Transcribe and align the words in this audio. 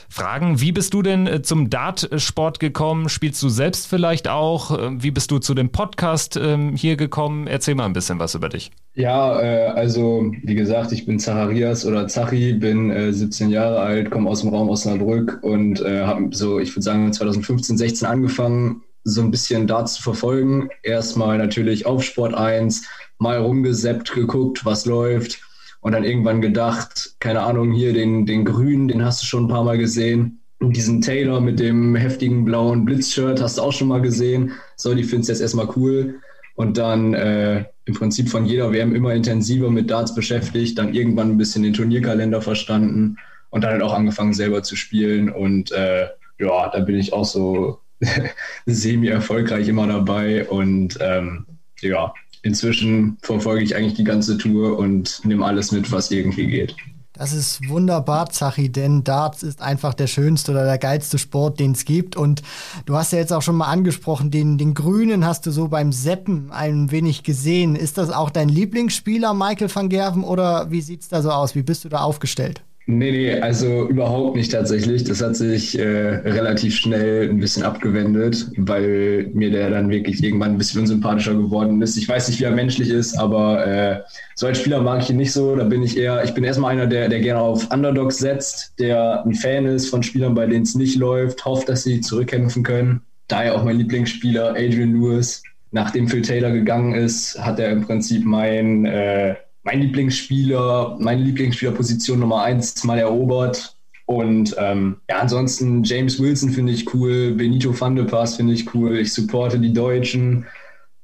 fragen, 0.09 0.61
wie 0.61 0.71
bist 0.71 0.95
du 0.95 1.03
denn 1.03 1.27
äh, 1.27 1.43
zum 1.43 1.69
Dartsport 1.69 2.61
gekommen? 2.61 3.09
Spielst 3.09 3.43
du 3.43 3.49
selbst 3.49 3.89
vielleicht 3.89 4.29
auch? 4.29 4.71
Äh, 4.79 5.03
wie 5.03 5.11
bist 5.11 5.33
du 5.33 5.41
zu 5.41 5.55
dem 5.55 5.71
Podcast 5.71 6.37
ähm, 6.37 6.77
hier 6.77 6.97
gekommen? 6.97 7.49
Erzähl 7.49 7.75
mal 7.75 7.87
ein 7.87 7.93
bisschen 7.93 8.21
was 8.21 8.37
über 8.37 8.49
dich. 8.49 8.71
Ja, 8.95 9.41
äh, 9.41 9.67
also 9.67 10.31
wie 10.45 10.55
gesagt, 10.55 10.93
ich 10.93 11.07
bin 11.07 11.19
Zacharias 11.19 11.85
oder 11.85 12.07
Zachi, 12.07 12.53
bin 12.53 12.91
äh, 12.93 13.13
17 13.13 13.51
Jahre 13.51 13.81
alt, 13.81 14.13
komme 14.13 14.31
aus 14.31 14.43
dem 14.43 14.51
Raum 14.51 14.69
Osnabrück 14.69 15.41
und 15.43 15.81
äh, 15.81 16.05
habe 16.05 16.29
so, 16.31 16.61
ich 16.61 16.71
würde 16.71 16.83
sagen, 16.83 17.13
2015, 17.13 17.77
16 17.79 18.07
angefangen, 18.07 18.83
so 19.07 19.21
ein 19.21 19.31
bisschen 19.31 19.69
Darts 19.69 19.95
zu 19.95 20.03
verfolgen. 20.03 20.69
Erstmal 20.83 21.39
natürlich 21.39 21.87
auf 21.87 22.03
Sport 22.03 22.35
1, 22.35 22.87
mal 23.19 23.39
rumgeseppt, 23.39 24.13
geguckt, 24.13 24.65
was 24.65 24.85
läuft 24.85 25.41
und 25.81 25.93
dann 25.93 26.03
irgendwann 26.03 26.41
gedacht, 26.43 27.15
keine 27.21 27.43
Ahnung, 27.43 27.73
hier 27.73 27.93
den, 27.93 28.27
den 28.27 28.45
Grünen, 28.45 28.89
den 28.89 29.05
hast 29.05 29.23
du 29.23 29.27
schon 29.27 29.45
ein 29.45 29.49
paar 29.49 29.63
Mal 29.63 29.79
gesehen. 29.79 30.41
Und 30.59 30.77
diesen 30.77 31.03
Taylor 31.03 31.41
mit 31.41 31.61
dem 31.61 31.95
heftigen 31.95 32.45
blauen 32.45 32.85
Blitzshirt 32.85 33.41
hast 33.41 33.59
du 33.59 33.63
auch 33.63 33.73
schon 33.73 33.89
mal 33.89 34.01
gesehen. 34.01 34.53
So, 34.75 34.93
die 34.95 35.05
findest 35.05 35.29
du 35.29 35.33
jetzt 35.35 35.43
erstmal 35.43 35.69
cool. 35.77 36.17
Und 36.57 36.77
dann 36.77 37.15
äh, 37.15 37.67
im 37.85 37.95
Prinzip 37.95 38.29
von 38.29 38.45
jeder 38.45 38.73
WM 38.73 38.93
immer 38.93 39.15
intensiver 39.15 39.71
mit 39.71 39.89
Darts 39.89 40.17
beschäftigt, 40.17 40.79
dann 40.79 40.95
irgendwann 40.95 41.31
ein 41.31 41.39
bisschen 41.39 41.63
den 41.63 41.75
Turnierkalender 41.75 42.43
verstanden 42.43 43.19
und 43.51 43.63
dann 43.63 43.71
halt 43.73 43.83
auch 43.83 43.95
angefangen 43.95 44.33
selber 44.33 44.65
zu 44.65 44.75
spielen. 44.75 45.31
Und 45.31 45.71
äh, 45.71 46.09
ja, 46.39 46.71
da 46.71 46.81
bin 46.81 46.97
ich 46.97 47.13
auch 47.13 47.27
so 47.27 47.79
semi-erfolgreich 48.67 49.69
immer 49.69 49.87
dabei 49.87 50.49
und 50.49 50.99
ähm, 51.01 51.47
ja, 51.81 52.13
inzwischen 52.43 53.19
verfolge 53.23 53.65
ich 53.65 53.77
eigentlich 53.77 53.95
die 53.95 54.05
ganze 54.05 54.39
Tour 54.39 54.79
und 54.79 55.21
nehme 55.25 55.45
alles 55.45 55.73
mit, 55.73 55.91
was 55.93 56.11
irgendwie 56.11 56.47
geht. 56.47 56.77
Das 57.13 57.33
ist 57.33 57.67
wunderbar, 57.71 58.29
Zachi, 58.29 58.71
denn 58.71 59.03
Darts 59.03 59.43
ist 59.43 59.63
einfach 59.63 59.95
der 59.95 60.07
schönste 60.07 60.53
oder 60.53 60.65
der 60.65 60.77
geilste 60.77 61.17
Sport, 61.17 61.59
den 61.59 61.73
es 61.73 61.87
gibt. 61.87 62.15
Und 62.15 62.43
du 62.85 62.95
hast 62.95 63.13
ja 63.13 63.19
jetzt 63.19 63.33
auch 63.33 63.41
schon 63.41 63.57
mal 63.57 63.69
angesprochen, 63.69 64.31
den, 64.31 64.59
den 64.59 64.75
Grünen 64.75 65.25
hast 65.25 65.47
du 65.47 65.51
so 65.51 65.69
beim 65.69 65.93
Seppen 65.93 66.51
ein 66.51 66.91
wenig 66.91 67.23
gesehen. 67.23 67.75
Ist 67.75 67.97
das 67.97 68.11
auch 68.11 68.29
dein 68.29 68.51
Lieblingsspieler, 68.51 69.33
Michael 69.33 69.75
van 69.75 69.89
Gerven, 69.89 70.25
oder 70.25 70.71
wie 70.71 70.83
sieht 70.83 71.01
es 71.01 71.09
da 71.09 71.23
so 71.23 71.31
aus? 71.31 71.55
Wie 71.55 71.63
bist 71.63 71.87
du 71.87 71.89
da 71.89 72.01
aufgestellt? 72.01 72.63
Nee, 72.89 73.11
nee, 73.11 73.41
also 73.41 73.89
überhaupt 73.89 74.37
nicht 74.37 74.53
tatsächlich. 74.53 75.03
Das 75.03 75.21
hat 75.21 75.35
sich 75.35 75.77
äh, 75.77 75.83
relativ 75.83 76.77
schnell 76.77 77.29
ein 77.29 77.41
bisschen 77.41 77.65
abgewendet, 77.65 78.47
weil 78.57 79.29
mir 79.35 79.51
der 79.51 79.71
dann 79.71 79.91
wirklich 79.91 80.23
irgendwann 80.23 80.53
ein 80.53 80.59
bisschen 80.59 80.83
unsympathischer 80.83 81.35
geworden 81.35 81.83
ist. 81.83 81.97
Ich 81.97 82.09
weiß 82.09 82.29
nicht, 82.29 82.39
wie 82.39 82.45
er 82.45 82.53
menschlich 82.53 82.91
ist, 82.91 83.19
aber 83.19 83.67
äh, 83.67 84.01
so 84.37 84.47
als 84.47 84.61
Spieler 84.61 84.83
mag 84.83 85.03
ich 85.03 85.11
ihn 85.11 85.17
nicht 85.17 85.33
so. 85.33 85.57
Da 85.57 85.65
bin 85.65 85.83
ich 85.83 85.97
eher, 85.97 86.23
ich 86.23 86.33
bin 86.33 86.45
erstmal 86.45 86.73
einer, 86.73 86.87
der, 86.87 87.09
der 87.09 87.19
gerne 87.19 87.41
auf 87.41 87.73
Underdogs 87.73 88.19
setzt, 88.19 88.79
der 88.79 89.25
ein 89.25 89.35
Fan 89.35 89.67
ist 89.67 89.89
von 89.89 90.05
Spielern, 90.05 90.37
bei 90.37 90.47
denen 90.47 90.63
es 90.63 90.77
nicht 90.77 90.97
läuft, 90.97 91.45
hofft, 91.45 91.69
dass 91.69 91.83
sie 91.83 92.01
zurückkämpfen 92.01 92.63
können. 92.63 93.01
Daher 93.27 93.57
auch 93.57 93.65
mein 93.65 93.79
Lieblingsspieler, 93.79 94.51
Adrian 94.51 94.93
Lewis. 94.93 95.43
Nachdem 95.73 96.07
Phil 96.07 96.23
Taylor 96.23 96.53
gegangen 96.53 96.95
ist, 96.95 97.37
hat 97.45 97.59
er 97.59 97.71
im 97.71 97.83
Prinzip 97.83 98.25
mein 98.25 98.87
äh, 98.87 99.35
mein 99.67 99.81
Lieblingsspieler, 99.81 100.97
meine 101.01 101.23
Lieblingsspielerposition 101.23 102.21
Nummer 102.21 102.43
eins 102.43 102.85
mal 102.85 102.99
erobert. 102.99 103.77
Und 104.07 104.55
ähm, 104.59 104.99
ja, 105.11 105.19
ansonsten 105.19 105.83
James 105.83 106.21
Wilson 106.21 106.51
finde 106.51 106.73
ich 106.73 106.95
cool, 106.95 107.33
Benito 107.33 107.79
van 107.79 107.97
de 107.97 108.05
Pass 108.05 108.37
finde 108.37 108.55
ich 108.55 108.73
cool, 108.73 108.97
ich 108.97 109.13
supporte 109.13 109.59
die 109.59 109.73
Deutschen 109.73 110.47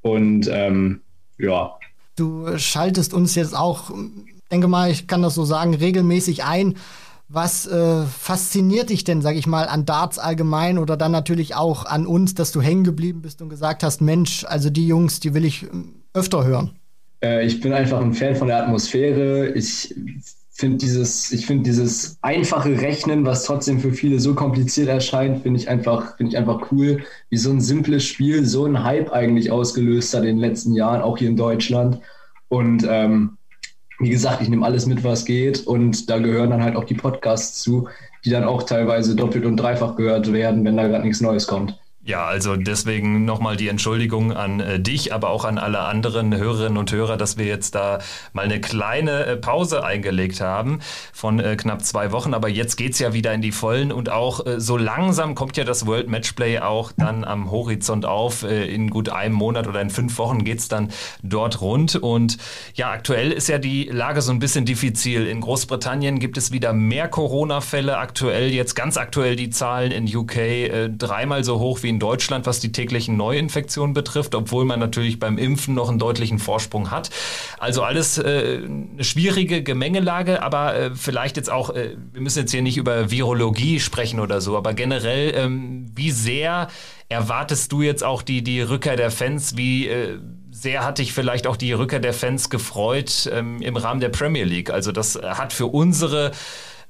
und 0.02 0.48
ähm, 0.48 1.00
ja. 1.38 1.72
Du 2.14 2.56
schaltest 2.56 3.12
uns 3.12 3.34
jetzt 3.34 3.56
auch, 3.56 3.90
denke 4.52 4.68
mal, 4.68 4.92
ich 4.92 5.08
kann 5.08 5.22
das 5.22 5.34
so 5.34 5.44
sagen, 5.44 5.74
regelmäßig 5.74 6.44
ein. 6.44 6.76
Was 7.28 7.66
äh, 7.66 8.04
fasziniert 8.04 8.90
dich 8.90 9.02
denn, 9.02 9.22
sag 9.22 9.34
ich 9.34 9.48
mal, 9.48 9.66
an 9.66 9.86
Darts 9.86 10.20
allgemein 10.20 10.78
oder 10.78 10.96
dann 10.96 11.10
natürlich 11.10 11.56
auch 11.56 11.86
an 11.86 12.06
uns, 12.06 12.34
dass 12.34 12.52
du 12.52 12.60
hängen 12.60 12.84
geblieben 12.84 13.22
bist 13.22 13.42
und 13.42 13.48
gesagt 13.48 13.82
hast, 13.82 14.02
Mensch, 14.02 14.44
also 14.44 14.70
die 14.70 14.86
Jungs, 14.86 15.18
die 15.18 15.34
will 15.34 15.44
ich 15.44 15.64
ähm, 15.64 15.94
öfter 16.12 16.44
hören? 16.44 16.70
Äh, 17.22 17.46
ich 17.46 17.60
bin 17.60 17.72
einfach 17.72 18.00
ein 18.00 18.14
Fan 18.14 18.36
von 18.36 18.48
der 18.48 18.62
Atmosphäre. 18.62 19.50
Ich 19.54 19.94
finde 20.50 20.78
dieses, 20.78 21.32
ich 21.32 21.46
finde 21.46 21.64
dieses 21.64 22.18
einfache 22.22 22.80
Rechnen, 22.80 23.24
was 23.24 23.44
trotzdem 23.44 23.80
für 23.80 23.92
viele 23.92 24.20
so 24.20 24.34
kompliziert 24.34 24.88
erscheint, 24.88 25.42
finde 25.42 25.58
ich 25.58 25.68
einfach, 25.68 26.16
finde 26.16 26.32
ich 26.32 26.38
einfach 26.38 26.70
cool, 26.70 27.02
wie 27.30 27.36
so 27.36 27.50
ein 27.50 27.60
simples 27.60 28.04
Spiel 28.04 28.44
so 28.44 28.64
einen 28.64 28.84
Hype 28.84 29.10
eigentlich 29.12 29.50
ausgelöst 29.50 30.14
hat 30.14 30.22
in 30.22 30.36
den 30.36 30.38
letzten 30.38 30.74
Jahren, 30.74 31.00
auch 31.00 31.18
hier 31.18 31.28
in 31.28 31.36
Deutschland. 31.36 32.00
Und 32.48 32.86
ähm, 32.88 33.38
wie 33.98 34.10
gesagt, 34.10 34.42
ich 34.42 34.48
nehme 34.48 34.66
alles 34.66 34.86
mit, 34.86 35.02
was 35.04 35.24
geht. 35.24 35.66
Und 35.66 36.10
da 36.10 36.18
gehören 36.18 36.50
dann 36.50 36.62
halt 36.62 36.76
auch 36.76 36.84
die 36.84 36.94
Podcasts 36.94 37.62
zu, 37.62 37.88
die 38.24 38.30
dann 38.30 38.44
auch 38.44 38.64
teilweise 38.64 39.16
doppelt 39.16 39.46
und 39.46 39.56
dreifach 39.56 39.96
gehört 39.96 40.32
werden, 40.32 40.64
wenn 40.64 40.76
da 40.76 40.86
gerade 40.86 41.04
nichts 41.04 41.20
Neues 41.20 41.46
kommt. 41.46 41.78
Ja, 42.04 42.24
also 42.26 42.56
deswegen 42.56 43.24
nochmal 43.24 43.56
die 43.56 43.68
Entschuldigung 43.68 44.32
an 44.32 44.58
äh, 44.58 44.80
dich, 44.80 45.14
aber 45.14 45.30
auch 45.30 45.44
an 45.44 45.56
alle 45.56 45.78
anderen 45.78 46.36
Hörerinnen 46.36 46.76
und 46.76 46.90
Hörer, 46.90 47.16
dass 47.16 47.38
wir 47.38 47.46
jetzt 47.46 47.76
da 47.76 48.00
mal 48.32 48.44
eine 48.44 48.60
kleine 48.60 49.24
äh, 49.24 49.36
Pause 49.36 49.84
eingelegt 49.84 50.40
haben 50.40 50.80
von 51.12 51.38
äh, 51.38 51.54
knapp 51.54 51.84
zwei 51.84 52.10
Wochen. 52.10 52.34
Aber 52.34 52.48
jetzt 52.48 52.74
geht's 52.74 52.98
ja 52.98 53.12
wieder 53.12 53.32
in 53.32 53.40
die 53.40 53.52
Vollen 53.52 53.92
und 53.92 54.10
auch 54.10 54.44
äh, 54.44 54.58
so 54.58 54.76
langsam 54.76 55.36
kommt 55.36 55.56
ja 55.56 55.62
das 55.62 55.86
World 55.86 56.08
Matchplay 56.08 56.58
auch 56.58 56.90
dann 56.90 57.22
am 57.22 57.52
Horizont 57.52 58.04
auf. 58.04 58.42
Äh, 58.42 58.64
in 58.64 58.90
gut 58.90 59.08
einem 59.08 59.36
Monat 59.36 59.68
oder 59.68 59.80
in 59.80 59.90
fünf 59.90 60.18
Wochen 60.18 60.42
geht's 60.42 60.66
dann 60.66 60.88
dort 61.22 61.60
rund. 61.60 61.94
Und 61.94 62.36
ja, 62.74 62.90
aktuell 62.90 63.30
ist 63.30 63.48
ja 63.48 63.58
die 63.58 63.84
Lage 63.84 64.22
so 64.22 64.32
ein 64.32 64.40
bisschen 64.40 64.64
diffizil. 64.64 65.28
In 65.28 65.40
Großbritannien 65.40 66.18
gibt 66.18 66.36
es 66.36 66.50
wieder 66.50 66.72
mehr 66.72 67.06
Corona-Fälle. 67.06 67.96
Aktuell, 67.96 68.52
jetzt 68.52 68.74
ganz 68.74 68.96
aktuell 68.96 69.36
die 69.36 69.50
Zahlen 69.50 69.92
in 69.92 70.12
UK 70.12 70.36
äh, 70.36 70.88
dreimal 70.88 71.44
so 71.44 71.60
hoch 71.60 71.84
wie 71.84 71.91
in 71.92 71.98
Deutschland, 71.98 72.46
was 72.46 72.60
die 72.60 72.72
täglichen 72.72 73.16
Neuinfektionen 73.16 73.94
betrifft, 73.94 74.34
obwohl 74.34 74.64
man 74.64 74.80
natürlich 74.80 75.18
beim 75.18 75.38
Impfen 75.38 75.74
noch 75.74 75.88
einen 75.88 75.98
deutlichen 75.98 76.38
Vorsprung 76.38 76.90
hat. 76.90 77.10
Also 77.58 77.82
alles 77.82 78.18
äh, 78.18 78.60
eine 78.64 79.04
schwierige 79.04 79.62
Gemengelage, 79.62 80.42
aber 80.42 80.74
äh, 80.74 80.90
vielleicht 80.94 81.36
jetzt 81.36 81.50
auch, 81.50 81.70
äh, 81.70 81.96
wir 82.12 82.20
müssen 82.20 82.40
jetzt 82.40 82.50
hier 82.50 82.62
nicht 82.62 82.76
über 82.76 83.10
Virologie 83.10 83.80
sprechen 83.80 84.20
oder 84.20 84.40
so, 84.40 84.56
aber 84.56 84.74
generell, 84.74 85.34
ähm, 85.36 85.86
wie 85.94 86.10
sehr 86.10 86.68
erwartest 87.08 87.70
du 87.72 87.82
jetzt 87.82 88.02
auch 88.02 88.22
die, 88.22 88.42
die 88.42 88.60
Rückkehr 88.62 88.96
der 88.96 89.10
Fans? 89.10 89.56
Wie 89.56 89.86
äh, 89.88 90.18
sehr 90.50 90.84
hat 90.84 90.98
dich 90.98 91.12
vielleicht 91.12 91.46
auch 91.46 91.56
die 91.56 91.72
Rückkehr 91.72 92.00
der 92.00 92.14
Fans 92.14 92.50
gefreut 92.50 93.30
ähm, 93.32 93.60
im 93.60 93.76
Rahmen 93.76 94.00
der 94.00 94.08
Premier 94.08 94.44
League? 94.44 94.70
Also 94.70 94.92
das 94.92 95.16
hat 95.16 95.52
für 95.52 95.66
unsere 95.66 96.32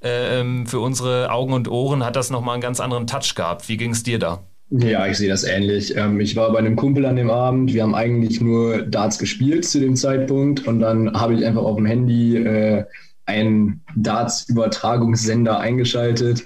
äh, 0.02 0.40
ähm, 0.40 0.66
für 0.66 0.81
unsere 0.81 1.31
Augen 1.31 1.52
und 1.52 1.69
Ohren 1.69 2.05
hat 2.05 2.16
das 2.16 2.31
nochmal 2.31 2.55
einen 2.55 2.62
ganz 2.62 2.81
anderen 2.81 3.06
Touch 3.06 3.34
gehabt. 3.34 3.69
Wie 3.69 3.76
ging 3.76 3.93
es 3.93 4.02
dir 4.02 4.19
da? 4.19 4.43
Ja, 4.74 5.06
ich 5.06 5.19
sehe 5.19 5.28
das 5.28 5.44
ähnlich. 5.44 5.94
Ähm, 5.98 6.19
ich 6.19 6.34
war 6.34 6.50
bei 6.50 6.58
einem 6.58 6.76
Kumpel 6.76 7.04
an 7.04 7.16
dem 7.16 7.28
Abend. 7.28 7.74
Wir 7.74 7.82
haben 7.82 7.94
eigentlich 7.94 8.40
nur 8.40 8.80
Darts 8.82 9.19
gespielt 9.19 9.66
zu 9.66 9.80
dem 9.80 9.96
Zeitpunkt 9.96 10.66
und 10.66 10.80
dann 10.80 11.12
habe 11.12 11.34
ich 11.34 11.44
einfach 11.44 11.62
auf 11.62 11.76
dem 11.76 11.84
Handy 11.84 12.38
äh, 12.38 12.84
einen 13.26 13.82
Darts-Übertragungssender 13.96 15.60
eingeschaltet 15.60 16.44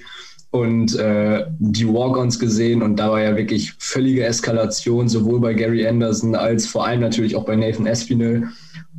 und 0.51 0.99
äh, 0.99 1.47
die 1.61 1.87
Walk-ons 1.87 2.41
gesehen 2.41 2.83
und 2.83 2.97
da 2.97 3.13
war 3.13 3.23
ja 3.23 3.37
wirklich 3.37 3.75
völlige 3.79 4.25
Eskalation, 4.25 5.09
sowohl 5.09 5.39
bei 5.41 5.55
Gary 5.55 5.87
Anderson 5.87 6.35
als 6.35 6.67
vor 6.67 6.85
allem 6.85 7.03
natürlich 7.03 7.37
auch 7.37 7.45
bei 7.45 7.55
Nathan 7.55 7.87
Espinel. 7.87 8.49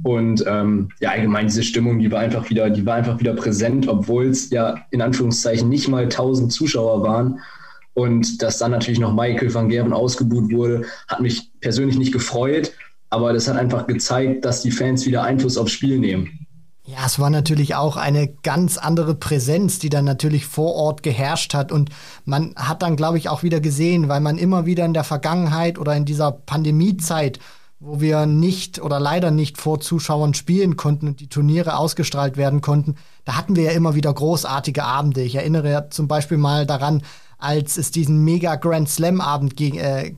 Und 0.03 0.45
ähm, 0.47 0.89
ja, 1.01 1.09
allgemein 1.09 1.47
diese 1.47 1.63
Stimmung, 1.63 1.99
die 1.99 2.11
war 2.11 2.19
einfach 2.19 2.49
wieder, 2.49 2.69
die 2.69 2.85
war 2.85 2.95
einfach 2.95 3.19
wieder 3.19 3.33
präsent, 3.33 3.89
obwohl 3.89 4.27
es 4.27 4.51
ja 4.51 4.85
in 4.91 5.01
Anführungszeichen 5.01 5.67
nicht 5.67 5.89
mal 5.89 6.03
1000 6.03 6.49
Zuschauer 6.53 7.03
waren. 7.03 7.39
Und 7.97 8.43
dass 8.43 8.59
dann 8.59 8.69
natürlich 8.69 8.99
noch 8.99 9.11
Michael 9.11 9.51
van 9.51 9.69
Gerben 9.69 9.91
ausgebuht 9.91 10.51
wurde, 10.51 10.85
hat 11.07 11.19
mich 11.19 11.49
persönlich 11.61 11.97
nicht 11.97 12.13
gefreut. 12.13 12.71
Aber 13.09 13.33
das 13.33 13.47
hat 13.47 13.57
einfach 13.57 13.87
gezeigt, 13.87 14.45
dass 14.45 14.61
die 14.61 14.69
Fans 14.69 15.07
wieder 15.07 15.23
Einfluss 15.23 15.57
aufs 15.57 15.71
Spiel 15.71 15.97
nehmen. 15.97 16.45
Ja, 16.83 16.99
es 17.07 17.17
war 17.17 17.31
natürlich 17.31 17.73
auch 17.73 17.97
eine 17.97 18.27
ganz 18.43 18.77
andere 18.77 19.15
Präsenz, 19.15 19.79
die 19.79 19.89
dann 19.89 20.05
natürlich 20.05 20.45
vor 20.45 20.75
Ort 20.75 21.01
geherrscht 21.01 21.55
hat. 21.55 21.71
Und 21.71 21.89
man 22.23 22.53
hat 22.55 22.83
dann, 22.83 22.97
glaube 22.97 23.17
ich, 23.17 23.29
auch 23.29 23.41
wieder 23.41 23.61
gesehen, 23.61 24.09
weil 24.09 24.21
man 24.21 24.37
immer 24.37 24.67
wieder 24.67 24.85
in 24.85 24.93
der 24.93 25.03
Vergangenheit 25.03 25.79
oder 25.79 25.95
in 25.95 26.05
dieser 26.05 26.31
Pandemiezeit, 26.31 27.39
wo 27.79 27.99
wir 27.99 28.27
nicht 28.27 28.79
oder 28.79 28.99
leider 28.99 29.31
nicht 29.31 29.57
vor 29.57 29.79
Zuschauern 29.79 30.35
spielen 30.35 30.77
konnten 30.77 31.07
und 31.07 31.19
die 31.19 31.29
Turniere 31.29 31.77
ausgestrahlt 31.77 32.37
werden 32.37 32.61
konnten, 32.61 32.93
da 33.25 33.35
hatten 33.35 33.55
wir 33.55 33.63
ja 33.63 33.71
immer 33.71 33.95
wieder 33.95 34.13
großartige 34.13 34.83
Abende. 34.83 35.21
Ich 35.23 35.33
erinnere 35.33 35.71
ja 35.71 35.89
zum 35.89 36.07
Beispiel 36.07 36.37
mal 36.37 36.67
daran, 36.67 37.01
als 37.37 37.77
es 37.77 37.91
diesen 37.91 38.23
mega 38.23 38.55
Grand 38.55 38.89
Slam 38.89 39.21
Abend 39.21 39.59
äh, 39.61 40.13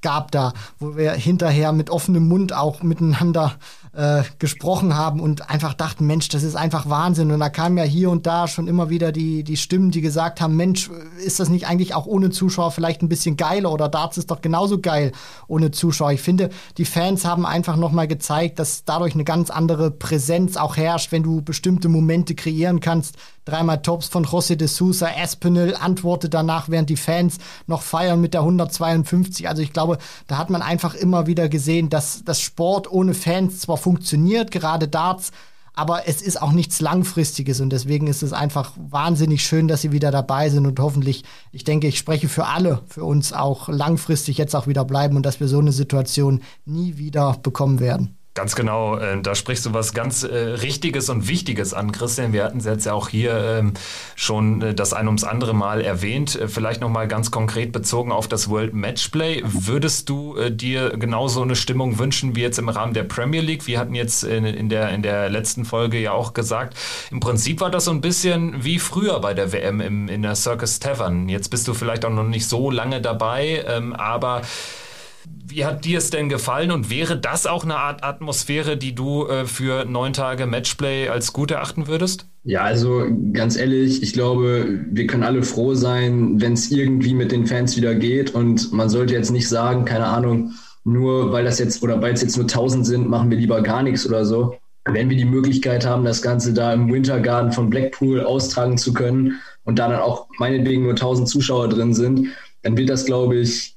gab 0.00 0.30
da, 0.30 0.52
wo 0.78 0.96
wir 0.96 1.12
hinterher 1.12 1.72
mit 1.72 1.90
offenem 1.90 2.28
Mund 2.28 2.52
auch 2.52 2.82
miteinander 2.82 3.56
äh, 3.96 4.22
gesprochen 4.38 4.94
haben 4.94 5.20
und 5.20 5.50
einfach 5.50 5.74
dachten, 5.74 6.06
Mensch, 6.06 6.28
das 6.28 6.42
ist 6.42 6.54
einfach 6.54 6.88
Wahnsinn. 6.88 7.30
Und 7.30 7.40
da 7.40 7.48
kamen 7.48 7.78
ja 7.78 7.84
hier 7.84 8.10
und 8.10 8.26
da 8.26 8.46
schon 8.46 8.68
immer 8.68 8.90
wieder 8.90 9.10
die, 9.10 9.42
die 9.42 9.56
Stimmen, 9.56 9.90
die 9.90 10.02
gesagt 10.02 10.40
haben, 10.40 10.54
Mensch, 10.54 10.90
ist 11.24 11.40
das 11.40 11.48
nicht 11.48 11.66
eigentlich 11.66 11.94
auch 11.94 12.06
ohne 12.06 12.30
Zuschauer 12.30 12.70
vielleicht 12.70 13.02
ein 13.02 13.08
bisschen 13.08 13.36
geiler 13.36 13.72
oder 13.72 13.88
Darts 13.88 14.18
ist 14.18 14.30
doch 14.30 14.42
genauso 14.42 14.80
geil 14.80 15.12
ohne 15.48 15.70
Zuschauer. 15.70 16.12
Ich 16.12 16.22
finde, 16.22 16.50
die 16.76 16.84
Fans 16.84 17.24
haben 17.24 17.46
einfach 17.46 17.76
nochmal 17.76 18.06
gezeigt, 18.06 18.58
dass 18.58 18.84
dadurch 18.84 19.14
eine 19.14 19.24
ganz 19.24 19.50
andere 19.50 19.90
Präsenz 19.90 20.56
auch 20.56 20.76
herrscht, 20.76 21.10
wenn 21.12 21.22
du 21.22 21.42
bestimmte 21.42 21.88
Momente 21.88 22.34
kreieren 22.34 22.80
kannst. 22.80 23.16
Dreimal 23.46 23.80
Tops 23.80 24.08
von 24.08 24.26
José 24.26 24.56
de 24.56 24.66
Sousa, 24.66 25.08
Espinel 25.08 25.76
antwortet 25.76 26.34
danach, 26.34 26.68
während 26.68 26.90
die 26.90 26.96
Fans 26.96 27.38
noch 27.68 27.80
feiern 27.80 28.20
mit 28.20 28.34
der 28.34 28.40
152. 28.40 29.48
Also 29.48 29.62
ich 29.62 29.72
glaube, 29.72 29.98
da 30.26 30.36
hat 30.36 30.50
man 30.50 30.62
einfach 30.62 30.94
immer 30.94 31.28
wieder 31.28 31.48
gesehen, 31.48 31.88
dass 31.88 32.24
das 32.24 32.40
Sport 32.40 32.90
ohne 32.90 33.14
Fans 33.14 33.60
zwar 33.60 33.76
funktioniert, 33.76 34.50
gerade 34.50 34.88
Darts, 34.88 35.30
aber 35.74 36.08
es 36.08 36.22
ist 36.22 36.42
auch 36.42 36.52
nichts 36.52 36.80
Langfristiges 36.80 37.60
und 37.60 37.70
deswegen 37.70 38.08
ist 38.08 38.24
es 38.24 38.32
einfach 38.32 38.72
wahnsinnig 38.76 39.44
schön, 39.44 39.68
dass 39.68 39.82
sie 39.82 39.92
wieder 39.92 40.10
dabei 40.10 40.50
sind 40.50 40.66
und 40.66 40.80
hoffentlich, 40.80 41.22
ich 41.52 41.62
denke, 41.62 41.86
ich 41.86 41.98
spreche 41.98 42.28
für 42.28 42.46
alle, 42.46 42.82
für 42.88 43.04
uns 43.04 43.32
auch 43.32 43.68
langfristig 43.68 44.38
jetzt 44.38 44.56
auch 44.56 44.66
wieder 44.66 44.84
bleiben 44.84 45.16
und 45.16 45.24
dass 45.24 45.38
wir 45.38 45.46
so 45.46 45.60
eine 45.60 45.72
Situation 45.72 46.42
nie 46.64 46.96
wieder 46.96 47.36
bekommen 47.42 47.78
werden. 47.78 48.16
Ganz 48.36 48.54
genau, 48.54 48.98
äh, 48.98 49.18
da 49.22 49.34
sprichst 49.34 49.64
du 49.64 49.72
was 49.72 49.94
ganz 49.94 50.22
äh, 50.22 50.36
Richtiges 50.36 51.08
und 51.08 51.26
Wichtiges 51.26 51.72
an, 51.72 51.90
Christian. 51.90 52.34
Wir 52.34 52.44
hatten 52.44 52.58
es 52.58 52.66
jetzt 52.66 52.84
ja 52.84 52.92
auch 52.92 53.08
hier 53.08 53.32
ähm, 53.34 53.72
schon 54.14 54.60
äh, 54.60 54.74
das 54.74 54.92
ein 54.92 55.06
ums 55.06 55.24
andere 55.24 55.54
Mal 55.54 55.80
erwähnt. 55.80 56.38
Äh, 56.38 56.46
vielleicht 56.46 56.82
nochmal 56.82 57.08
ganz 57.08 57.30
konkret 57.30 57.72
bezogen 57.72 58.12
auf 58.12 58.28
das 58.28 58.50
World 58.50 58.74
Matchplay. 58.74 59.42
Würdest 59.42 60.10
du 60.10 60.36
äh, 60.36 60.52
dir 60.52 60.90
genauso 60.98 61.40
eine 61.40 61.56
Stimmung 61.56 61.98
wünschen 61.98 62.36
wie 62.36 62.42
jetzt 62.42 62.58
im 62.58 62.68
Rahmen 62.68 62.92
der 62.92 63.04
Premier 63.04 63.40
League? 63.40 63.66
Wir 63.66 63.78
hatten 63.78 63.94
jetzt 63.94 64.22
in, 64.22 64.44
in, 64.44 64.68
der, 64.68 64.90
in 64.90 65.00
der 65.00 65.30
letzten 65.30 65.64
Folge 65.64 65.98
ja 65.98 66.12
auch 66.12 66.34
gesagt, 66.34 66.76
im 67.10 67.20
Prinzip 67.20 67.62
war 67.62 67.70
das 67.70 67.86
so 67.86 67.90
ein 67.90 68.02
bisschen 68.02 68.62
wie 68.62 68.78
früher 68.78 69.18
bei 69.20 69.32
der 69.32 69.54
WM 69.54 69.80
im, 69.80 70.08
in 70.08 70.20
der 70.20 70.34
Circus 70.34 70.78
Tavern. 70.78 71.30
Jetzt 71.30 71.48
bist 71.48 71.66
du 71.68 71.72
vielleicht 71.72 72.04
auch 72.04 72.10
noch 72.10 72.22
nicht 72.22 72.46
so 72.46 72.70
lange 72.70 73.00
dabei, 73.00 73.64
ähm, 73.66 73.94
aber 73.94 74.42
wie 75.56 75.64
hat 75.64 75.84
dir 75.84 75.98
es 75.98 76.10
denn 76.10 76.28
gefallen 76.28 76.70
und 76.70 76.90
wäre 76.90 77.18
das 77.18 77.46
auch 77.46 77.64
eine 77.64 77.76
Art 77.76 78.04
Atmosphäre, 78.04 78.76
die 78.76 78.94
du 78.94 79.26
äh, 79.26 79.46
für 79.46 79.84
neun 79.84 80.12
Tage 80.12 80.46
Matchplay 80.46 81.08
als 81.08 81.32
gut 81.32 81.50
erachten 81.50 81.86
würdest? 81.86 82.26
Ja, 82.42 82.62
also 82.62 83.06
ganz 83.32 83.56
ehrlich, 83.56 84.02
ich 84.02 84.12
glaube, 84.12 84.80
wir 84.90 85.06
können 85.06 85.22
alle 85.22 85.42
froh 85.42 85.74
sein, 85.74 86.40
wenn 86.40 86.52
es 86.52 86.70
irgendwie 86.70 87.14
mit 87.14 87.32
den 87.32 87.46
Fans 87.46 87.76
wieder 87.76 87.94
geht 87.94 88.34
und 88.34 88.72
man 88.72 88.88
sollte 88.88 89.14
jetzt 89.14 89.30
nicht 89.30 89.48
sagen, 89.48 89.84
keine 89.84 90.06
Ahnung, 90.06 90.52
nur 90.84 91.32
weil 91.32 91.44
das 91.44 91.58
jetzt 91.58 91.82
oder 91.82 92.02
weil 92.02 92.12
es 92.12 92.22
jetzt 92.22 92.36
nur 92.36 92.44
1000 92.44 92.84
sind, 92.84 93.08
machen 93.08 93.30
wir 93.30 93.38
lieber 93.38 93.62
gar 93.62 93.82
nichts 93.82 94.06
oder 94.06 94.24
so. 94.24 94.56
Wenn 94.84 95.10
wir 95.10 95.16
die 95.16 95.24
Möglichkeit 95.24 95.86
haben, 95.86 96.04
das 96.04 96.22
Ganze 96.22 96.52
da 96.52 96.72
im 96.72 96.92
Wintergarten 96.92 97.50
von 97.50 97.70
Blackpool 97.70 98.22
austragen 98.22 98.78
zu 98.78 98.92
können 98.92 99.40
und 99.64 99.78
da 99.78 99.88
dann 99.88 100.00
auch 100.00 100.28
meinetwegen 100.38 100.82
nur 100.82 100.92
1000 100.92 101.28
Zuschauer 101.28 101.68
drin 101.68 101.94
sind, 101.94 102.28
dann 102.62 102.76
wird 102.76 102.90
das, 102.90 103.04
glaube 103.04 103.36
ich, 103.36 103.75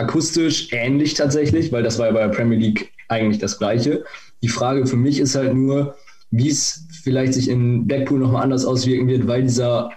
akustisch 0.00 0.68
ähnlich 0.72 1.14
tatsächlich, 1.14 1.70
weil 1.72 1.82
das 1.82 1.98
war 1.98 2.06
ja 2.06 2.12
bei 2.12 2.22
der 2.22 2.34
Premier 2.34 2.58
League 2.58 2.92
eigentlich 3.08 3.38
das 3.38 3.58
Gleiche. 3.58 4.04
Die 4.42 4.48
Frage 4.48 4.86
für 4.86 4.96
mich 4.96 5.20
ist 5.20 5.34
halt 5.34 5.54
nur, 5.54 5.96
wie 6.30 6.48
es 6.48 6.86
vielleicht 7.02 7.34
sich 7.34 7.48
in 7.48 7.86
Blackpool 7.86 8.18
nochmal 8.18 8.42
anders 8.42 8.64
auswirken 8.64 9.08
wird, 9.08 9.26
weil 9.26 9.42
dieser 9.42 9.90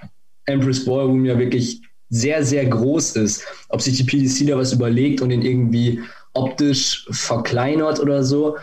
Empress 0.46 0.84
Ballroom 0.86 1.26
ja 1.26 1.40
wirklich 1.40 1.82
sehr, 2.10 2.44
sehr 2.44 2.66
groß 2.66 3.16
ist. 3.16 3.44
Ob 3.70 3.82
sich 3.82 3.98
die 3.98 4.04
PDC 4.04 4.48
da 4.48 4.58
was 4.58 4.74
überlegt 4.74 5.22
und 5.22 5.32
ihn 5.32 5.42
irgendwie 5.42 6.02
optisch 6.34 7.08
verkleinert 7.10 8.00
oder 8.00 8.24
so. 8.24 8.58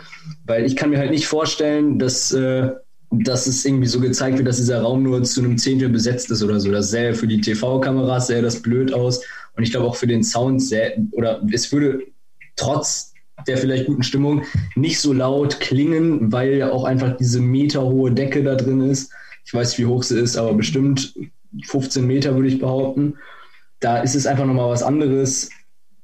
Weil 0.47 0.67
ich 0.67 0.77
kann 0.77 0.91
mir 0.91 0.99
halt 0.99 1.11
nicht 1.11 1.27
vorstellen, 1.27 1.99
dass, 1.99 2.33
äh, 2.33 2.71
dass 3.11 3.47
es 3.47 3.65
irgendwie 3.65 3.89
so 3.89 4.01
gezeigt 4.01 4.39
wird, 4.39 4.47
dass 4.47 4.59
dieser 4.59 4.83
Raum 4.83 5.03
nur 5.03 5.23
zu 5.23 5.41
einem 5.41 5.59
Zehntel 5.59 5.89
besetzt 5.89 6.31
ist 6.31 6.43
oder 6.43 6.61
so. 6.61 6.71
Das 6.71 6.91
sähe 6.91 7.15
für 7.15 7.27
die 7.27 7.41
TV-Kameras, 7.41 8.29
sähe 8.29 8.43
das 8.43 8.61
blöd 8.61 8.93
aus. 8.93 9.23
Und 9.57 9.63
ich 9.63 9.71
glaube 9.71 9.87
auch 9.87 9.97
für 9.97 10.07
den 10.07 10.23
Sound 10.23 10.63
sehr, 10.63 10.95
oder 11.13 11.43
es 11.53 11.71
würde 11.73 12.03
trotz 12.57 13.13
der 13.47 13.57
vielleicht 13.57 13.87
guten 13.87 14.03
Stimmung 14.03 14.43
nicht 14.75 15.01
so 15.01 15.13
laut 15.13 15.61
klingen, 15.61 16.33
weil 16.33 16.55
ja 16.55 16.73
auch 16.73 16.85
einfach 16.85 17.17
diese 17.17 17.41
meterhohe 17.41 18.13
Decke 18.13 18.43
da 18.43 18.55
drin 18.55 18.81
ist. 18.83 19.13
Ich 19.45 19.55
weiß, 19.55 19.79
wie 19.79 19.87
hoch 19.87 20.03
sie 20.03 20.19
ist, 20.19 20.37
aber 20.37 20.55
bestimmt 20.55 21.15
15 21.65 22.07
Meter 22.07 22.35
würde 22.35 22.49
ich 22.49 22.59
behaupten. 22.59 23.15
Da 23.81 23.99
ist 23.99 24.15
es 24.15 24.27
einfach 24.27 24.45
nochmal 24.45 24.69
was 24.69 24.83
anderes, 24.83 25.49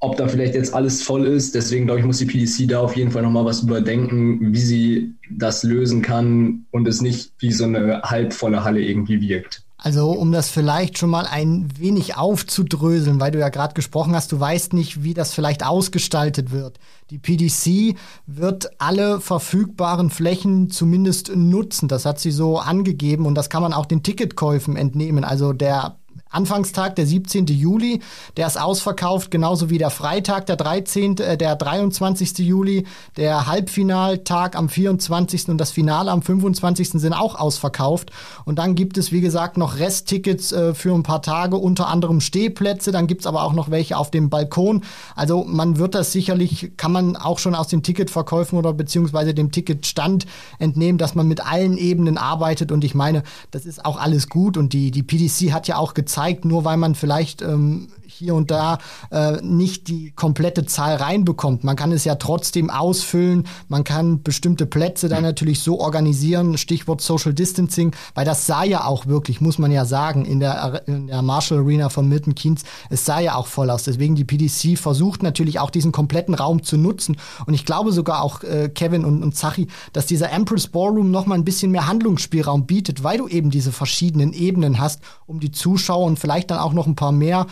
ob 0.00 0.16
da 0.16 0.28
vielleicht 0.28 0.54
jetzt 0.54 0.74
alles 0.74 1.02
voll 1.02 1.26
ist. 1.26 1.54
Deswegen 1.54 1.86
glaube 1.86 2.00
ich, 2.00 2.06
muss 2.06 2.18
die 2.18 2.26
PDC 2.26 2.68
da 2.68 2.80
auf 2.80 2.96
jeden 2.96 3.10
Fall 3.10 3.22
nochmal 3.22 3.44
was 3.44 3.62
überdenken, 3.62 4.52
wie 4.52 4.60
sie 4.60 5.14
das 5.30 5.62
lösen 5.62 6.02
kann 6.02 6.66
und 6.70 6.88
es 6.88 7.00
nicht 7.00 7.32
wie 7.38 7.52
so 7.52 7.64
eine 7.64 8.02
halbvolle 8.02 8.64
Halle 8.64 8.80
irgendwie 8.80 9.20
wirkt. 9.20 9.65
Also 9.86 10.10
um 10.10 10.32
das 10.32 10.50
vielleicht 10.50 10.98
schon 10.98 11.10
mal 11.10 11.26
ein 11.26 11.68
wenig 11.78 12.16
aufzudröseln, 12.16 13.20
weil 13.20 13.30
du 13.30 13.38
ja 13.38 13.50
gerade 13.50 13.74
gesprochen 13.74 14.16
hast, 14.16 14.32
du 14.32 14.40
weißt 14.40 14.72
nicht, 14.72 15.04
wie 15.04 15.14
das 15.14 15.32
vielleicht 15.32 15.64
ausgestaltet 15.64 16.50
wird. 16.50 16.80
Die 17.10 17.18
PDC 17.18 17.96
wird 18.26 18.68
alle 18.80 19.20
verfügbaren 19.20 20.10
Flächen 20.10 20.70
zumindest 20.70 21.36
nutzen. 21.36 21.86
Das 21.86 22.04
hat 22.04 22.18
sie 22.18 22.32
so 22.32 22.58
angegeben 22.58 23.26
und 23.26 23.36
das 23.36 23.48
kann 23.48 23.62
man 23.62 23.72
auch 23.72 23.86
den 23.86 24.02
Ticketkäufen 24.02 24.74
entnehmen. 24.74 25.22
Also 25.22 25.52
der 25.52 25.94
Anfangstag, 26.36 26.96
der 26.96 27.06
17. 27.06 27.46
Juli, 27.46 28.00
der 28.36 28.46
ist 28.46 28.60
ausverkauft, 28.60 29.30
genauso 29.30 29.70
wie 29.70 29.78
der 29.78 29.90
Freitag, 29.90 30.46
der 30.46 30.56
13., 30.56 31.16
äh, 31.18 31.38
der 31.38 31.56
23. 31.56 32.38
Juli, 32.38 32.86
der 33.16 33.46
Halbfinaltag 33.46 34.54
am 34.54 34.68
24. 34.68 35.48
und 35.48 35.58
das 35.58 35.70
Finale 35.70 36.10
am 36.10 36.20
25. 36.20 36.90
sind 36.90 37.14
auch 37.14 37.34
ausverkauft. 37.36 38.10
Und 38.44 38.58
dann 38.58 38.74
gibt 38.74 38.98
es, 38.98 39.12
wie 39.12 39.22
gesagt, 39.22 39.56
noch 39.56 39.78
Resttickets 39.78 40.52
äh, 40.52 40.74
für 40.74 40.94
ein 40.94 41.02
paar 41.02 41.22
Tage, 41.22 41.56
unter 41.56 41.88
anderem 41.88 42.20
Stehplätze, 42.20 42.92
dann 42.92 43.06
gibt 43.06 43.22
es 43.22 43.26
aber 43.26 43.42
auch 43.42 43.54
noch 43.54 43.70
welche 43.70 43.96
auf 43.96 44.10
dem 44.10 44.28
Balkon. 44.28 44.82
Also 45.14 45.44
man 45.44 45.78
wird 45.78 45.94
das 45.94 46.12
sicherlich, 46.12 46.72
kann 46.76 46.92
man 46.92 47.16
auch 47.16 47.38
schon 47.38 47.54
aus 47.54 47.68
den 47.68 47.82
Ticketverkäufen 47.82 48.58
oder 48.58 48.74
beziehungsweise 48.74 49.32
dem 49.32 49.50
Ticketstand 49.52 50.26
entnehmen, 50.58 50.98
dass 50.98 51.14
man 51.14 51.26
mit 51.26 51.44
allen 51.44 51.78
Ebenen 51.78 52.18
arbeitet. 52.18 52.72
Und 52.72 52.84
ich 52.84 52.94
meine, 52.94 53.22
das 53.50 53.64
ist 53.64 53.84
auch 53.84 53.98
alles 53.98 54.28
gut. 54.28 54.56
Und 54.58 54.74
die, 54.74 54.90
die 54.90 55.02
PDC 55.02 55.52
hat 55.52 55.66
ja 55.66 55.76
auch 55.78 55.94
gezeigt, 55.94 56.25
zeigt, 56.26 56.44
nur 56.44 56.64
weil 56.64 56.76
man 56.76 56.94
vielleicht 56.94 57.42
ähm, 57.42 57.88
hier 58.16 58.34
und 58.34 58.50
da 58.50 58.78
äh, 59.10 59.40
nicht 59.42 59.88
die 59.88 60.10
komplette 60.12 60.66
Zahl 60.66 60.96
reinbekommt. 60.96 61.64
Man 61.64 61.76
kann 61.76 61.92
es 61.92 62.04
ja 62.04 62.14
trotzdem 62.14 62.70
ausfüllen, 62.70 63.46
man 63.68 63.84
kann 63.84 64.22
bestimmte 64.22 64.66
Plätze 64.66 65.08
dann 65.08 65.22
natürlich 65.22 65.60
so 65.60 65.80
organisieren, 65.80 66.56
Stichwort 66.58 67.00
Social 67.00 67.34
Distancing, 67.34 67.94
weil 68.14 68.24
das 68.24 68.46
sah 68.46 68.64
ja 68.64 68.84
auch 68.84 69.06
wirklich, 69.06 69.40
muss 69.40 69.58
man 69.58 69.70
ja 69.70 69.84
sagen, 69.84 70.24
in 70.24 70.40
der, 70.40 70.82
in 70.86 71.08
der 71.08 71.22
Marshall 71.22 71.58
Arena 71.58 71.88
von 71.88 72.08
Milton 72.08 72.34
Keynes, 72.34 72.62
es 72.90 73.04
sah 73.04 73.20
ja 73.20 73.34
auch 73.34 73.46
voll 73.46 73.70
aus. 73.70 73.84
Deswegen 73.84 74.14
die 74.14 74.24
PDC 74.24 74.78
versucht 74.78 75.22
natürlich 75.22 75.60
auch 75.60 75.70
diesen 75.70 75.92
kompletten 75.92 76.34
Raum 76.34 76.62
zu 76.62 76.76
nutzen 76.76 77.16
und 77.46 77.54
ich 77.54 77.64
glaube 77.64 77.92
sogar 77.92 78.22
auch 78.22 78.42
äh, 78.42 78.68
Kevin 78.68 79.04
und, 79.04 79.22
und 79.22 79.36
Zachi, 79.36 79.68
dass 79.92 80.06
dieser 80.06 80.30
Empress 80.30 80.68
Ballroom 80.68 81.10
noch 81.10 81.26
mal 81.26 81.34
ein 81.34 81.44
bisschen 81.44 81.70
mehr 81.70 81.86
Handlungsspielraum 81.86 82.66
bietet, 82.66 83.04
weil 83.04 83.18
du 83.18 83.28
eben 83.28 83.50
diese 83.50 83.72
verschiedenen 83.72 84.32
Ebenen 84.32 84.78
hast, 84.78 85.00
um 85.26 85.40
die 85.40 85.50
Zuschauer 85.50 86.06
und 86.06 86.18
vielleicht 86.18 86.50
dann 86.50 86.58
auch 86.58 86.72
noch 86.72 86.86
ein 86.86 86.96
paar 86.96 87.12
mehr 87.12 87.46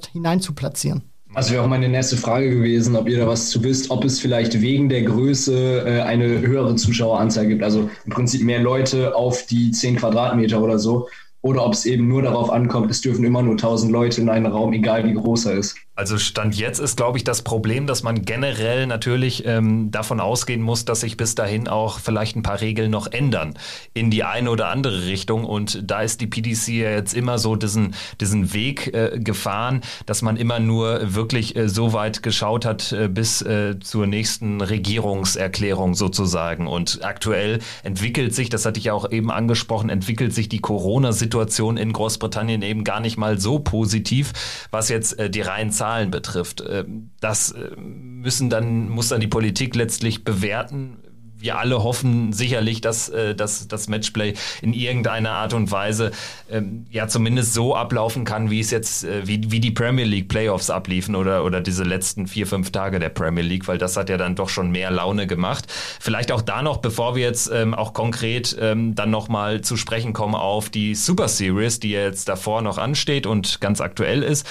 dort 0.00 0.12
hinein 0.12 0.40
zu 0.40 0.54
platzieren. 0.54 1.02
Also 1.32 1.52
wäre 1.52 1.62
auch 1.62 1.68
meine 1.68 1.88
nächste 1.88 2.16
Frage 2.16 2.50
gewesen, 2.50 2.96
ob 2.96 3.08
ihr 3.08 3.18
da 3.18 3.28
was 3.28 3.50
zu 3.50 3.62
wisst, 3.62 3.90
ob 3.90 4.04
es 4.04 4.18
vielleicht 4.18 4.60
wegen 4.60 4.88
der 4.88 5.02
Größe 5.02 5.84
äh, 5.86 6.00
eine 6.00 6.40
höhere 6.40 6.74
Zuschaueranzahl 6.74 7.46
gibt, 7.46 7.62
also 7.62 7.88
im 8.04 8.12
Prinzip 8.12 8.42
mehr 8.42 8.60
Leute 8.60 9.14
auf 9.14 9.46
die 9.46 9.70
10 9.70 9.96
Quadratmeter 9.96 10.60
oder 10.60 10.80
so, 10.80 11.08
oder 11.42 11.64
ob 11.64 11.72
es 11.72 11.86
eben 11.86 12.08
nur 12.08 12.22
darauf 12.22 12.50
ankommt, 12.50 12.90
es 12.90 13.00
dürfen 13.00 13.24
immer 13.24 13.42
nur 13.42 13.52
1000 13.52 13.92
Leute 13.92 14.20
in 14.20 14.28
einen 14.28 14.46
Raum, 14.46 14.72
egal 14.72 15.06
wie 15.06 15.14
groß 15.14 15.46
er 15.46 15.54
ist. 15.54 15.76
Also 16.00 16.16
Stand 16.16 16.56
jetzt 16.56 16.78
ist, 16.78 16.96
glaube 16.96 17.18
ich, 17.18 17.24
das 17.24 17.42
Problem, 17.42 17.86
dass 17.86 18.02
man 18.02 18.22
generell 18.22 18.86
natürlich 18.86 19.44
ähm, 19.44 19.90
davon 19.90 20.18
ausgehen 20.18 20.62
muss, 20.62 20.86
dass 20.86 21.00
sich 21.00 21.18
bis 21.18 21.34
dahin 21.34 21.68
auch 21.68 21.98
vielleicht 21.98 22.36
ein 22.36 22.42
paar 22.42 22.62
Regeln 22.62 22.90
noch 22.90 23.12
ändern 23.12 23.52
in 23.92 24.10
die 24.10 24.24
eine 24.24 24.50
oder 24.50 24.68
andere 24.68 25.04
Richtung. 25.04 25.44
Und 25.44 25.90
da 25.90 26.00
ist 26.00 26.22
die 26.22 26.26
PDC 26.26 26.68
ja 26.68 26.90
jetzt 26.92 27.12
immer 27.12 27.38
so 27.38 27.54
diesen, 27.54 27.94
diesen 28.18 28.54
Weg 28.54 28.94
äh, 28.94 29.20
gefahren, 29.20 29.82
dass 30.06 30.22
man 30.22 30.38
immer 30.38 30.58
nur 30.58 31.14
wirklich 31.14 31.54
äh, 31.54 31.68
so 31.68 31.92
weit 31.92 32.22
geschaut 32.22 32.64
hat 32.64 32.92
äh, 32.92 33.08
bis 33.08 33.42
äh, 33.42 33.78
zur 33.78 34.06
nächsten 34.06 34.62
Regierungserklärung 34.62 35.92
sozusagen. 35.92 36.66
Und 36.66 37.00
aktuell 37.04 37.58
entwickelt 37.82 38.34
sich, 38.34 38.48
das 38.48 38.64
hatte 38.64 38.78
ich 38.78 38.86
ja 38.86 38.94
auch 38.94 39.10
eben 39.12 39.30
angesprochen, 39.30 39.90
entwickelt 39.90 40.32
sich 40.32 40.48
die 40.48 40.60
Corona-Situation 40.60 41.76
in 41.76 41.92
Großbritannien 41.92 42.62
eben 42.62 42.84
gar 42.84 43.00
nicht 43.00 43.18
mal 43.18 43.38
so 43.38 43.58
positiv, 43.58 44.32
was 44.70 44.88
jetzt 44.88 45.18
äh, 45.18 45.28
die 45.28 45.42
reinen 45.42 45.70
Zahlen 45.70 45.89
Zahlen 45.90 46.10
betrifft. 46.12 46.62
Ähm, 46.68 47.10
das 47.20 47.52
äh, 47.52 47.74
müssen 47.76 48.48
dann, 48.48 48.88
muss 48.88 49.08
dann 49.08 49.20
die 49.20 49.26
Politik 49.26 49.74
letztlich 49.74 50.22
bewerten 50.24 50.98
wir 51.40 51.58
alle 51.58 51.82
hoffen 51.82 52.32
sicherlich, 52.32 52.80
dass, 52.80 53.08
äh, 53.08 53.34
dass 53.34 53.66
das 53.68 53.88
Matchplay 53.88 54.34
in 54.62 54.72
irgendeiner 54.72 55.32
Art 55.32 55.54
und 55.54 55.70
Weise 55.70 56.12
ähm, 56.50 56.86
ja 56.90 57.08
zumindest 57.08 57.54
so 57.54 57.74
ablaufen 57.74 58.24
kann, 58.24 58.50
wie 58.50 58.60
es 58.60 58.70
jetzt, 58.70 59.04
äh, 59.04 59.26
wie, 59.26 59.50
wie 59.50 59.60
die 59.60 59.70
Premier 59.70 60.04
League 60.04 60.28
Playoffs 60.28 60.70
abliefen 60.70 61.14
oder, 61.14 61.44
oder 61.44 61.60
diese 61.60 61.84
letzten 61.84 62.26
vier, 62.26 62.46
fünf 62.46 62.70
Tage 62.70 62.98
der 62.98 63.08
Premier 63.08 63.44
League, 63.44 63.68
weil 63.68 63.78
das 63.78 63.96
hat 63.96 64.08
ja 64.08 64.16
dann 64.16 64.36
doch 64.36 64.48
schon 64.48 64.70
mehr 64.70 64.90
Laune 64.90 65.26
gemacht. 65.26 65.66
Vielleicht 66.00 66.32
auch 66.32 66.42
da 66.42 66.62
noch, 66.62 66.78
bevor 66.78 67.14
wir 67.14 67.22
jetzt 67.22 67.50
ähm, 67.52 67.74
auch 67.74 67.92
konkret 67.92 68.56
ähm, 68.60 68.94
dann 68.94 69.10
nochmal 69.10 69.60
zu 69.62 69.76
sprechen 69.76 70.12
kommen 70.12 70.34
auf 70.34 70.70
die 70.70 70.94
Super 70.94 71.28
Series, 71.28 71.80
die 71.80 71.90
jetzt 71.90 72.28
davor 72.28 72.62
noch 72.62 72.78
ansteht 72.78 73.26
und 73.26 73.60
ganz 73.60 73.80
aktuell 73.80 74.22
ist. 74.22 74.46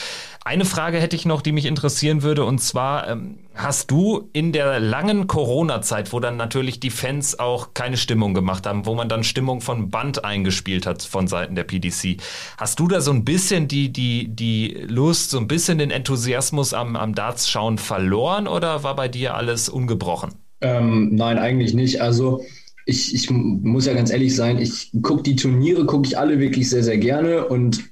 Eine 0.46 0.66
Frage 0.66 1.00
hätte 1.00 1.16
ich 1.16 1.26
noch, 1.26 1.42
die 1.42 1.52
mich 1.52 1.66
interessieren 1.66 2.24
würde, 2.24 2.46
und 2.46 2.60
zwar 2.60 3.08
ähm, 3.08 3.38
hast 3.60 3.92
du 3.92 4.30
in 4.32 4.54
der 4.54 4.80
langen 4.80 5.28
Corona-Zeit, 5.28 6.14
wo 6.14 6.22
dann 6.22 6.38
natürlich 6.38 6.80
die 6.80 6.90
Fans 6.90 7.38
auch 7.40 7.74
keine 7.74 7.98
Stimmung 7.98 8.34
gemacht 8.34 8.66
haben, 8.66 8.86
wo 8.86 8.96
man 8.96 9.10
dann 9.10 9.24
Stimmung 9.24 9.60
von 9.60 9.90
Band 9.90 10.24
eingespielt 10.24 10.86
hat 10.86 11.04
von 11.04 11.28
Seiten 11.28 11.56
der 11.56 11.66
PDC, 11.66 12.18
hast 12.58 12.80
du 12.80 12.88
da 12.88 13.02
so 13.02 13.12
ein 13.12 13.26
bisschen 13.26 13.68
die, 13.68 13.92
die, 13.92 14.30
die 14.30 14.86
Lust, 14.88 15.32
so 15.32 15.40
ein 15.40 15.48
bisschen 15.48 15.78
den 15.78 15.92
Enthusiasmus 15.92 16.74
am, 16.74 16.96
am 16.96 17.14
Darts-Schauen 17.14 17.78
verloren 17.78 18.48
oder 18.48 18.84
war 18.84 18.96
bei 18.96 19.10
dir 19.10 19.36
alles 19.36 19.68
ungebrochen? 19.68 20.36
Ähm, 20.62 21.14
nein, 21.14 21.38
eigentlich 21.38 21.74
nicht. 21.74 22.02
Also 22.02 22.44
ich, 22.86 23.14
ich 23.14 23.30
muss 23.30 23.86
ja 23.86 23.94
ganz 23.94 24.10
ehrlich 24.10 24.36
sein, 24.36 24.58
ich 24.58 24.92
gucke 25.02 25.24
die 25.24 25.36
Turniere, 25.36 25.86
gucke 25.86 26.08
ich 26.08 26.18
alle 26.18 26.40
wirklich 26.40 26.70
sehr, 26.70 26.84
sehr 26.84 26.98
gerne 26.98 27.46
und 27.46 27.84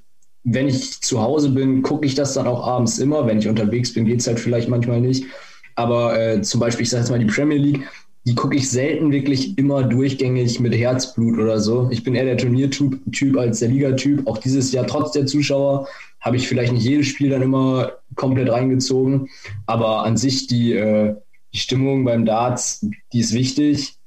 wenn 0.49 0.69
ich 0.69 1.01
zu 1.01 1.21
Hause 1.21 1.49
bin, 1.49 1.81
gucke 1.81 2.05
ich 2.05 2.15
das 2.15 2.33
dann 2.33 2.47
auch 2.47 2.65
abends 2.65 2.99
immer. 2.99 3.27
Wenn 3.27 3.39
ich 3.39 3.49
unterwegs 3.49 3.93
bin, 3.93 4.05
geht 4.05 4.21
es 4.21 4.27
halt 4.27 4.39
vielleicht 4.39 4.69
manchmal 4.69 5.01
nicht. 5.01 5.25
Aber 5.77 6.19
äh, 6.19 6.41
zum 6.41 6.59
Beispiel, 6.59 6.83
ich 6.83 6.89
sage 6.89 7.03
jetzt 7.03 7.11
mal 7.11 7.19
die 7.19 7.25
Premier 7.25 7.57
League, 7.57 7.87
die 8.25 8.35
gucke 8.35 8.55
ich 8.55 8.69
selten 8.69 9.11
wirklich 9.11 9.57
immer 9.57 9.83
durchgängig 9.83 10.59
mit 10.59 10.75
Herzblut 10.75 11.37
oder 11.37 11.59
so. 11.59 11.87
Ich 11.91 12.03
bin 12.03 12.15
eher 12.15 12.25
der 12.25 12.37
Turniertyp 12.37 13.37
als 13.37 13.59
der 13.59 13.69
Ligatyp. 13.69 14.27
Auch 14.27 14.39
dieses 14.39 14.71
Jahr, 14.71 14.87
trotz 14.87 15.11
der 15.11 15.27
Zuschauer, 15.27 15.87
habe 16.19 16.35
ich 16.35 16.47
vielleicht 16.47 16.73
nicht 16.73 16.83
jedes 16.83 17.07
Spiel 17.07 17.29
dann 17.29 17.43
immer 17.43 17.93
komplett 18.15 18.49
reingezogen. 18.49 19.29
Aber 19.67 20.03
an 20.03 20.17
sich 20.17 20.47
die, 20.47 20.73
äh, 20.73 21.15
die 21.53 21.59
Stimmung 21.59 22.03
beim 22.03 22.25
Darts, 22.25 22.85
die 23.13 23.19
ist 23.19 23.33
wichtig. 23.33 23.97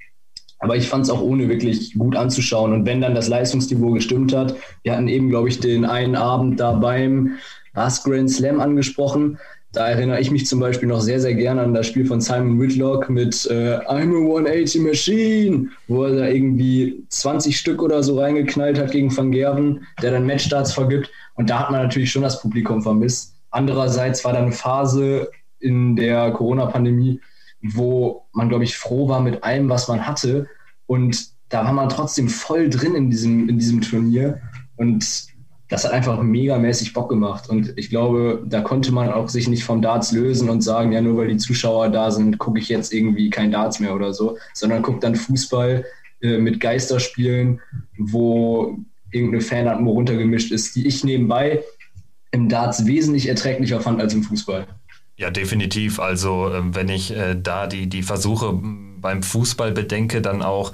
Aber 0.59 0.75
ich 0.75 0.87
fand 0.87 1.05
es 1.05 1.09
auch 1.09 1.21
ohne 1.21 1.47
wirklich 1.47 1.97
gut 1.97 2.17
anzuschauen. 2.17 2.73
Und 2.73 2.85
wenn 2.85 3.01
dann 3.01 3.15
das 3.15 3.29
Leistungsniveau 3.29 3.91
gestimmt 3.91 4.35
hat, 4.35 4.55
wir 4.83 4.91
hatten 4.91 5.07
eben, 5.07 5.29
glaube 5.29 5.47
ich, 5.47 5.61
den 5.61 5.85
einen 5.85 6.15
Abend 6.15 6.59
da 6.59 6.73
beim 6.73 7.37
Last 7.73 8.03
Grand 8.03 8.29
Slam 8.29 8.59
angesprochen. 8.59 9.39
Da 9.73 9.87
erinnere 9.87 10.19
ich 10.19 10.31
mich 10.31 10.47
zum 10.47 10.59
Beispiel 10.59 10.89
noch 10.89 10.99
sehr, 10.99 11.21
sehr 11.21 11.33
gerne 11.33 11.61
an 11.61 11.73
das 11.73 11.87
Spiel 11.87 12.05
von 12.05 12.19
Simon 12.19 12.59
Whitlock 12.59 13.09
mit 13.09 13.45
äh, 13.49 13.77
I'm 13.87 14.13
a 14.13 14.19
180 14.19 14.81
Machine, 14.81 15.69
wo 15.87 16.03
er 16.03 16.15
da 16.15 16.27
irgendwie 16.27 17.05
20 17.07 17.57
Stück 17.57 17.81
oder 17.81 18.03
so 18.03 18.19
reingeknallt 18.19 18.77
hat 18.77 18.91
gegen 18.91 19.15
Van 19.15 19.31
Gerven, 19.31 19.87
der 20.01 20.11
dann 20.11 20.25
Matchstarts 20.25 20.73
vergibt. 20.73 21.09
Und 21.35 21.49
da 21.49 21.59
hat 21.59 21.71
man 21.71 21.83
natürlich 21.83 22.11
schon 22.11 22.21
das 22.21 22.41
Publikum 22.41 22.81
vermisst. 22.81 23.33
Andererseits 23.49 24.25
war 24.25 24.33
da 24.33 24.39
eine 24.39 24.51
Phase 24.51 25.29
in 25.59 25.95
der 25.95 26.31
Corona-Pandemie, 26.31 27.21
wo 27.61 28.25
man, 28.33 28.49
glaube 28.49 28.65
ich, 28.65 28.75
froh 28.77 29.07
war 29.07 29.21
mit 29.21 29.41
allem, 29.43 29.69
was 29.69 29.87
man 29.87 30.05
hatte. 30.05 30.49
Und 30.85 31.29
da 31.47 31.63
war 31.63 31.73
man 31.73 31.87
trotzdem 31.87 32.27
voll 32.27 32.69
drin 32.69 32.95
in 32.95 33.09
diesem, 33.09 33.47
in 33.47 33.57
diesem 33.57 33.79
Turnier. 33.79 34.41
Und 34.75 35.30
das 35.71 35.85
hat 35.85 35.93
einfach 35.93 36.21
megamäßig 36.21 36.91
Bock 36.91 37.09
gemacht. 37.09 37.49
Und 37.49 37.73
ich 37.77 37.89
glaube, 37.89 38.43
da 38.45 38.59
konnte 38.59 38.91
man 38.91 39.09
auch 39.09 39.29
sich 39.29 39.47
nicht 39.47 39.63
vom 39.63 39.81
Darts 39.81 40.11
lösen 40.11 40.49
und 40.49 40.59
sagen, 40.59 40.91
ja, 40.91 40.99
nur 41.01 41.15
weil 41.15 41.29
die 41.29 41.37
Zuschauer 41.37 41.87
da 41.87 42.11
sind, 42.11 42.37
gucke 42.37 42.59
ich 42.59 42.67
jetzt 42.67 42.93
irgendwie 42.93 43.29
kein 43.29 43.51
Darts 43.51 43.79
mehr 43.79 43.95
oder 43.95 44.13
so, 44.13 44.37
sondern 44.53 44.81
guckt 44.81 45.01
dann 45.05 45.15
Fußball 45.15 45.85
äh, 46.21 46.37
mit 46.39 46.59
Geisterspielen, 46.59 47.61
wo 47.97 48.79
irgendeine 49.11 49.41
Fanatmo 49.41 49.91
runtergemischt 49.91 50.51
ist, 50.51 50.75
die 50.75 50.85
ich 50.85 51.05
nebenbei 51.05 51.63
im 52.31 52.49
Darts 52.49 52.85
wesentlich 52.85 53.29
erträglicher 53.29 53.79
fand 53.79 54.01
als 54.01 54.13
im 54.13 54.23
Fußball. 54.23 54.67
Ja, 55.15 55.29
definitiv. 55.29 56.01
Also 56.01 56.51
ähm, 56.53 56.75
wenn 56.75 56.89
ich 56.89 57.15
äh, 57.15 57.37
da 57.41 57.67
die, 57.67 57.87
die 57.87 58.03
Versuche 58.03 58.59
beim 58.61 59.23
Fußball 59.23 59.71
bedenke, 59.71 60.21
dann 60.21 60.41
auch 60.41 60.73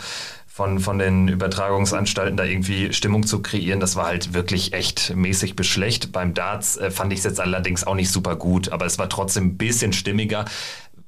von, 0.57 0.79
von 0.79 0.97
den 0.97 1.27
Übertragungsanstalten 1.27 2.35
da 2.35 2.43
irgendwie 2.43 2.91
Stimmung 2.91 3.27
zu 3.27 3.43
kreieren, 3.43 3.79
das 3.79 3.95
war 3.95 4.07
halt 4.07 4.33
wirklich 4.33 4.73
echt 4.73 5.15
mäßig 5.15 5.55
beschlecht. 5.55 6.11
Beim 6.11 6.33
Darts 6.33 6.77
äh, 6.77 6.89
fand 6.89 7.13
ich 7.13 7.19
es 7.19 7.25
jetzt 7.25 7.39
allerdings 7.39 7.85
auch 7.85 7.93
nicht 7.93 8.09
super 8.09 8.35
gut, 8.35 8.71
aber 8.71 8.87
es 8.87 8.97
war 8.97 9.07
trotzdem 9.07 9.49
ein 9.49 9.57
bisschen 9.57 9.93
stimmiger 9.93 10.45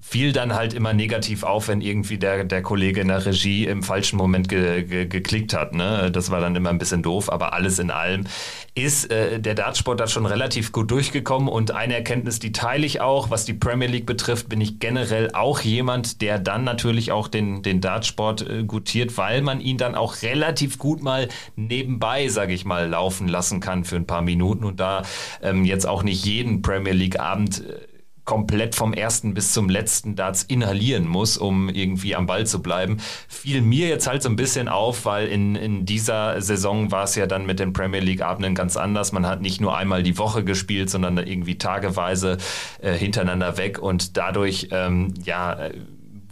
fiel 0.09 0.31
dann 0.31 0.55
halt 0.55 0.73
immer 0.73 0.91
negativ 0.91 1.43
auf, 1.43 1.67
wenn 1.67 1.81
irgendwie 1.81 2.17
der, 2.17 2.43
der 2.43 2.63
Kollege 2.63 3.01
in 3.01 3.09
der 3.09 3.27
Regie 3.27 3.67
im 3.67 3.83
falschen 3.83 4.17
Moment 4.17 4.49
ge, 4.49 4.81
ge, 4.81 5.05
geklickt 5.05 5.53
hat. 5.53 5.75
Ne? 5.75 6.09
Das 6.11 6.31
war 6.31 6.41
dann 6.41 6.55
immer 6.55 6.71
ein 6.71 6.79
bisschen 6.79 7.03
doof, 7.03 7.31
aber 7.31 7.53
alles 7.53 7.77
in 7.77 7.91
allem 7.91 8.25
ist 8.73 9.11
äh, 9.11 9.39
der 9.39 9.53
Dartsport 9.53 9.99
da 9.99 10.07
schon 10.07 10.25
relativ 10.25 10.71
gut 10.71 10.89
durchgekommen 10.89 11.47
und 11.47 11.75
eine 11.75 11.93
Erkenntnis, 11.93 12.39
die 12.39 12.51
teile 12.51 12.87
ich 12.87 13.01
auch, 13.01 13.29
was 13.29 13.45
die 13.45 13.53
Premier 13.53 13.87
League 13.87 14.07
betrifft, 14.07 14.49
bin 14.49 14.61
ich 14.61 14.79
generell 14.79 15.29
auch 15.33 15.59
jemand, 15.59 16.21
der 16.21 16.39
dann 16.39 16.63
natürlich 16.63 17.11
auch 17.11 17.27
den, 17.27 17.61
den 17.61 17.79
Dartsport 17.79 18.49
äh, 18.49 18.63
gutiert, 18.63 19.15
weil 19.15 19.43
man 19.43 19.61
ihn 19.61 19.77
dann 19.77 19.93
auch 19.93 20.23
relativ 20.23 20.79
gut 20.79 21.03
mal 21.03 21.27
nebenbei, 21.55 22.29
sage 22.29 22.53
ich 22.53 22.65
mal, 22.65 22.89
laufen 22.89 23.27
lassen 23.27 23.59
kann 23.59 23.85
für 23.85 23.97
ein 23.97 24.07
paar 24.07 24.23
Minuten 24.23 24.63
und 24.63 24.79
da 24.79 25.03
ähm, 25.43 25.65
jetzt 25.65 25.85
auch 25.85 26.01
nicht 26.01 26.25
jeden 26.25 26.63
Premier 26.63 26.93
League 26.93 27.19
Abend 27.19 27.63
äh, 27.63 27.88
komplett 28.29 28.75
vom 28.75 28.93
ersten 28.93 29.33
bis 29.33 29.53
zum 29.53 29.69
letzten 29.69 30.15
Darts 30.15 30.43
inhalieren 30.43 31.07
muss, 31.07 31.35
um 31.35 31.67
irgendwie 31.67 32.15
am 32.15 32.27
Ball 32.27 32.45
zu 32.45 32.61
bleiben, 32.61 32.97
fiel 33.27 33.63
mir 33.63 33.87
jetzt 33.87 34.05
halt 34.05 34.21
so 34.21 34.29
ein 34.29 34.35
bisschen 34.35 34.67
auf, 34.67 35.05
weil 35.05 35.27
in, 35.27 35.55
in 35.55 35.87
dieser 35.87 36.39
Saison 36.39 36.91
war 36.91 37.05
es 37.05 37.15
ja 37.15 37.25
dann 37.25 37.47
mit 37.47 37.59
den 37.59 37.73
Premier 37.73 38.01
League 38.01 38.21
Abenden 38.21 38.53
ganz 38.53 38.77
anders. 38.77 39.13
Man 39.13 39.25
hat 39.25 39.41
nicht 39.41 39.61
nur 39.61 39.75
einmal 39.75 40.03
die 40.03 40.19
Woche 40.19 40.43
gespielt, 40.43 40.91
sondern 40.91 41.17
irgendwie 41.17 41.57
tageweise 41.57 42.37
äh, 42.83 42.93
hintereinander 42.93 43.57
weg 43.57 43.79
und 43.79 44.15
dadurch, 44.15 44.67
ähm, 44.69 45.15
ja, 45.23 45.71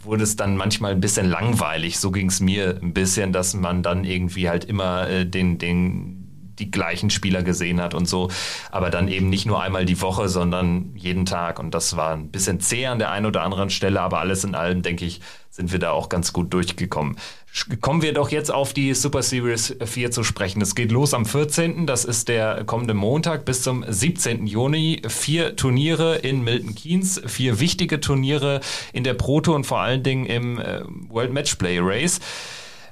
wurde 0.00 0.22
es 0.22 0.36
dann 0.36 0.56
manchmal 0.56 0.92
ein 0.92 1.00
bisschen 1.00 1.28
langweilig. 1.28 1.98
So 1.98 2.12
ging 2.12 2.28
es 2.28 2.38
mir 2.38 2.78
ein 2.80 2.92
bisschen, 2.92 3.32
dass 3.32 3.54
man 3.54 3.82
dann 3.82 4.04
irgendwie 4.04 4.48
halt 4.48 4.64
immer 4.64 5.08
äh, 5.08 5.26
den, 5.26 5.58
den, 5.58 6.17
die 6.58 6.70
gleichen 6.70 7.10
Spieler 7.10 7.42
gesehen 7.42 7.80
hat 7.80 7.94
und 7.94 8.08
so. 8.08 8.30
Aber 8.70 8.90
dann 8.90 9.08
eben 9.08 9.28
nicht 9.28 9.46
nur 9.46 9.62
einmal 9.62 9.84
die 9.84 10.00
Woche, 10.00 10.28
sondern 10.28 10.92
jeden 10.94 11.26
Tag. 11.26 11.58
Und 11.58 11.74
das 11.74 11.96
war 11.96 12.12
ein 12.12 12.28
bisschen 12.28 12.60
zäh 12.60 12.86
an 12.86 12.98
der 12.98 13.10
einen 13.10 13.26
oder 13.26 13.42
anderen 13.42 13.70
Stelle, 13.70 14.00
aber 14.00 14.20
alles 14.20 14.44
in 14.44 14.54
allem, 14.54 14.82
denke 14.82 15.04
ich, 15.04 15.20
sind 15.50 15.72
wir 15.72 15.78
da 15.78 15.90
auch 15.90 16.08
ganz 16.08 16.32
gut 16.32 16.52
durchgekommen. 16.52 17.16
Kommen 17.80 18.02
wir 18.02 18.12
doch 18.12 18.30
jetzt 18.30 18.52
auf 18.52 18.72
die 18.72 18.94
Super 18.94 19.22
Series 19.22 19.74
4 19.82 20.10
zu 20.10 20.22
sprechen. 20.22 20.60
Es 20.60 20.74
geht 20.74 20.92
los 20.92 21.14
am 21.14 21.26
14., 21.26 21.86
das 21.86 22.04
ist 22.04 22.28
der 22.28 22.64
kommende 22.64 22.94
Montag, 22.94 23.44
bis 23.44 23.62
zum 23.62 23.84
17. 23.88 24.46
Juni. 24.46 25.02
Vier 25.08 25.56
Turniere 25.56 26.16
in 26.16 26.44
Milton 26.44 26.74
Keynes, 26.74 27.20
vier 27.26 27.58
wichtige 27.58 28.00
Turniere 28.00 28.60
in 28.92 29.02
der 29.02 29.14
Proto 29.14 29.54
und 29.54 29.64
vor 29.64 29.80
allen 29.80 30.02
Dingen 30.02 30.26
im 30.26 30.58
äh, 30.60 30.82
World 31.08 31.32
Matchplay 31.32 31.78
Race. 31.80 32.20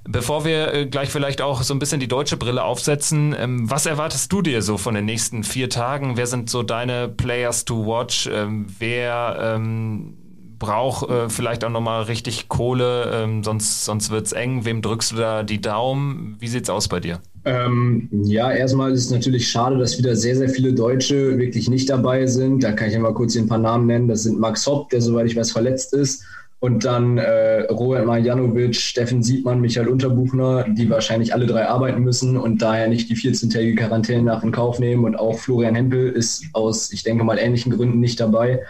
Bevor 0.09 0.45
wir 0.45 0.73
äh, 0.73 0.87
gleich 0.87 1.11
vielleicht 1.11 1.43
auch 1.43 1.63
so 1.63 1.75
ein 1.75 1.79
bisschen 1.79 2.01
die 2.01 2.09
deutsche 2.09 2.37
Brille 2.37 2.63
aufsetzen, 2.63 3.35
ähm, 3.39 3.69
was 3.71 3.87
erwartest 3.87 4.33
du 4.33 4.41
dir 4.41 4.63
so 4.63 4.79
von 4.79 4.95
den 4.95 5.05
nächsten 5.05 5.43
vier 5.43 5.69
Tagen? 5.69 6.17
Wer 6.17 6.27
sind 6.27 6.49
so 6.49 6.63
deine 6.63 7.09
Players 7.09 7.65
to 7.65 7.87
watch? 7.87 8.29
Ähm, 8.33 8.67
wer 8.79 9.37
ähm, 9.41 10.15
braucht 10.59 11.11
äh, 11.11 11.29
vielleicht 11.29 11.65
auch 11.65 11.71
nochmal 11.71 12.05
richtig 12.05 12.49
Kohle, 12.49 13.11
ähm, 13.13 13.43
sonst, 13.43 13.85
sonst 13.85 14.11
wird's 14.11 14.33
eng. 14.33 14.65
Wem 14.65 14.81
drückst 14.81 15.13
du 15.13 15.17
da 15.17 15.43
die 15.43 15.61
Daumen? 15.61 16.37
Wie 16.39 16.49
sieht's 16.49 16.71
aus 16.71 16.89
bei 16.89 17.01
dir? 17.01 17.19
Ähm, 17.45 18.09
ja, 18.25 18.53
erstmal 18.53 18.93
ist 18.93 19.07
es 19.07 19.11
natürlich 19.11 19.49
schade, 19.49 19.77
dass 19.79 19.99
wieder 19.99 20.17
sehr, 20.17 20.37
sehr 20.37 20.49
viele 20.49 20.73
Deutsche 20.73 21.39
wirklich 21.39 21.69
nicht 21.69 21.91
dabei 21.91 22.27
sind. 22.27 22.63
Da 22.63 22.73
kann 22.73 22.89
ich 22.89 22.95
ja 22.95 23.01
mal 23.01 23.15
kurz 23.15 23.37
ein 23.37 23.49
paar 23.49 23.59
Namen 23.59 23.87
nennen. 23.87 24.09
Das 24.09 24.23
sind 24.23 24.39
Max 24.39 24.67
Hopp, 24.67 24.91
der 24.91 25.01
soweit 25.01 25.27
ich 25.27 25.37
weiß 25.37 25.53
verletzt 25.53 25.93
ist 25.95 26.25
Und 26.67 26.85
dann 26.85 27.17
äh, 27.17 27.61
Robert 27.71 28.05
Marjanovic, 28.07 28.75
Steffen 28.75 29.23
Siebmann, 29.23 29.61
Michael 29.61 29.87
Unterbuchner, 29.87 30.65
die 30.69 30.91
wahrscheinlich 30.91 31.33
alle 31.33 31.47
drei 31.47 31.69
arbeiten 31.69 32.03
müssen 32.03 32.37
und 32.37 32.61
daher 32.61 32.89
nicht 32.89 33.09
die 33.09 33.15
14-tägige 33.15 33.77
Quarantäne 33.77 34.25
nach 34.25 34.43
in 34.43 34.51
Kauf 34.51 34.81
nehmen. 34.81 35.05
Und 35.05 35.15
auch 35.15 35.39
Florian 35.39 35.77
Hempel 35.77 36.11
ist 36.11 36.45
aus, 36.55 36.93
ich 36.93 37.05
denke 37.05 37.23
mal, 37.23 37.39
ähnlichen 37.39 37.71
Gründen 37.71 38.01
nicht 38.01 38.19
dabei, 38.19 38.65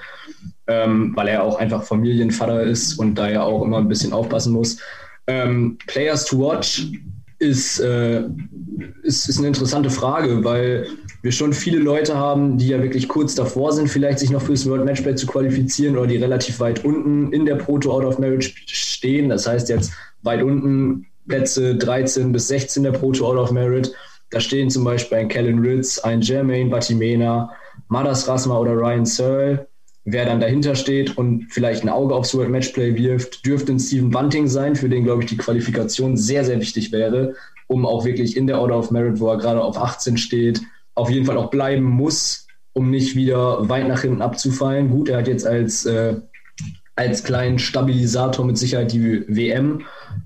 ähm, 0.67 1.13
weil 1.17 1.29
er 1.29 1.43
auch 1.43 1.59
einfach 1.59 1.85
Familienvater 1.85 2.65
ist 2.65 2.99
und 2.99 3.15
daher 3.15 3.45
auch 3.45 3.65
immer 3.65 3.79
ein 3.79 3.89
bisschen 3.89 4.13
aufpassen 4.13 4.53
muss. 4.53 4.77
Ähm, 5.27 5.79
Players 5.87 6.27
to 6.27 6.39
watch 6.39 6.89
ist, 7.39 7.81
äh, 7.81 8.25
ist, 9.05 9.27
ist 9.27 9.39
eine 9.39 9.47
interessante 9.47 9.89
Frage, 9.89 10.45
weil 10.45 10.87
wir 11.27 11.33
schon 11.33 11.53
viele 11.53 11.81
Leute 11.81 12.17
haben, 12.17 12.57
die 12.57 12.69
ja 12.69 12.81
wirklich 12.81 13.09
kurz 13.09 13.35
davor 13.35 13.73
sind, 13.73 13.89
vielleicht 13.89 14.21
sich 14.21 14.31
noch 14.31 14.43
fürs 14.43 14.65
World 14.65 14.85
Matchplay 14.85 15.17
zu 15.17 15.27
qualifizieren 15.27 15.99
oder 15.99 16.07
die 16.07 16.19
relativ 16.19 16.61
weit 16.61 16.85
unten 16.85 17.33
in 17.33 17.45
der 17.45 17.57
Proto 17.57 17.91
Out 17.91 18.05
of 18.05 18.21
Marriage 18.21 18.53
stehen. 18.67 19.29
Das 19.29 19.45
heißt 19.45 19.69
jetzt 19.69 19.91
weit 20.23 20.41
unten 20.41 21.07
Plätze 21.27 21.75
13 21.75 22.31
bis 22.31 22.47
16 22.47 22.85
der 22.85 22.93
Proto 22.93 23.27
Out 23.27 23.39
of 23.39 23.51
Merit. 23.51 23.93
Da 24.31 24.39
stehen 24.39 24.71
zum 24.71 24.85
Beispiel 24.85 25.19
ein 25.19 25.27
Kellen 25.27 25.59
Ritz, 25.59 25.99
ein 25.99 26.21
Jermaine 26.21 26.71
Batimena, 26.71 27.51
Madas 27.89 28.29
Rasma 28.29 28.57
oder 28.61 28.75
Ryan 28.75 29.05
Searle. 29.05 29.67
Wer 30.05 30.27
dann 30.27 30.39
dahinter 30.39 30.77
steht 30.77 31.19
und 31.19 31.49
vielleicht 31.51 31.83
ein 31.83 31.89
Auge 31.89 32.15
aufs 32.15 32.37
World 32.37 32.51
Matchplay 32.51 32.95
wirft, 32.95 33.45
dürfte 33.45 33.73
ein 33.73 33.81
Steven 33.81 34.11
Bunting 34.11 34.47
sein, 34.47 34.77
für 34.77 34.89
den, 34.89 35.03
glaube 35.03 35.25
ich, 35.25 35.29
die 35.29 35.37
Qualifikation 35.37 36.17
sehr, 36.17 36.45
sehr 36.45 36.61
wichtig 36.61 36.93
wäre, 36.93 37.35
um 37.67 37.85
auch 37.85 38.05
wirklich 38.05 38.37
in 38.37 38.47
der 38.47 38.61
Order 38.61 38.79
of 38.79 38.93
Merit, 38.93 39.19
wo 39.19 39.29
er 39.29 39.39
gerade 39.39 39.61
auf 39.61 39.77
18 39.77 40.17
steht, 40.19 40.61
auf 40.97 41.11
jeden 41.11 41.27
Fall 41.27 41.37
auch 41.37 41.51
bleiben 41.51 41.85
muss, 41.85 42.49
um 42.73 42.91
nicht 42.91 43.15
wieder 43.15 43.69
weit 43.69 43.87
nach 43.87 44.03
hinten 44.03 44.23
abzufallen. 44.23 44.91
Gut, 44.91 45.09
er 45.09 45.19
hat 45.19 45.29
jetzt 45.29 45.47
als, 45.47 45.87
äh, 45.87 46.17
als 46.97 47.23
kleinen 47.23 47.59
Stabilisator 47.59 48.45
mit 48.45 48.59
Sicherheit 48.59 48.93
die 48.93 49.25
WM, 49.29 49.83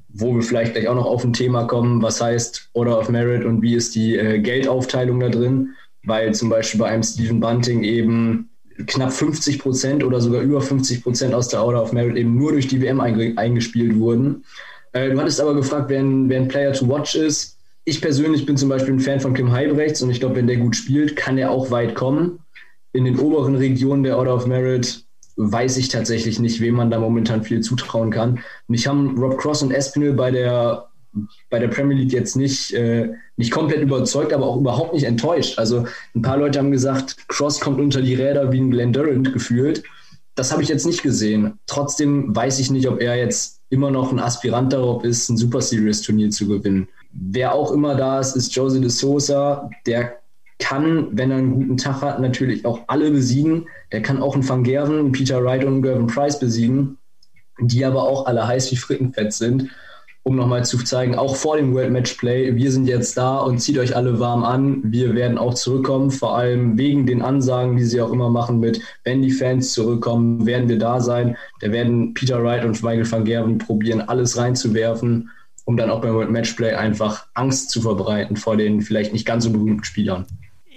wo 0.09 0.35
wir 0.35 0.43
vielleicht 0.43 0.73
gleich 0.73 0.89
auch 0.89 0.95
noch 0.95 1.07
auf 1.07 1.25
ein 1.25 1.33
Thema 1.33 1.65
kommen, 1.65 2.03
was 2.03 2.21
heißt 2.21 2.71
Order 2.73 2.99
of 2.99 3.09
Merit 3.09 3.45
und 3.45 3.62
wie 3.62 3.75
ist 3.75 3.95
die 3.95 4.17
äh, 4.17 4.41
Geldaufteilung 4.41 5.21
da 5.21 5.29
drin, 5.29 5.71
weil 6.05 6.35
zum 6.35 6.49
Beispiel 6.49 6.81
bei 6.81 6.89
einem 6.89 7.03
Stephen 7.03 7.41
Bunting 7.41 7.83
eben 7.83 8.49
knapp 8.87 9.12
50 9.12 9.59
Prozent 9.59 10.05
oder 10.05 10.21
sogar 10.21 10.41
über 10.41 10.61
50 10.61 11.03
Prozent 11.03 11.35
aus 11.35 11.49
der 11.49 11.62
Order 11.62 11.83
of 11.83 11.93
Merit 11.93 12.17
eben 12.17 12.37
nur 12.37 12.53
durch 12.53 12.69
die 12.69 12.81
WM 12.81 13.00
eingespielt 13.00 13.99
wurden. 13.99 14.45
Äh, 14.93 15.11
du 15.11 15.21
hattest 15.21 15.41
aber 15.41 15.55
gefragt, 15.55 15.89
wer 15.89 16.00
ein, 16.00 16.29
wer 16.29 16.41
ein 16.41 16.49
Player 16.49 16.73
to 16.73 16.89
watch 16.89 17.15
ist. 17.15 17.60
Ich 17.84 18.00
persönlich 18.00 18.46
bin 18.46 18.56
zum 18.56 18.68
Beispiel 18.68 18.94
ein 18.94 19.00
Fan 19.00 19.20
von 19.20 19.34
Kim 19.34 19.52
Heibrechts 19.52 20.02
und 20.02 20.10
ich 20.10 20.20
glaube, 20.20 20.37
wenn 20.37 20.46
der 20.46 20.58
gut 20.58 20.76
spielt, 20.76 21.16
kann 21.16 21.38
er 21.38 21.50
auch 21.50 21.70
weit 21.70 21.94
kommen. 21.94 22.40
In 22.92 23.04
den 23.04 23.18
oberen 23.18 23.56
Regionen 23.56 24.02
der 24.02 24.18
Order 24.18 24.34
of 24.34 24.46
Merit 24.46 25.04
weiß 25.37 25.76
ich 25.78 25.88
tatsächlich 25.88 26.38
nicht, 26.38 26.60
wem 26.60 26.75
man 26.75 26.90
da 26.90 26.99
momentan 26.99 27.42
viel 27.42 27.60
zutrauen 27.60 28.10
kann. 28.10 28.40
Mich 28.68 28.87
haben 28.87 29.16
Rob 29.18 29.38
Cross 29.38 29.62
und 29.62 29.72
Espinel 29.72 30.12
bei 30.12 30.30
der 30.30 30.90
bei 31.49 31.58
der 31.58 31.68
Premier 31.68 31.96
League 31.96 32.12
jetzt 32.12 32.37
nicht, 32.37 32.72
äh, 32.72 33.10
nicht 33.37 33.50
komplett 33.50 33.82
überzeugt, 33.82 34.32
aber 34.32 34.46
auch 34.46 34.56
überhaupt 34.56 34.94
nicht 34.94 35.04
enttäuscht. 35.04 35.58
Also 35.58 35.87
ein 36.14 36.22
paar 36.22 36.37
Leute 36.37 36.58
haben 36.58 36.70
gesagt, 36.70 37.16
Cross 37.28 37.60
kommt 37.60 37.80
unter 37.80 38.00
die 38.00 38.14
Räder 38.14 38.52
wie 38.52 38.60
ein 38.60 38.70
Glenn 38.70 38.92
Durant 38.92 39.32
gefühlt. 39.32 39.82
Das 40.37 40.52
habe 40.52 40.62
ich 40.62 40.68
jetzt 40.68 40.87
nicht 40.87 41.02
gesehen. 41.02 41.58
Trotzdem 41.66 42.34
weiß 42.34 42.60
ich 42.60 42.70
nicht, 42.70 42.88
ob 42.88 43.00
er 43.00 43.16
jetzt 43.16 43.60
immer 43.70 43.90
noch 43.90 44.12
ein 44.12 44.20
Aspirant 44.20 44.72
darauf 44.72 45.04
ist, 45.04 45.28
ein 45.28 45.37
Super 45.37 45.60
Series 45.60 46.02
Turnier 46.02 46.30
zu 46.30 46.46
gewinnen. 46.46 46.88
Wer 47.12 47.55
auch 47.55 47.73
immer 47.73 47.95
da 47.95 48.21
ist, 48.21 48.37
ist 48.37 48.55
Jose 48.55 48.81
de 48.81 48.90
Sosa. 48.90 49.71
Der 49.87 50.19
kann, 50.59 51.09
wenn 51.12 51.31
er 51.31 51.38
einen 51.38 51.55
guten 51.55 51.76
Tag 51.76 52.02
hat, 52.02 52.21
natürlich 52.21 52.64
auch 52.64 52.81
alle 52.87 53.11
besiegen. 53.11 53.67
Der 53.93 54.02
kann 54.02 54.23
auch 54.23 54.35
einen 54.35 54.49
Van 54.49 54.62
Gerven, 54.62 54.99
einen 54.99 55.12
Peter 55.12 55.43
Wright 55.45 55.64
und 55.64 55.75
einen 55.75 55.83
Gervin 55.83 56.07
Price 56.07 56.38
besiegen, 56.38 56.99
die 57.61 57.85
aber 57.85 58.02
auch 58.02 58.26
alle 58.26 58.47
heiß 58.47 58.71
wie 58.73 58.76
Frittenfett 58.76 59.33
sind 59.33 59.71
um 60.23 60.37
nochmal 60.37 60.64
zu 60.64 60.79
zeigen, 60.79 61.14
auch 61.14 61.35
vor 61.35 61.57
dem 61.57 61.75
World 61.75 61.93
Match 61.93 62.14
Play, 62.14 62.55
wir 62.55 62.71
sind 62.71 62.87
jetzt 62.87 63.17
da 63.17 63.38
und 63.38 63.59
zieht 63.59 63.79
euch 63.79 63.97
alle 63.97 64.21
warm 64.21 64.45
an. 64.45 64.83
Wir 64.85 65.14
werden 65.14 65.38
auch 65.38 65.55
zurückkommen, 65.55 66.11
vor 66.11 66.37
allem 66.37 66.76
wegen 66.76 67.07
den 67.07 67.23
Ansagen, 67.23 67.76
die 67.76 67.85
sie 67.85 68.02
auch 68.02 68.12
immer 68.12 68.29
machen 68.29 68.61
mit, 68.61 68.81
wenn 69.05 69.23
die 69.23 69.31
Fans 69.31 69.73
zurückkommen, 69.73 70.45
werden 70.45 70.69
wir 70.69 70.79
da 70.79 71.00
sein. 71.00 71.37
Da 71.61 71.73
werden 71.73 72.12
Peter 72.12 72.43
Wright 72.43 72.64
und 72.64 72.83
Michael 72.83 73.11
van 73.11 73.25
Gerven 73.25 73.59
probieren, 73.59 74.02
alles 74.02 74.37
reinzuwerfen, 74.37 75.31
um 75.71 75.77
dann 75.77 75.89
auch 75.89 76.00
beim 76.00 76.15
World 76.15 76.33
Match 76.33 76.55
Play 76.55 76.75
einfach 76.75 77.27
Angst 77.33 77.71
zu 77.71 77.81
verbreiten 77.81 78.37
vor 78.37 78.57
den 78.57 78.83
vielleicht 78.83 79.12
nicht 79.12 79.25
ganz 79.25 79.45
so 79.45 79.50
berühmten 79.50 79.85
Spielern. 79.85 80.27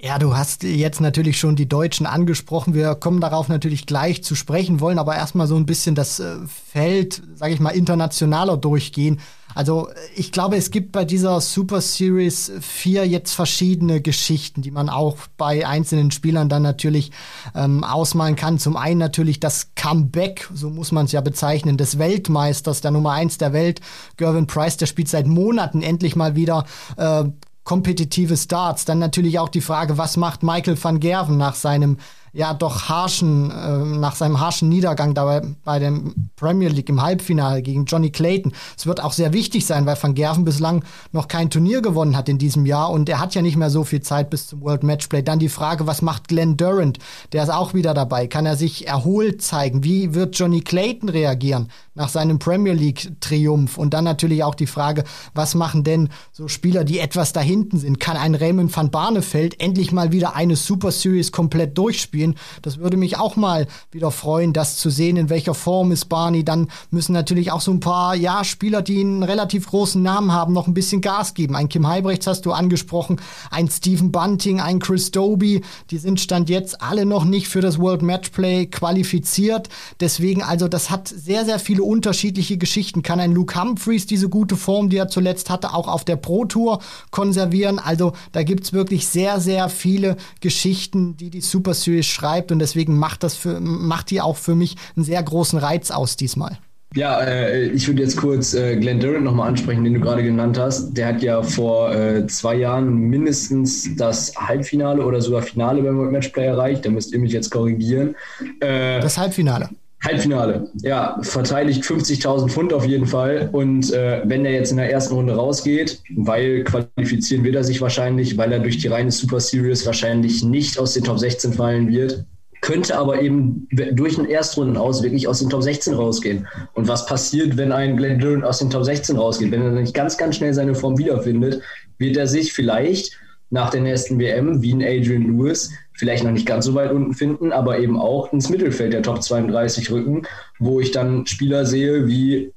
Ja, 0.00 0.20
du 0.20 0.36
hast 0.36 0.62
jetzt 0.62 1.00
natürlich 1.00 1.36
schon 1.36 1.56
die 1.56 1.68
Deutschen 1.68 2.06
angesprochen. 2.06 2.74
Wir 2.74 2.94
kommen 2.94 3.20
darauf 3.20 3.48
natürlich 3.48 3.86
gleich 3.86 4.22
zu 4.22 4.36
sprechen, 4.36 4.78
wollen 4.78 5.00
aber 5.00 5.16
erstmal 5.16 5.48
so 5.48 5.56
ein 5.56 5.66
bisschen 5.66 5.96
das 5.96 6.20
äh, 6.20 6.36
Feld, 6.46 7.22
sage 7.34 7.54
ich 7.54 7.58
mal, 7.58 7.70
internationaler 7.70 8.56
durchgehen. 8.56 9.18
Also 9.54 9.88
ich 10.14 10.32
glaube, 10.32 10.56
es 10.56 10.70
gibt 10.70 10.92
bei 10.92 11.04
dieser 11.04 11.40
Super 11.40 11.80
Series 11.80 12.52
4 12.60 13.06
jetzt 13.06 13.34
verschiedene 13.34 14.00
Geschichten, 14.00 14.62
die 14.62 14.70
man 14.70 14.88
auch 14.88 15.16
bei 15.36 15.66
einzelnen 15.66 16.10
Spielern 16.10 16.48
dann 16.48 16.62
natürlich 16.62 17.12
ähm, 17.54 17.84
ausmalen 17.84 18.36
kann. 18.36 18.58
Zum 18.58 18.76
einen 18.76 18.98
natürlich 18.98 19.40
das 19.40 19.74
Comeback, 19.74 20.48
so 20.52 20.70
muss 20.70 20.92
man 20.92 21.06
es 21.06 21.12
ja 21.12 21.20
bezeichnen, 21.20 21.76
des 21.76 21.98
Weltmeisters, 21.98 22.80
der 22.80 22.90
Nummer 22.90 23.12
1 23.12 23.38
der 23.38 23.52
Welt, 23.52 23.80
Gervin 24.16 24.46
Price, 24.46 24.76
der 24.76 24.86
spielt 24.86 25.08
seit 25.08 25.26
Monaten 25.26 25.82
endlich 25.82 26.16
mal 26.16 26.36
wieder 26.36 26.64
äh, 26.96 27.24
kompetitive 27.64 28.36
Starts. 28.36 28.84
Dann 28.84 28.98
natürlich 28.98 29.38
auch 29.38 29.48
die 29.48 29.60
Frage, 29.60 29.98
was 29.98 30.16
macht 30.16 30.42
Michael 30.42 30.82
van 30.82 31.00
Gerven 31.00 31.36
nach 31.36 31.54
seinem 31.54 31.98
ja 32.34 32.52
doch 32.52 32.88
harschen, 32.88 33.50
äh, 33.50 33.78
nach 33.98 34.16
seinem 34.16 34.40
harschen 34.40 34.68
Niedergang 34.68 35.14
dabei 35.14 35.42
bei 35.64 35.78
dem 35.78 36.14
Premier 36.34 36.68
League 36.68 36.88
im 36.88 37.00
Halbfinale 37.00 37.62
gegen 37.62 37.84
Johnny 37.84 38.10
Clayton. 38.10 38.52
Es 38.76 38.86
wird 38.86 39.02
auch 39.02 39.12
sehr 39.12 39.32
wichtig 39.32 39.64
sein, 39.64 39.86
weil 39.86 39.96
Van 40.00 40.14
Gerven 40.14 40.44
bislang 40.44 40.84
noch 41.12 41.28
kein 41.28 41.48
Turnier 41.48 41.80
gewonnen 41.80 42.16
hat 42.16 42.28
in 42.28 42.38
diesem 42.38 42.66
Jahr 42.66 42.90
und 42.90 43.08
er 43.08 43.20
hat 43.20 43.36
ja 43.36 43.42
nicht 43.42 43.56
mehr 43.56 43.70
so 43.70 43.84
viel 43.84 44.00
Zeit 44.02 44.30
bis 44.30 44.48
zum 44.48 44.62
World 44.62 44.82
Matchplay. 44.82 45.22
Dann 45.22 45.38
die 45.38 45.48
Frage, 45.48 45.86
was 45.86 46.02
macht 46.02 46.26
Glenn 46.26 46.56
Durant? 46.56 46.98
Der 47.32 47.44
ist 47.44 47.50
auch 47.50 47.72
wieder 47.72 47.94
dabei. 47.94 48.26
Kann 48.26 48.46
er 48.46 48.56
sich 48.56 48.88
erholt 48.88 49.40
zeigen? 49.40 49.84
Wie 49.84 50.14
wird 50.14 50.36
Johnny 50.36 50.60
Clayton 50.60 51.08
reagieren 51.08 51.68
nach 51.94 52.08
seinem 52.08 52.40
Premier 52.40 52.72
League 52.72 53.12
Triumph? 53.20 53.78
Und 53.78 53.94
dann 53.94 54.04
natürlich 54.04 54.42
auch 54.42 54.56
die 54.56 54.66
Frage, 54.66 55.04
was 55.34 55.54
machen 55.54 55.84
denn 55.84 56.08
so 56.32 56.48
Spieler, 56.48 56.82
die 56.82 56.98
etwas 56.98 57.32
da 57.32 57.40
hinten 57.40 57.78
sind? 57.78 58.00
Kann 58.00 58.16
ein 58.16 58.34
Raymond 58.34 58.76
van 58.76 58.90
Barneveld 58.90 59.60
endlich 59.60 59.92
mal 59.92 60.10
wieder 60.10 60.34
eine 60.34 60.56
Super 60.56 60.90
Series 60.90 61.30
komplett 61.30 61.78
durchspielen? 61.78 62.23
Spielen. 62.32 62.36
Das 62.62 62.78
würde 62.78 62.96
mich 62.96 63.18
auch 63.18 63.36
mal 63.36 63.66
wieder 63.90 64.10
freuen, 64.10 64.52
das 64.52 64.76
zu 64.76 64.90
sehen, 64.90 65.16
in 65.16 65.30
welcher 65.30 65.54
Form 65.54 65.92
ist 65.92 66.06
Barney. 66.06 66.44
Dann 66.44 66.68
müssen 66.90 67.12
natürlich 67.12 67.52
auch 67.52 67.60
so 67.60 67.70
ein 67.70 67.80
paar, 67.80 68.14
ja, 68.14 68.44
Spieler, 68.44 68.82
die 68.82 69.00
einen 69.00 69.22
relativ 69.22 69.68
großen 69.68 70.02
Namen 70.02 70.32
haben, 70.32 70.52
noch 70.52 70.66
ein 70.66 70.74
bisschen 70.74 71.00
Gas 71.00 71.34
geben. 71.34 71.56
Ein 71.56 71.68
Kim 71.68 71.86
Heibrechts 71.86 72.26
hast 72.26 72.46
du 72.46 72.52
angesprochen, 72.52 73.20
ein 73.50 73.68
Stephen 73.68 74.12
Bunting, 74.12 74.60
ein 74.60 74.78
Chris 74.78 75.10
Doby, 75.10 75.62
die 75.90 75.98
sind 75.98 76.20
Stand 76.20 76.48
jetzt 76.48 76.82
alle 76.82 77.04
noch 77.06 77.24
nicht 77.24 77.48
für 77.48 77.60
das 77.60 77.78
World 77.78 78.02
Matchplay 78.02 78.66
qualifiziert. 78.66 79.68
Deswegen, 80.00 80.42
also 80.42 80.68
das 80.68 80.90
hat 80.90 81.08
sehr, 81.08 81.44
sehr 81.44 81.58
viele 81.58 81.82
unterschiedliche 81.82 82.56
Geschichten. 82.58 83.02
Kann 83.02 83.20
ein 83.20 83.32
Luke 83.32 83.60
Humphreys 83.60 84.06
diese 84.06 84.28
gute 84.28 84.56
Form, 84.56 84.88
die 84.88 84.96
er 84.96 85.08
zuletzt 85.08 85.50
hatte, 85.50 85.74
auch 85.74 85.88
auf 85.88 86.04
der 86.04 86.16
Pro 86.16 86.44
Tour 86.44 86.80
konservieren? 87.10 87.78
Also 87.78 88.12
da 88.32 88.42
gibt 88.42 88.64
es 88.64 88.72
wirklich 88.72 89.06
sehr, 89.06 89.40
sehr 89.40 89.68
viele 89.68 90.16
Geschichten, 90.40 91.16
die 91.16 91.30
die 91.30 91.40
Super 91.40 91.74
Series 91.74 92.06
schreibt 92.14 92.52
und 92.52 92.58
deswegen 92.58 92.98
macht 92.98 93.22
das 93.22 93.34
für, 93.34 93.60
macht 93.60 94.10
die 94.10 94.20
auch 94.20 94.36
für 94.36 94.54
mich 94.54 94.76
einen 94.96 95.04
sehr 95.04 95.22
großen 95.22 95.58
Reiz 95.58 95.90
aus 95.90 96.16
diesmal. 96.16 96.58
Ja, 96.94 97.20
äh, 97.22 97.66
ich 97.70 97.88
würde 97.88 98.02
jetzt 98.02 98.16
kurz 98.16 98.54
äh, 98.54 98.76
Glenn 98.76 99.00
Durant 99.00 99.24
nochmal 99.24 99.48
ansprechen, 99.48 99.82
den 99.82 99.94
du 99.94 100.00
gerade 100.00 100.22
genannt 100.22 100.58
hast. 100.58 100.94
Der 100.94 101.08
hat 101.08 101.22
ja 101.22 101.42
vor 101.42 101.92
äh, 101.92 102.24
zwei 102.28 102.54
Jahren 102.54 102.94
mindestens 102.94 103.96
das 103.96 104.32
Halbfinale 104.36 105.04
oder 105.04 105.20
sogar 105.20 105.42
Finale 105.42 105.82
beim 105.82 105.98
World 105.98 106.12
Matchplay 106.12 106.46
erreicht. 106.46 106.86
Da 106.86 106.90
müsst 106.90 107.12
ihr 107.12 107.18
mich 107.18 107.32
jetzt 107.32 107.50
korrigieren. 107.50 108.14
Äh, 108.60 109.00
das 109.00 109.18
Halbfinale. 109.18 109.70
Halbfinale, 110.04 110.68
ja, 110.82 111.18
verteidigt 111.22 111.82
50.000 111.82 112.48
Pfund 112.48 112.72
auf 112.72 112.84
jeden 112.84 113.06
Fall. 113.06 113.48
Und 113.52 113.92
äh, 113.92 114.22
wenn 114.24 114.44
er 114.44 114.52
jetzt 114.52 114.70
in 114.70 114.76
der 114.76 114.90
ersten 114.90 115.14
Runde 115.14 115.34
rausgeht, 115.34 116.02
weil 116.16 116.64
qualifizieren 116.64 117.42
wird 117.44 117.54
er 117.54 117.64
sich 117.64 117.80
wahrscheinlich, 117.80 118.36
weil 118.36 118.52
er 118.52 118.58
durch 118.58 118.78
die 118.78 118.88
reine 118.88 119.10
Super 119.10 119.40
Series 119.40 119.86
wahrscheinlich 119.86 120.44
nicht 120.44 120.78
aus 120.78 120.94
den 120.94 121.04
Top 121.04 121.18
16 121.18 121.54
fallen 121.54 121.88
wird, 121.88 122.24
könnte 122.60 122.96
aber 122.96 123.20
eben 123.20 123.68
durch 123.92 124.16
den 124.16 124.24
Erstrunden 124.24 124.78
aus 124.78 125.02
wirklich 125.02 125.28
aus 125.28 125.40
den 125.40 125.50
Top 125.50 125.62
16 125.62 125.92
rausgehen. 125.94 126.46
Und 126.72 126.88
was 126.88 127.04
passiert, 127.04 127.56
wenn 127.58 127.72
ein 127.72 127.96
Glenn 127.96 128.18
Durant 128.18 128.44
aus 128.44 128.58
den 128.58 128.70
Top 128.70 128.84
16 128.84 129.16
rausgeht? 129.16 129.50
Wenn 129.50 129.62
er 129.62 129.70
nicht 129.70 129.92
ganz, 129.92 130.16
ganz 130.16 130.36
schnell 130.36 130.54
seine 130.54 130.74
Form 130.74 130.96
wiederfindet, 130.96 131.60
wird 131.98 132.16
er 132.16 132.26
sich 132.26 132.54
vielleicht 132.54 133.18
nach 133.50 133.70
der 133.70 133.82
nächsten 133.82 134.18
WM, 134.18 134.62
wie 134.62 134.72
ein 134.72 134.82
Adrian 134.82 135.24
Lewis, 135.24 135.70
vielleicht 135.94 136.24
noch 136.24 136.32
nicht 136.32 136.46
ganz 136.46 136.66
so 136.66 136.74
weit 136.74 136.92
unten 136.92 137.14
finden, 137.14 137.52
aber 137.52 137.78
eben 137.78 137.98
auch 137.98 138.32
ins 138.32 138.50
Mittelfeld 138.50 138.92
der 138.92 139.02
Top 139.02 139.22
32 139.22 139.90
rücken, 139.90 140.22
wo 140.58 140.80
ich 140.80 140.90
dann 140.90 141.26
Spieler 141.26 141.64
sehe 141.64 142.06
wie 142.06 142.52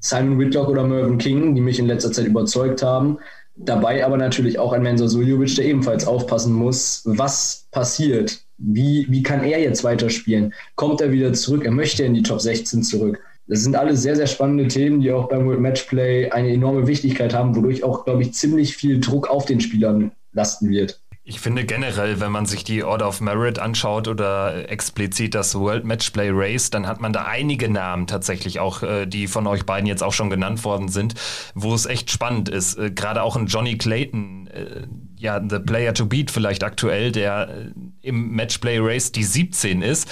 Simon 0.00 0.38
Whitlock 0.38 0.68
oder 0.68 0.84
Mervyn 0.84 1.18
King, 1.18 1.54
die 1.54 1.60
mich 1.60 1.78
in 1.78 1.86
letzter 1.86 2.12
Zeit 2.12 2.26
überzeugt 2.26 2.82
haben. 2.82 3.18
Dabei 3.56 4.04
aber 4.04 4.16
natürlich 4.16 4.58
auch 4.58 4.72
ein 4.72 4.82
Mensur 4.82 5.08
Suljovic, 5.08 5.54
der 5.56 5.66
ebenfalls 5.66 6.06
aufpassen 6.06 6.52
muss, 6.54 7.02
was 7.04 7.66
passiert. 7.70 8.42
Wie, 8.56 9.06
wie 9.10 9.22
kann 9.22 9.44
er 9.44 9.60
jetzt 9.60 9.84
weiterspielen? 9.84 10.54
Kommt 10.76 11.00
er 11.00 11.12
wieder 11.12 11.32
zurück? 11.34 11.64
Er 11.64 11.70
möchte 11.70 12.04
in 12.04 12.14
die 12.14 12.22
Top 12.22 12.40
16 12.40 12.82
zurück. 12.82 13.20
Das 13.46 13.62
sind 13.62 13.76
alles 13.76 14.02
sehr, 14.02 14.16
sehr 14.16 14.28
spannende 14.28 14.68
Themen, 14.68 15.00
die 15.00 15.12
auch 15.12 15.28
beim 15.28 15.46
World 15.46 15.60
Matchplay 15.60 16.30
eine 16.30 16.50
enorme 16.50 16.86
Wichtigkeit 16.86 17.34
haben, 17.34 17.56
wodurch 17.56 17.82
auch, 17.82 18.04
glaube 18.04 18.22
ich, 18.22 18.32
ziemlich 18.32 18.76
viel 18.76 19.00
Druck 19.00 19.28
auf 19.28 19.44
den 19.44 19.60
Spielern 19.60 20.12
lasten 20.32 20.70
wird. 20.70 20.99
Ich 21.22 21.38
finde 21.38 21.64
generell, 21.64 22.18
wenn 22.18 22.32
man 22.32 22.46
sich 22.46 22.64
die 22.64 22.82
Order 22.82 23.06
of 23.06 23.20
Merit 23.20 23.58
anschaut 23.58 24.08
oder 24.08 24.70
explizit 24.70 25.34
das 25.34 25.54
World 25.54 25.84
Matchplay 25.84 26.30
Race, 26.32 26.70
dann 26.70 26.86
hat 26.86 27.00
man 27.00 27.12
da 27.12 27.24
einige 27.24 27.68
Namen 27.68 28.06
tatsächlich 28.06 28.58
auch, 28.58 28.82
äh, 28.82 29.06
die 29.06 29.26
von 29.26 29.46
euch 29.46 29.66
beiden 29.66 29.86
jetzt 29.86 30.02
auch 30.02 30.14
schon 30.14 30.30
genannt 30.30 30.64
worden 30.64 30.88
sind, 30.88 31.14
wo 31.54 31.74
es 31.74 31.84
echt 31.84 32.10
spannend 32.10 32.48
ist. 32.48 32.78
Äh, 32.78 32.90
gerade 32.90 33.22
auch 33.22 33.36
ein 33.36 33.46
Johnny 33.46 33.76
Clayton, 33.76 34.46
äh, 34.46 34.86
ja, 35.18 35.40
the 35.46 35.58
player 35.58 35.92
to 35.92 36.06
beat 36.06 36.30
vielleicht 36.30 36.64
aktuell, 36.64 37.12
der 37.12 37.70
im 38.00 38.30
Matchplay 38.34 38.78
Race 38.80 39.12
die 39.12 39.24
17 39.24 39.82
ist 39.82 40.08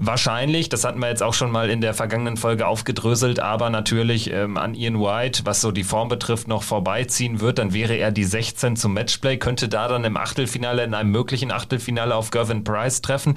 wahrscheinlich, 0.00 0.68
das 0.68 0.84
hatten 0.84 0.98
wir 0.98 1.08
jetzt 1.08 1.22
auch 1.22 1.34
schon 1.34 1.50
mal 1.50 1.70
in 1.70 1.80
der 1.80 1.94
vergangenen 1.94 2.36
Folge 2.36 2.66
aufgedröselt, 2.66 3.38
aber 3.40 3.70
natürlich 3.70 4.32
ähm, 4.32 4.56
an 4.56 4.74
Ian 4.74 4.98
White, 5.00 5.42
was 5.44 5.60
so 5.60 5.70
die 5.70 5.84
Form 5.84 6.08
betrifft, 6.08 6.48
noch 6.48 6.62
vorbeiziehen 6.62 7.40
wird, 7.40 7.58
dann 7.58 7.72
wäre 7.72 7.94
er 7.94 8.10
die 8.10 8.24
16 8.24 8.76
zum 8.76 8.94
Matchplay, 8.94 9.36
könnte 9.36 9.68
da 9.68 9.88
dann 9.88 10.04
im 10.04 10.16
Achtelfinale, 10.16 10.82
in 10.82 10.94
einem 10.94 11.10
möglichen 11.10 11.52
Achtelfinale 11.52 12.14
auf 12.14 12.30
Gervin 12.30 12.64
Price 12.64 13.02
treffen. 13.02 13.34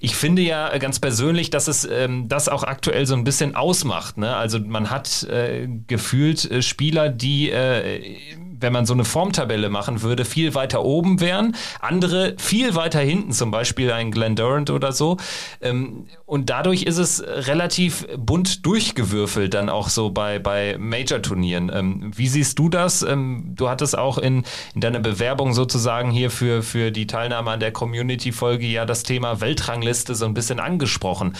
Ich 0.00 0.16
finde 0.16 0.42
ja 0.42 0.76
ganz 0.78 0.98
persönlich, 0.98 1.50
dass 1.50 1.68
es 1.68 1.84
ähm, 1.84 2.28
das 2.28 2.48
auch 2.48 2.64
aktuell 2.64 3.06
so 3.06 3.14
ein 3.14 3.24
bisschen 3.24 3.54
ausmacht. 3.54 4.16
Ne? 4.16 4.34
Also 4.34 4.58
man 4.58 4.90
hat 4.90 5.22
äh, 5.24 5.68
gefühlt 5.86 6.50
äh, 6.50 6.62
Spieler, 6.62 7.08
die 7.10 7.50
äh, 7.50 8.16
wenn 8.60 8.72
man 8.72 8.86
so 8.86 8.94
eine 8.94 9.04
Formtabelle 9.04 9.68
machen 9.68 10.02
würde, 10.02 10.24
viel 10.24 10.54
weiter 10.54 10.84
oben 10.84 11.20
wären. 11.20 11.56
Andere 11.80 12.34
viel 12.38 12.74
weiter 12.74 13.00
hinten, 13.00 13.32
zum 13.32 13.50
Beispiel 13.50 13.92
ein 13.92 14.10
Glenn 14.10 14.36
Durant 14.36 14.70
oder 14.70 14.92
so. 14.92 15.16
Ähm, 15.60 16.06
und 16.24 16.50
dadurch 16.50 16.82
ist 16.82 16.98
es 16.98 17.22
relativ 17.22 18.06
bunt 18.16 18.66
durchgewürfelt 18.66 19.54
dann 19.54 19.68
auch 19.68 19.88
so 19.88 20.10
bei, 20.10 20.38
bei 20.38 20.76
Major-Turnieren. 20.78 21.70
Ähm, 21.74 22.12
wie 22.14 22.28
siehst 22.28 22.58
du 22.58 22.68
das? 22.68 23.02
Ähm, 23.02 23.52
du 23.54 23.68
hattest 23.68 23.96
auch 23.96 24.18
in, 24.18 24.44
in 24.74 24.80
deiner 24.80 25.00
Bewerbung 25.00 25.54
sozusagen 25.54 26.10
hier 26.10 26.30
für, 26.30 26.62
für 26.62 26.90
die 26.90 27.06
Teilnahme 27.06 27.52
an 27.52 27.60
der 27.60 27.72
Community-Folge 27.72 28.66
ja 28.66 28.84
das 28.84 29.02
Thema 29.02 29.40
Weltrangliste 29.40 30.14
so 30.14 30.24
ein 30.24 30.34
bisschen 30.34 30.60
angesprochen. 30.60 31.34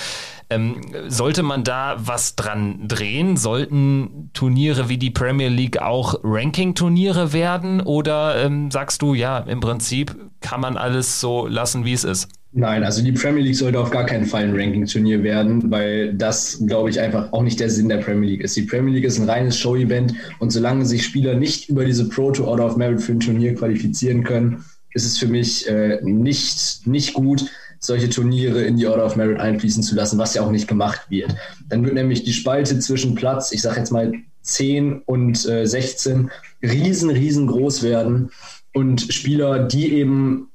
Ähm, 0.48 0.80
sollte 1.08 1.42
man 1.42 1.64
da 1.64 1.96
was 1.98 2.36
dran 2.36 2.86
drehen? 2.86 3.36
Sollten 3.36 4.30
Turniere 4.32 4.88
wie 4.88 4.98
die 4.98 5.10
Premier 5.10 5.48
League 5.48 5.82
auch 5.82 6.20
Ranking-Turniere 6.22 7.32
werden? 7.32 7.80
Oder 7.80 8.44
ähm, 8.44 8.70
sagst 8.70 9.02
du, 9.02 9.14
ja, 9.14 9.38
im 9.38 9.60
Prinzip 9.60 10.14
kann 10.40 10.60
man 10.60 10.76
alles 10.76 11.20
so 11.20 11.46
lassen, 11.46 11.84
wie 11.84 11.94
es 11.94 12.04
ist? 12.04 12.28
Nein, 12.58 12.84
also 12.84 13.02
die 13.02 13.12
Premier 13.12 13.42
League 13.42 13.56
sollte 13.56 13.78
auf 13.78 13.90
gar 13.90 14.06
keinen 14.06 14.24
Fall 14.24 14.44
ein 14.44 14.58
Ranking-Turnier 14.58 15.22
werden, 15.22 15.70
weil 15.70 16.14
das, 16.14 16.62
glaube 16.66 16.88
ich, 16.88 16.98
einfach 16.98 17.30
auch 17.32 17.42
nicht 17.42 17.60
der 17.60 17.68
Sinn 17.68 17.88
der 17.88 17.98
Premier 17.98 18.30
League 18.30 18.40
ist. 18.40 18.56
Die 18.56 18.62
Premier 18.62 18.94
League 18.94 19.04
ist 19.04 19.18
ein 19.18 19.28
reines 19.28 19.58
Show-Event 19.58 20.14
und 20.38 20.50
solange 20.50 20.86
sich 20.86 21.04
Spieler 21.04 21.34
nicht 21.34 21.68
über 21.68 21.84
diese 21.84 22.08
Pro 22.08 22.30
to 22.30 22.44
Order 22.44 22.64
of 22.64 22.76
Merit 22.76 23.02
für 23.02 23.12
ein 23.12 23.20
Turnier 23.20 23.54
qualifizieren 23.54 24.24
können, 24.24 24.64
ist 24.94 25.04
es 25.04 25.18
für 25.18 25.26
mich 25.26 25.68
äh, 25.68 26.00
nicht, 26.02 26.86
nicht 26.86 27.12
gut, 27.12 27.44
solche 27.78 28.08
Turniere 28.08 28.62
in 28.62 28.76
die 28.76 28.86
Order 28.86 29.06
of 29.06 29.16
Merit 29.16 29.40
einfließen 29.40 29.82
zu 29.82 29.94
lassen, 29.94 30.18
was 30.18 30.34
ja 30.34 30.42
auch 30.42 30.50
nicht 30.50 30.68
gemacht 30.68 31.02
wird. 31.08 31.34
Dann 31.68 31.84
wird 31.84 31.94
nämlich 31.94 32.24
die 32.24 32.32
Spalte 32.32 32.78
zwischen 32.78 33.14
Platz, 33.14 33.52
ich 33.52 33.62
sage 33.62 33.78
jetzt 33.78 33.92
mal 33.92 34.12
10 34.42 35.02
und 35.06 35.46
äh, 35.46 35.66
16, 35.66 36.30
riesen, 36.62 37.10
riesengroß 37.10 37.82
werden. 37.82 38.30
Und 38.72 39.12
Spieler, 39.12 39.64
die 39.64 39.92
eben 39.92 40.50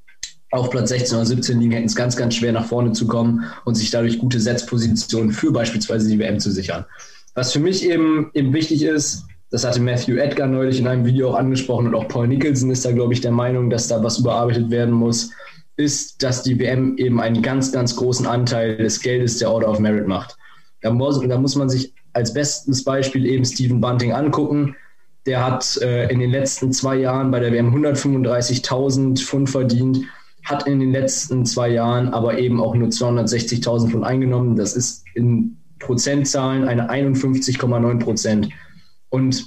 auf 0.50 0.70
Platz 0.70 0.90
16 0.90 1.16
oder 1.16 1.26
17 1.26 1.60
liegen, 1.60 1.72
hätten 1.72 1.86
es 1.86 1.96
ganz, 1.96 2.16
ganz 2.16 2.34
schwer 2.34 2.52
nach 2.52 2.66
vorne 2.66 2.92
zu 2.92 3.06
kommen 3.06 3.44
und 3.64 3.74
sich 3.74 3.90
dadurch 3.90 4.18
gute 4.18 4.40
Setzpositionen 4.40 5.32
für 5.32 5.50
beispielsweise 5.50 6.08
die 6.08 6.18
WM 6.18 6.40
zu 6.40 6.50
sichern. 6.50 6.84
Was 7.34 7.52
für 7.52 7.60
mich 7.60 7.84
eben, 7.88 8.30
eben 8.34 8.52
wichtig 8.52 8.82
ist, 8.82 9.24
das 9.50 9.64
hatte 9.64 9.80
Matthew 9.80 10.16
Edgar 10.16 10.48
neulich 10.48 10.78
in 10.78 10.86
einem 10.86 11.04
Video 11.04 11.30
auch 11.30 11.34
angesprochen 11.34 11.86
und 11.86 11.94
auch 11.94 12.08
Paul 12.08 12.28
Nicholson 12.28 12.70
ist 12.70 12.84
da, 12.84 12.92
glaube 12.92 13.12
ich, 13.12 13.20
der 13.20 13.32
Meinung, 13.32 13.68
dass 13.68 13.88
da 13.88 14.02
was 14.02 14.18
überarbeitet 14.18 14.70
werden 14.70 14.94
muss 14.94 15.30
ist, 15.76 16.22
dass 16.22 16.42
die 16.42 16.58
WM 16.58 16.96
eben 16.98 17.20
einen 17.20 17.42
ganz, 17.42 17.72
ganz 17.72 17.96
großen 17.96 18.26
Anteil 18.26 18.76
des 18.76 19.00
Geldes 19.00 19.38
der 19.38 19.50
Order 19.50 19.68
of 19.68 19.78
Merit 19.78 20.06
macht. 20.06 20.36
Da 20.82 20.90
muss, 20.90 21.20
da 21.20 21.38
muss 21.38 21.56
man 21.56 21.70
sich 21.70 21.94
als 22.12 22.34
bestes 22.34 22.84
Beispiel 22.84 23.26
eben 23.26 23.44
Stephen 23.44 23.80
Bunting 23.80 24.12
angucken. 24.12 24.76
Der 25.26 25.44
hat 25.44 25.78
äh, 25.80 26.08
in 26.08 26.18
den 26.18 26.30
letzten 26.30 26.72
zwei 26.72 26.96
Jahren 26.96 27.30
bei 27.30 27.40
der 27.40 27.52
WM 27.52 27.74
135.000 27.74 29.24
Pfund 29.24 29.48
verdient, 29.48 30.00
hat 30.44 30.66
in 30.66 30.80
den 30.80 30.90
letzten 30.90 31.46
zwei 31.46 31.68
Jahren 31.68 32.08
aber 32.08 32.38
eben 32.38 32.60
auch 32.60 32.74
nur 32.74 32.88
260.000 32.88 33.90
Pfund 33.90 34.04
eingenommen. 34.04 34.56
Das 34.56 34.74
ist 34.74 35.04
in 35.14 35.56
Prozentzahlen 35.78 36.66
eine 36.66 36.90
51,9 36.90 37.98
Prozent. 38.00 38.48
Und 39.08 39.46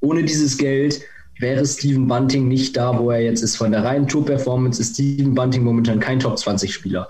ohne 0.00 0.24
dieses 0.24 0.56
Geld 0.56 1.02
wäre 1.38 1.66
Steven 1.66 2.06
Bunting 2.06 2.48
nicht 2.48 2.76
da, 2.76 2.98
wo 2.98 3.10
er 3.10 3.20
jetzt 3.20 3.42
ist. 3.42 3.56
Von 3.56 3.72
der 3.72 3.84
reinen 3.84 4.06
Tour-Performance 4.06 4.80
ist 4.80 4.94
Steven 4.94 5.34
Bunting 5.34 5.62
momentan 5.62 6.00
kein 6.00 6.20
Top-20-Spieler. 6.20 7.08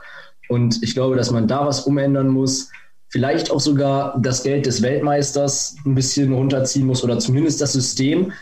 Und 0.48 0.82
ich 0.82 0.94
glaube, 0.94 1.16
dass 1.16 1.30
man 1.30 1.48
da 1.48 1.66
was 1.66 1.80
umändern 1.80 2.28
muss. 2.28 2.70
Vielleicht 3.08 3.50
auch 3.50 3.60
sogar 3.60 4.18
das 4.20 4.42
Geld 4.42 4.66
des 4.66 4.82
Weltmeisters 4.82 5.76
ein 5.86 5.94
bisschen 5.94 6.32
runterziehen 6.32 6.86
muss 6.86 7.04
oder 7.04 7.18
zumindest 7.18 7.60
das 7.60 7.72
System. 7.72 8.32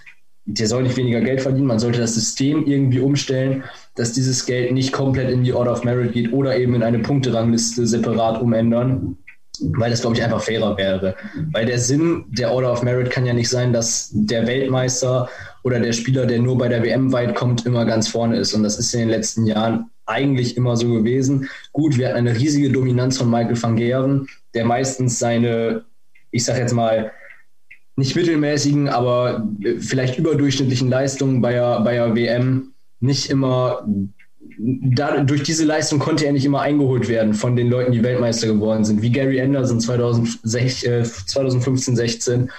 Der 0.45 0.67
soll 0.67 0.83
nicht 0.83 0.97
weniger 0.97 1.21
Geld 1.21 1.41
verdienen, 1.41 1.69
man 1.69 1.79
sollte 1.79 2.01
das 2.01 2.15
System 2.15 2.67
irgendwie 2.67 2.99
umstellen, 2.99 3.63
dass 3.95 4.13
dieses 4.13 4.45
Geld 4.45 4.73
nicht 4.73 4.93
komplett 4.93 5.31
in 5.31 5.45
die 5.45 5.53
Order 5.53 5.73
of 5.73 5.85
Merit 5.85 6.15
geht 6.15 6.33
oder 6.33 6.57
eben 6.57 6.75
in 6.75 6.83
eine 6.83 6.99
Punkterangliste 6.99 7.87
separat 7.87 8.43
umändern 8.43 9.19
weil 9.61 9.91
das, 9.91 10.01
glaube 10.01 10.17
ich, 10.17 10.23
einfach 10.23 10.43
fairer 10.43 10.77
wäre. 10.77 11.15
Weil 11.53 11.67
der 11.67 11.79
Sinn 11.79 12.25
der 12.29 12.53
Order 12.53 12.73
of 12.73 12.83
Merit 12.83 13.11
kann 13.11 13.27
ja 13.27 13.33
nicht 13.33 13.49
sein, 13.49 13.73
dass 13.73 14.11
der 14.13 14.47
Weltmeister 14.47 15.29
oder 15.63 15.79
der 15.79 15.93
Spieler, 15.93 16.27
der 16.27 16.41
nur 16.41 16.59
bei 16.59 16.69
der 16.69 16.83
WM 16.83 17.13
weit 17.13 17.35
kommt, 17.35 17.67
immer 17.67 17.85
ganz 17.85 18.09
vorne 18.09 18.39
ist. 18.39 18.55
Und 18.55 18.63
das 18.63 18.79
ist 18.79 18.93
in 18.95 19.01
den 19.01 19.09
letzten 19.11 19.47
Jahren 19.47 19.91
eigentlich 20.07 20.57
immer 20.57 20.77
so 20.77 20.89
gewesen. 20.93 21.49
Gut, 21.73 21.99
wir 21.99 22.09
hatten 22.09 22.19
eine 22.19 22.37
riesige 22.37 22.71
Dominanz 22.71 23.19
von 23.19 23.31
Michael 23.31 23.61
van 23.63 23.77
Geren, 23.77 24.29
der 24.55 24.65
meistens 24.65 25.19
seine, 25.19 25.85
ich 26.31 26.45
sage 26.45 26.61
jetzt 26.61 26.73
mal, 26.73 27.13
nicht 27.95 28.17
mittelmäßigen, 28.17 28.89
aber 28.89 29.47
vielleicht 29.79 30.19
überdurchschnittlichen 30.19 30.89
Leistungen 30.89 31.41
bei 31.41 31.53
der, 31.53 31.81
bei 31.81 31.95
der 31.95 32.17
WM 32.17 32.73
nicht 33.01 33.31
immer 33.31 33.87
da, 34.59 35.23
durch 35.25 35.43
diese 35.43 35.65
Leistung 35.65 35.99
konnte 35.99 36.27
er 36.27 36.33
nicht 36.33 36.45
immer 36.45 36.61
eingeholt 36.61 37.09
werden 37.09 37.35
von 37.35 37.57
den 37.57 37.69
Leuten, 37.69 37.93
die 37.93 38.03
Weltmeister 38.03 38.49
geworden 38.49 38.85
sind, 38.85 39.03
wie 39.03 39.11
Gary 39.11 39.41
Anderson 39.41 39.81
2015, 39.81 41.97
16 41.97 42.51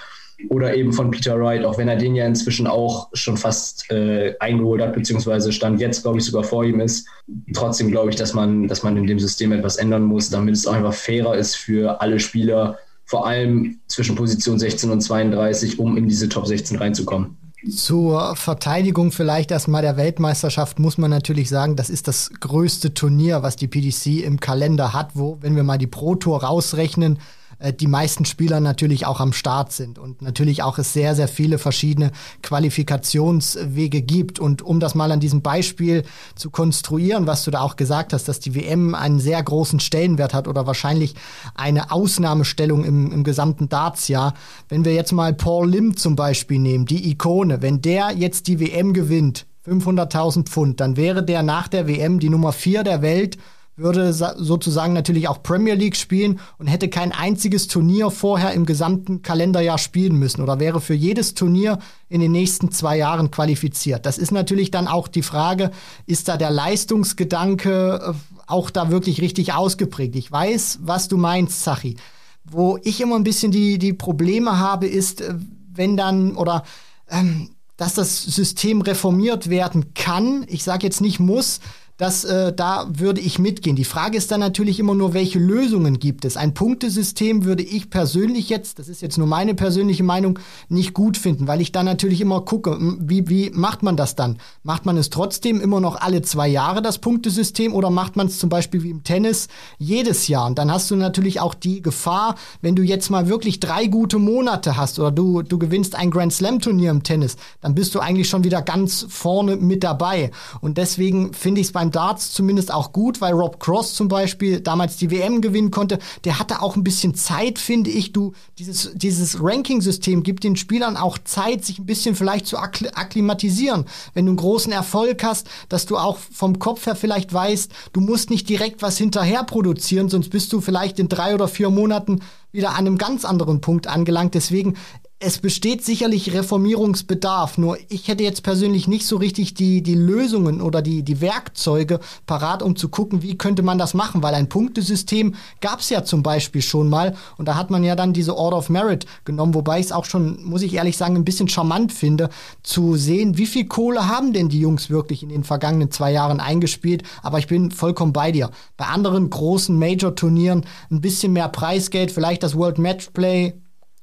oder 0.48 0.74
eben 0.74 0.92
von 0.92 1.10
Peter 1.10 1.40
Wright, 1.40 1.64
auch 1.64 1.78
wenn 1.78 1.88
er 1.88 1.96
den 1.96 2.16
ja 2.16 2.26
inzwischen 2.26 2.66
auch 2.66 3.08
schon 3.12 3.36
fast 3.36 3.90
äh, 3.90 4.34
eingeholt 4.40 4.82
hat, 4.82 4.92
beziehungsweise 4.92 5.52
stand 5.52 5.80
jetzt, 5.80 6.02
glaube 6.02 6.18
ich, 6.18 6.24
sogar 6.24 6.44
vor 6.44 6.64
ihm 6.64 6.80
ist. 6.80 7.06
Trotzdem 7.54 7.90
glaube 7.90 8.10
ich, 8.10 8.16
dass 8.16 8.34
man, 8.34 8.68
dass 8.68 8.82
man 8.82 8.96
in 8.96 9.06
dem 9.06 9.18
System 9.18 9.52
etwas 9.52 9.76
ändern 9.76 10.04
muss, 10.04 10.30
damit 10.30 10.54
es 10.54 10.66
auch 10.66 10.74
einfach 10.74 10.94
fairer 10.94 11.36
ist 11.36 11.54
für 11.54 12.00
alle 12.00 12.20
Spieler, 12.20 12.78
vor 13.06 13.26
allem 13.26 13.78
zwischen 13.86 14.16
Position 14.16 14.58
16 14.58 14.90
und 14.90 15.00
32, 15.00 15.78
um 15.78 15.96
in 15.96 16.08
diese 16.08 16.28
Top 16.28 16.46
16 16.46 16.78
reinzukommen. 16.78 17.36
Zur 17.70 18.36
Verteidigung 18.36 19.10
vielleicht 19.10 19.50
erstmal 19.50 19.82
der 19.82 19.96
Weltmeisterschaft 19.96 20.78
muss 20.78 20.98
man 20.98 21.10
natürlich 21.10 21.48
sagen, 21.48 21.76
das 21.76 21.88
ist 21.88 22.08
das 22.08 22.30
größte 22.40 22.92
Turnier, 22.92 23.42
was 23.42 23.56
die 23.56 23.68
PDC 23.68 24.22
im 24.24 24.38
Kalender 24.38 24.92
hat, 24.92 25.12
wo, 25.14 25.38
wenn 25.40 25.56
wir 25.56 25.62
mal 25.62 25.78
die 25.78 25.86
Pro 25.86 26.14
Tour 26.14 26.42
rausrechnen, 26.42 27.18
äh, 27.64 27.72
die 27.72 27.86
meisten 27.86 28.24
Spieler 28.24 28.60
natürlich 28.60 29.06
auch 29.06 29.20
am 29.20 29.32
Start 29.32 29.72
sind 29.72 29.98
und 29.98 30.22
natürlich 30.22 30.62
auch 30.62 30.78
es 30.78 30.92
sehr, 30.92 31.14
sehr 31.14 31.28
viele 31.28 31.58
verschiedene 31.58 32.12
Qualifikationswege 32.42 34.02
gibt. 34.02 34.38
Und 34.38 34.62
um 34.62 34.80
das 34.80 34.94
mal 34.94 35.10
an 35.10 35.20
diesem 35.20 35.42
Beispiel 35.42 36.04
zu 36.34 36.50
konstruieren, 36.50 37.26
was 37.26 37.44
du 37.44 37.50
da 37.50 37.60
auch 37.60 37.76
gesagt 37.76 38.12
hast, 38.12 38.28
dass 38.28 38.40
die 38.40 38.54
WM 38.54 38.94
einen 38.94 39.18
sehr 39.18 39.42
großen 39.42 39.80
Stellenwert 39.80 40.34
hat 40.34 40.46
oder 40.46 40.66
wahrscheinlich 40.66 41.14
eine 41.54 41.90
Ausnahmestellung 41.90 42.84
im, 42.84 43.10
im 43.12 43.24
gesamten 43.24 43.68
Dartsjahr. 43.68 44.34
Wenn 44.68 44.84
wir 44.84 44.92
jetzt 44.92 45.12
mal 45.12 45.32
Paul 45.32 45.70
Lim 45.70 45.96
zum 45.96 46.16
Beispiel 46.16 46.58
nehmen, 46.58 46.86
die 46.86 47.10
Ikone, 47.10 47.62
wenn 47.62 47.80
der 47.80 48.12
jetzt 48.12 48.46
die 48.46 48.60
WM 48.60 48.92
gewinnt, 48.92 49.46
500.000 49.66 50.44
Pfund, 50.44 50.80
dann 50.80 50.98
wäre 50.98 51.24
der 51.24 51.42
nach 51.42 51.68
der 51.68 51.88
WM 51.88 52.18
die 52.18 52.28
Nummer 52.28 52.52
vier 52.52 52.82
der 52.82 53.00
Welt 53.00 53.38
würde 53.76 54.12
sozusagen 54.12 54.92
natürlich 54.92 55.26
auch 55.28 55.42
Premier 55.42 55.74
League 55.74 55.96
spielen 55.96 56.38
und 56.58 56.68
hätte 56.68 56.88
kein 56.88 57.12
einziges 57.12 57.66
Turnier 57.66 58.10
vorher 58.10 58.52
im 58.52 58.66
gesamten 58.66 59.22
Kalenderjahr 59.22 59.78
spielen 59.78 60.16
müssen 60.16 60.42
oder 60.42 60.60
wäre 60.60 60.80
für 60.80 60.94
jedes 60.94 61.34
Turnier 61.34 61.78
in 62.08 62.20
den 62.20 62.32
nächsten 62.32 62.70
zwei 62.70 62.96
Jahren 62.96 63.32
qualifiziert. 63.32 64.06
Das 64.06 64.18
ist 64.18 64.30
natürlich 64.30 64.70
dann 64.70 64.86
auch 64.86 65.08
die 65.08 65.22
Frage, 65.22 65.72
ist 66.06 66.28
da 66.28 66.36
der 66.36 66.50
Leistungsgedanke 66.50 68.14
äh, 68.14 68.34
auch 68.46 68.70
da 68.70 68.90
wirklich 68.90 69.20
richtig 69.20 69.52
ausgeprägt? 69.52 70.14
Ich 70.14 70.30
weiß, 70.30 70.80
was 70.82 71.08
du 71.08 71.16
meinst, 71.16 71.64
Sachi. 71.64 71.96
Wo 72.44 72.78
ich 72.82 73.00
immer 73.00 73.16
ein 73.16 73.24
bisschen 73.24 73.50
die, 73.50 73.78
die 73.78 73.94
Probleme 73.94 74.58
habe, 74.58 74.86
ist, 74.86 75.20
äh, 75.20 75.34
wenn 75.72 75.96
dann 75.96 76.36
oder 76.36 76.62
ähm, 77.08 77.50
dass 77.76 77.94
das 77.94 78.22
System 78.22 78.82
reformiert 78.82 79.50
werden 79.50 79.94
kann, 79.94 80.44
ich 80.48 80.62
sage 80.62 80.86
jetzt 80.86 81.00
nicht 81.00 81.18
muss, 81.18 81.58
das, 81.96 82.24
äh, 82.24 82.52
da 82.52 82.88
würde 82.92 83.20
ich 83.20 83.38
mitgehen. 83.38 83.76
Die 83.76 83.84
Frage 83.84 84.18
ist 84.18 84.30
dann 84.32 84.40
natürlich 84.40 84.80
immer 84.80 84.94
nur, 84.94 85.14
welche 85.14 85.38
Lösungen 85.38 86.00
gibt 86.00 86.24
es? 86.24 86.36
Ein 86.36 86.52
Punktesystem 86.52 87.44
würde 87.44 87.62
ich 87.62 87.88
persönlich 87.88 88.48
jetzt, 88.48 88.80
das 88.80 88.88
ist 88.88 89.00
jetzt 89.00 89.16
nur 89.16 89.28
meine 89.28 89.54
persönliche 89.54 90.02
Meinung, 90.02 90.40
nicht 90.68 90.92
gut 90.92 91.16
finden, 91.16 91.46
weil 91.46 91.60
ich 91.60 91.70
dann 91.70 91.86
natürlich 91.86 92.20
immer 92.20 92.40
gucke, 92.40 92.76
wie, 92.98 93.28
wie 93.28 93.50
macht 93.50 93.84
man 93.84 93.96
das 93.96 94.16
dann? 94.16 94.38
Macht 94.64 94.86
man 94.86 94.96
es 94.96 95.10
trotzdem 95.10 95.60
immer 95.60 95.80
noch 95.80 96.00
alle 96.00 96.22
zwei 96.22 96.48
Jahre, 96.48 96.82
das 96.82 96.98
Punktesystem, 96.98 97.72
oder 97.72 97.90
macht 97.90 98.16
man 98.16 98.26
es 98.26 98.38
zum 98.38 98.48
Beispiel 98.48 98.82
wie 98.82 98.90
im 98.90 99.04
Tennis 99.04 99.46
jedes 99.78 100.26
Jahr? 100.26 100.46
Und 100.46 100.58
dann 100.58 100.72
hast 100.72 100.90
du 100.90 100.96
natürlich 100.96 101.38
auch 101.40 101.54
die 101.54 101.80
Gefahr, 101.80 102.34
wenn 102.60 102.74
du 102.74 102.82
jetzt 102.82 103.08
mal 103.10 103.28
wirklich 103.28 103.60
drei 103.60 103.86
gute 103.86 104.18
Monate 104.18 104.76
hast 104.76 104.98
oder 104.98 105.12
du, 105.12 105.42
du 105.42 105.58
gewinnst 105.60 105.94
ein 105.94 106.10
Grand 106.10 106.32
Slam 106.32 106.58
Turnier 106.58 106.90
im 106.90 107.04
Tennis, 107.04 107.36
dann 107.60 107.76
bist 107.76 107.94
du 107.94 108.00
eigentlich 108.00 108.28
schon 108.28 108.42
wieder 108.42 108.62
ganz 108.62 109.06
vorne 109.08 109.56
mit 109.56 109.84
dabei. 109.84 110.32
Und 110.60 110.76
deswegen 110.76 111.32
finde 111.34 111.60
ich 111.60 111.68
es 111.68 111.72
beim 111.84 111.90
Darts 111.90 112.32
zumindest 112.32 112.72
auch 112.72 112.92
gut, 112.92 113.20
weil 113.20 113.34
Rob 113.34 113.60
Cross 113.60 113.94
zum 113.94 114.08
Beispiel 114.08 114.60
damals 114.60 114.96
die 114.96 115.10
WM 115.10 115.42
gewinnen 115.42 115.70
konnte. 115.70 115.98
Der 116.24 116.38
hatte 116.38 116.62
auch 116.62 116.76
ein 116.76 116.84
bisschen 116.84 117.14
Zeit, 117.14 117.58
finde 117.58 117.90
ich. 117.90 118.12
Du, 118.12 118.32
dieses, 118.58 118.92
dieses 118.94 119.42
Ranking-System 119.42 120.22
gibt 120.22 120.44
den 120.44 120.56
Spielern 120.56 120.96
auch 120.96 121.18
Zeit, 121.18 121.64
sich 121.64 121.78
ein 121.78 121.86
bisschen 121.86 122.14
vielleicht 122.14 122.46
zu 122.46 122.56
akklimatisieren. 122.56 123.84
Wenn 124.14 124.24
du 124.24 124.30
einen 124.30 124.38
großen 124.38 124.72
Erfolg 124.72 125.22
hast, 125.22 125.46
dass 125.68 125.84
du 125.84 125.98
auch 125.98 126.16
vom 126.16 126.58
Kopf 126.58 126.86
her 126.86 126.96
vielleicht 126.96 127.32
weißt, 127.32 127.70
du 127.92 128.00
musst 128.00 128.30
nicht 128.30 128.48
direkt 128.48 128.80
was 128.80 128.96
hinterher 128.96 129.44
produzieren, 129.44 130.08
sonst 130.08 130.30
bist 130.30 130.52
du 130.52 130.60
vielleicht 130.62 130.98
in 130.98 131.08
drei 131.08 131.34
oder 131.34 131.48
vier 131.48 131.68
Monaten 131.68 132.20
wieder 132.50 132.70
an 132.70 132.86
einem 132.86 132.98
ganz 132.98 133.24
anderen 133.24 133.60
Punkt 133.60 133.88
angelangt. 133.88 134.34
Deswegen 134.34 134.76
es 135.20 135.38
besteht 135.38 135.84
sicherlich 135.84 136.34
Reformierungsbedarf, 136.34 137.56
nur 137.56 137.78
ich 137.88 138.08
hätte 138.08 138.24
jetzt 138.24 138.42
persönlich 138.42 138.88
nicht 138.88 139.06
so 139.06 139.16
richtig 139.16 139.54
die, 139.54 139.82
die 139.82 139.94
Lösungen 139.94 140.60
oder 140.60 140.82
die, 140.82 141.02
die 141.02 141.20
Werkzeuge 141.20 142.00
parat, 142.26 142.62
um 142.62 142.76
zu 142.76 142.88
gucken, 142.88 143.22
wie 143.22 143.38
könnte 143.38 143.62
man 143.62 143.78
das 143.78 143.94
machen, 143.94 144.22
weil 144.22 144.34
ein 144.34 144.48
Punktesystem 144.48 145.34
gab 145.60 145.80
es 145.80 145.88
ja 145.88 146.04
zum 146.04 146.22
Beispiel 146.22 146.62
schon 146.62 146.88
mal 146.90 147.14
und 147.38 147.46
da 147.46 147.54
hat 147.54 147.70
man 147.70 147.84
ja 147.84 147.96
dann 147.96 148.12
diese 148.12 148.36
Order 148.36 148.58
of 148.58 148.68
Merit 148.68 149.06
genommen, 149.24 149.54
wobei 149.54 149.78
ich 149.78 149.86
es 149.86 149.92
auch 149.92 150.04
schon, 150.04 150.44
muss 150.44 150.62
ich 150.62 150.74
ehrlich 150.74 150.96
sagen, 150.96 151.16
ein 151.16 151.24
bisschen 151.24 151.48
charmant 151.48 151.92
finde, 151.92 152.28
zu 152.62 152.96
sehen, 152.96 153.38
wie 153.38 153.46
viel 153.46 153.66
Kohle 153.66 154.08
haben 154.08 154.32
denn 154.32 154.48
die 154.48 154.60
Jungs 154.60 154.90
wirklich 154.90 155.22
in 155.22 155.30
den 155.30 155.44
vergangenen 155.44 155.90
zwei 155.90 156.12
Jahren 156.12 156.40
eingespielt, 156.40 157.02
aber 157.22 157.38
ich 157.38 157.46
bin 157.46 157.70
vollkommen 157.70 158.12
bei 158.12 158.32
dir. 158.32 158.50
Bei 158.76 158.86
anderen 158.86 159.30
großen 159.30 159.78
Major-Turnieren 159.78 160.66
ein 160.90 161.00
bisschen 161.00 161.32
mehr 161.32 161.48
Preisgeld, 161.48 162.10
vielleicht 162.10 162.42
das 162.42 162.56
World 162.56 162.78
Matchplay 162.78 163.54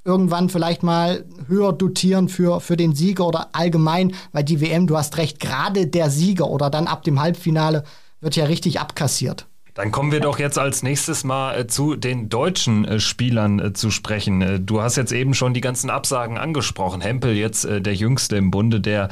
irgendwann 0.04 0.50
vielleicht 0.50 0.84
mal 0.84 1.26
höher 1.48 1.74
dotieren 1.74 2.30
für, 2.30 2.60
für 2.60 2.78
den 2.78 2.96
Sieger 2.96 3.28
oder 3.28 3.50
allgemein, 3.54 4.14
weil 4.32 4.44
die 4.44 4.62
WM, 4.62 4.88
du 4.88 4.98
hast 4.98 5.18
recht, 5.18 5.40
gerade 5.40 5.88
der 5.88 6.10
Sieger 6.10 6.48
oder 6.48 6.70
dann 6.70 6.88
ab 6.88 7.04
dem 7.04 7.22
Halbfinale 7.22 7.84
wird 8.20 8.36
ja 8.36 8.46
richtig 8.46 8.80
abkassiert. 8.80 9.48
Dann 9.74 9.92
kommen 9.92 10.12
wir 10.12 10.20
doch 10.20 10.38
jetzt 10.38 10.60
als 10.60 10.84
nächstes 10.84 11.24
mal 11.24 11.58
äh, 11.58 11.66
zu 11.66 11.96
den 11.96 12.28
deutschen 12.28 12.84
äh, 12.84 13.00
Spielern 13.00 13.60
äh, 13.60 13.74
zu 13.74 13.90
sprechen. 13.90 14.66
Du 14.66 14.82
hast 14.82 14.98
jetzt 14.98 15.14
eben 15.14 15.34
schon 15.34 15.54
die 15.54 15.62
ganzen 15.62 15.90
Absagen 15.90 16.38
angesprochen. 16.38 17.00
Hempel 17.00 17.34
jetzt 17.34 17.64
der 17.64 17.96
Jüngste 17.96 18.36
im 18.36 18.52
Bunde, 18.52 18.82
der 18.82 19.08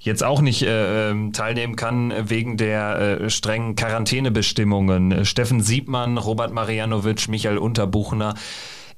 jetzt 0.00 0.24
auch 0.24 0.40
nicht 0.40 0.62
äh, 0.62 1.10
ähm, 1.10 1.32
teilnehmen 1.32 1.76
kann 1.76 2.12
wegen 2.28 2.56
der 2.56 3.30
strengen 3.30 3.76
Quarantänebestimmungen. 3.76 5.24
Steffen 5.24 5.60
Siebmann, 5.60 6.18
Robert 6.18 6.52
Marianovic, 6.52 7.28
Michael 7.28 7.58
Unterbuchner 7.58 8.34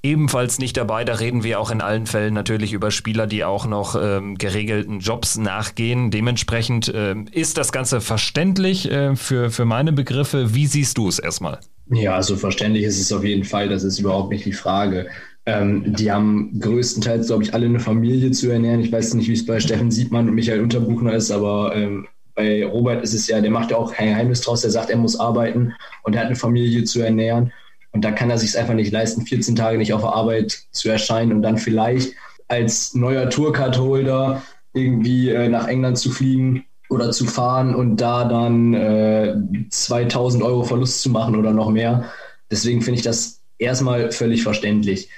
ebenfalls 0.02 0.58
nicht 0.58 0.76
dabei. 0.76 1.04
Da 1.04 1.14
reden 1.14 1.44
wir 1.44 1.60
auch 1.60 1.70
in 1.70 1.80
allen 1.80 2.06
Fällen 2.06 2.34
natürlich 2.34 2.72
über 2.72 2.90
Spieler, 2.90 3.26
die 3.26 3.44
auch 3.44 3.66
noch 3.66 3.96
ähm, 4.00 4.36
geregelten 4.36 5.00
Jobs 5.00 5.36
nachgehen. 5.38 6.10
Dementsprechend 6.10 6.92
ähm, 6.94 7.26
ist 7.30 7.58
das 7.58 7.72
Ganze 7.72 8.00
verständlich 8.00 8.90
äh, 8.90 9.16
für, 9.16 9.50
für 9.50 9.64
meine 9.64 9.92
Begriffe. 9.92 10.54
Wie 10.54 10.66
siehst 10.66 10.98
du 10.98 11.08
es 11.08 11.18
erstmal? 11.18 11.60
Ja, 11.90 12.14
also 12.16 12.36
verständlich 12.36 12.84
ist 12.84 13.00
es 13.00 13.12
auf 13.12 13.24
jeden 13.24 13.44
Fall. 13.44 13.68
Das 13.68 13.84
ist 13.84 13.98
überhaupt 13.98 14.30
nicht 14.30 14.44
die 14.44 14.52
Frage. 14.52 15.08
Ähm, 15.44 15.94
die 15.96 16.10
haben 16.10 16.58
größtenteils, 16.60 17.26
glaube 17.26 17.42
ich, 17.42 17.54
alle 17.54 17.66
eine 17.66 17.80
Familie 17.80 18.30
zu 18.30 18.50
ernähren. 18.50 18.80
Ich 18.80 18.92
weiß 18.92 19.14
nicht, 19.14 19.28
wie 19.28 19.32
es 19.32 19.44
bei 19.44 19.58
Steffen 19.60 19.90
Siebmann 19.90 20.28
und 20.28 20.34
Michael 20.34 20.60
Unterbuchner 20.60 21.14
ist, 21.14 21.30
aber 21.30 21.74
ähm, 21.74 22.06
bei 22.34 22.64
Robert 22.64 23.02
ist 23.02 23.12
es 23.12 23.26
ja, 23.26 23.40
der 23.40 23.50
macht 23.50 23.72
ja 23.72 23.76
auch 23.76 23.92
kein 23.92 24.08
Geheimnis 24.08 24.40
draus. 24.40 24.62
Der 24.62 24.70
sagt, 24.70 24.90
er 24.90 24.96
muss 24.96 25.18
arbeiten 25.18 25.74
und 26.04 26.14
er 26.14 26.20
hat 26.20 26.28
eine 26.28 26.36
Familie 26.36 26.84
zu 26.84 27.00
ernähren. 27.00 27.52
Und 27.92 28.04
da 28.04 28.10
kann 28.10 28.30
er 28.30 28.38
sich 28.38 28.58
einfach 28.58 28.74
nicht 28.74 28.92
leisten, 28.92 29.26
14 29.26 29.54
Tage 29.54 29.78
nicht 29.78 29.92
auf 29.92 30.04
Arbeit 30.04 30.64
zu 30.70 30.88
erscheinen 30.88 31.32
und 31.32 31.42
dann 31.42 31.58
vielleicht 31.58 32.14
als 32.48 32.94
neuer 32.94 33.30
Tourcard-Holder 33.30 34.42
irgendwie 34.72 35.30
äh, 35.30 35.48
nach 35.48 35.68
England 35.68 35.98
zu 35.98 36.10
fliegen 36.10 36.64
oder 36.88 37.10
zu 37.10 37.26
fahren 37.26 37.74
und 37.74 37.96
da 37.96 38.24
dann 38.24 38.74
äh, 38.74 39.34
2000 39.70 40.42
Euro 40.42 40.62
Verlust 40.62 41.02
zu 41.02 41.10
machen 41.10 41.36
oder 41.36 41.52
noch 41.52 41.70
mehr. 41.70 42.10
Deswegen 42.50 42.82
finde 42.82 42.98
ich 42.98 43.04
das 43.04 43.40
erstmal 43.58 44.10
völlig 44.12 44.42
verständlich. 44.42 45.08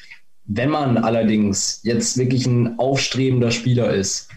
Wenn 0.44 0.70
man 0.70 0.98
allerdings 0.98 1.80
jetzt 1.82 2.18
wirklich 2.18 2.46
ein 2.46 2.78
aufstrebender 2.78 3.50
Spieler 3.50 3.92
ist, 3.92 4.28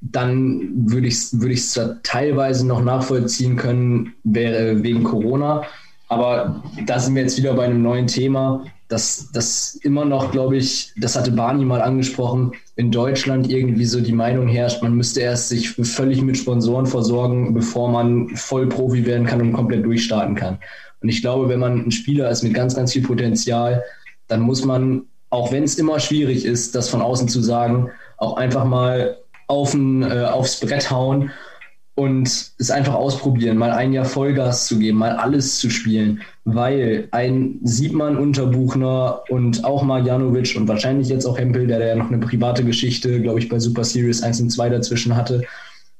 dann 0.00 0.90
würde 0.90 1.08
ich 1.08 1.14
es 1.14 1.40
würd 1.40 2.02
teilweise 2.02 2.66
noch 2.66 2.82
nachvollziehen 2.82 3.56
können, 3.56 4.14
wäre 4.24 4.82
wegen 4.82 5.04
Corona. 5.04 5.64
Aber 6.10 6.60
da 6.86 6.98
sind 6.98 7.14
wir 7.14 7.22
jetzt 7.22 7.38
wieder 7.38 7.54
bei 7.54 7.66
einem 7.66 7.82
neuen 7.82 8.08
Thema, 8.08 8.64
dass 8.88 9.30
das 9.32 9.76
immer 9.76 10.04
noch, 10.04 10.32
glaube 10.32 10.56
ich, 10.56 10.92
das 10.96 11.16
hatte 11.16 11.30
Barney 11.30 11.64
mal 11.64 11.80
angesprochen, 11.80 12.50
in 12.74 12.90
Deutschland 12.90 13.48
irgendwie 13.48 13.84
so 13.84 14.00
die 14.00 14.12
Meinung 14.12 14.48
herrscht, 14.48 14.82
man 14.82 14.94
müsste 14.94 15.20
erst 15.20 15.50
sich 15.50 15.70
völlig 15.70 16.20
mit 16.20 16.36
Sponsoren 16.36 16.86
versorgen, 16.86 17.54
bevor 17.54 17.88
man 17.90 18.28
voll 18.30 18.68
Profi 18.68 19.06
werden 19.06 19.24
kann 19.24 19.40
und 19.40 19.52
komplett 19.52 19.84
durchstarten 19.84 20.34
kann. 20.34 20.58
Und 21.00 21.10
ich 21.10 21.22
glaube, 21.22 21.48
wenn 21.48 21.60
man 21.60 21.86
ein 21.86 21.92
Spieler 21.92 22.28
ist 22.28 22.42
mit 22.42 22.54
ganz, 22.54 22.74
ganz 22.74 22.92
viel 22.92 23.02
Potenzial, 23.02 23.84
dann 24.26 24.40
muss 24.40 24.64
man, 24.64 25.02
auch 25.30 25.52
wenn 25.52 25.62
es 25.62 25.78
immer 25.78 26.00
schwierig 26.00 26.44
ist, 26.44 26.74
das 26.74 26.88
von 26.88 27.02
außen 27.02 27.28
zu 27.28 27.40
sagen, 27.40 27.88
auch 28.16 28.36
einfach 28.36 28.64
mal 28.64 29.16
auf 29.46 29.74
ein, 29.74 30.02
äh, 30.02 30.24
aufs 30.24 30.58
Brett 30.58 30.90
hauen 30.90 31.30
und 32.00 32.52
es 32.56 32.70
einfach 32.70 32.94
ausprobieren, 32.94 33.58
mal 33.58 33.72
ein 33.72 33.92
Jahr 33.92 34.06
Vollgas 34.06 34.66
zu 34.66 34.78
geben, 34.78 34.96
mal 34.96 35.16
alles 35.16 35.58
zu 35.58 35.68
spielen, 35.68 36.22
weil 36.44 37.08
ein 37.10 37.58
Siebmann 37.62 38.16
Unterbuchner 38.16 39.20
und 39.28 39.66
auch 39.66 39.82
Marjanovic 39.82 40.56
und 40.56 40.66
wahrscheinlich 40.66 41.10
jetzt 41.10 41.26
auch 41.26 41.38
Hempel, 41.38 41.66
der, 41.66 41.78
der 41.78 41.88
ja 41.88 41.96
noch 41.96 42.08
eine 42.10 42.16
private 42.16 42.64
Geschichte, 42.64 43.20
glaube 43.20 43.38
ich, 43.38 43.50
bei 43.50 43.58
Super 43.58 43.84
Series 43.84 44.22
1 44.22 44.40
und 44.40 44.48
2 44.50 44.70
dazwischen 44.70 45.14
hatte, 45.14 45.42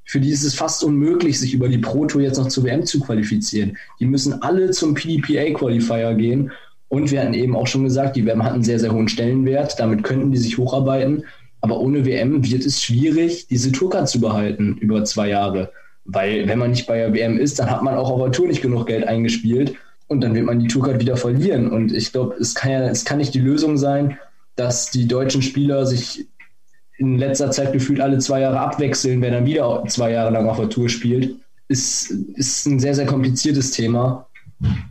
für 0.07 0.21
die 0.21 0.31
ist 0.31 0.43
es 0.43 0.55
fast 0.55 0.83
unmöglich, 0.83 1.39
sich 1.39 1.53
über 1.53 1.69
die 1.69 1.77
Pro 1.77 2.07
Tour 2.07 2.23
jetzt 2.23 2.39
noch 2.39 2.49
zur 2.49 2.65
WM 2.65 2.87
zu 2.87 3.01
qualifizieren. 3.01 3.77
Die 4.01 4.07
müssen 4.07 4.41
alle 4.41 4.71
zum 4.71 4.95
PDPA-Qualifier 4.95 6.15
gehen. 6.15 6.51
Und 6.89 7.11
wir 7.11 7.21
hatten 7.21 7.35
eben 7.35 7.55
auch 7.55 7.67
schon 7.67 7.85
gesagt, 7.85 8.17
die 8.17 8.25
WM 8.25 8.43
hat 8.43 8.55
einen 8.55 8.65
sehr, 8.65 8.81
sehr 8.81 8.93
hohen 8.93 9.07
Stellenwert. 9.07 9.79
Damit 9.79 10.03
könnten 10.03 10.33
die 10.33 10.39
sich 10.39 10.57
hocharbeiten. 10.57 11.25
Aber 11.61 11.79
ohne 11.79 12.07
WM 12.07 12.51
wird 12.51 12.65
es 12.65 12.83
schwierig, 12.83 13.47
diese 13.49 13.71
Tourcard 13.71 14.09
zu 14.09 14.19
behalten 14.21 14.79
über 14.81 15.05
zwei 15.05 15.29
Jahre. 15.29 15.73
Weil 16.05 16.49
wenn 16.49 16.59
man 16.59 16.71
nicht 16.71 16.87
bei 16.87 16.99
der 16.99 17.15
WM 17.15 17.39
ist, 17.39 17.59
dann 17.59 17.71
hat 17.71 17.83
man 17.83 17.95
auch 17.95 18.11
auf 18.11 18.23
der 18.23 18.33
Tour 18.33 18.49
nicht 18.49 18.63
genug 18.63 18.87
Geld 18.87 19.07
eingespielt 19.07 19.75
und 20.09 20.23
dann 20.23 20.35
wird 20.35 20.47
man 20.47 20.59
die 20.59 20.67
Tourcard 20.67 21.01
wieder 21.01 21.17
verlieren. 21.17 21.71
Und 21.71 21.93
ich 21.93 22.13
glaube, 22.13 22.35
es 22.41 22.55
kann 22.55 22.73
ja, 22.73 22.83
es 22.89 23.05
kann 23.05 23.19
nicht 23.19 23.35
die 23.35 23.41
Lösung 23.41 23.77
sein, 23.77 24.19
dass 24.57 24.91
die 24.91 25.07
deutschen 25.07 25.43
Spieler 25.43 25.87
sich 25.87 26.27
in 26.99 27.17
letzter 27.17 27.51
Zeit 27.51 27.73
gefühlt 27.73 28.01
alle 28.01 28.19
zwei 28.19 28.41
Jahre 28.41 28.61
abwechseln, 28.61 29.23
wer 29.23 29.31
dann 29.31 29.47
wieder 29.47 29.85
zwei 29.87 30.11
Jahre 30.11 30.33
lang 30.33 30.49
auf 30.49 30.59
der 30.59 30.69
Tour 30.69 30.89
spielt. 30.89 31.37
Ist, 31.69 32.11
ist 32.11 32.67
ein 32.67 32.81
sehr, 32.81 32.95
sehr 32.95 33.07
kompliziertes 33.07 33.71
Thema. 33.71 34.27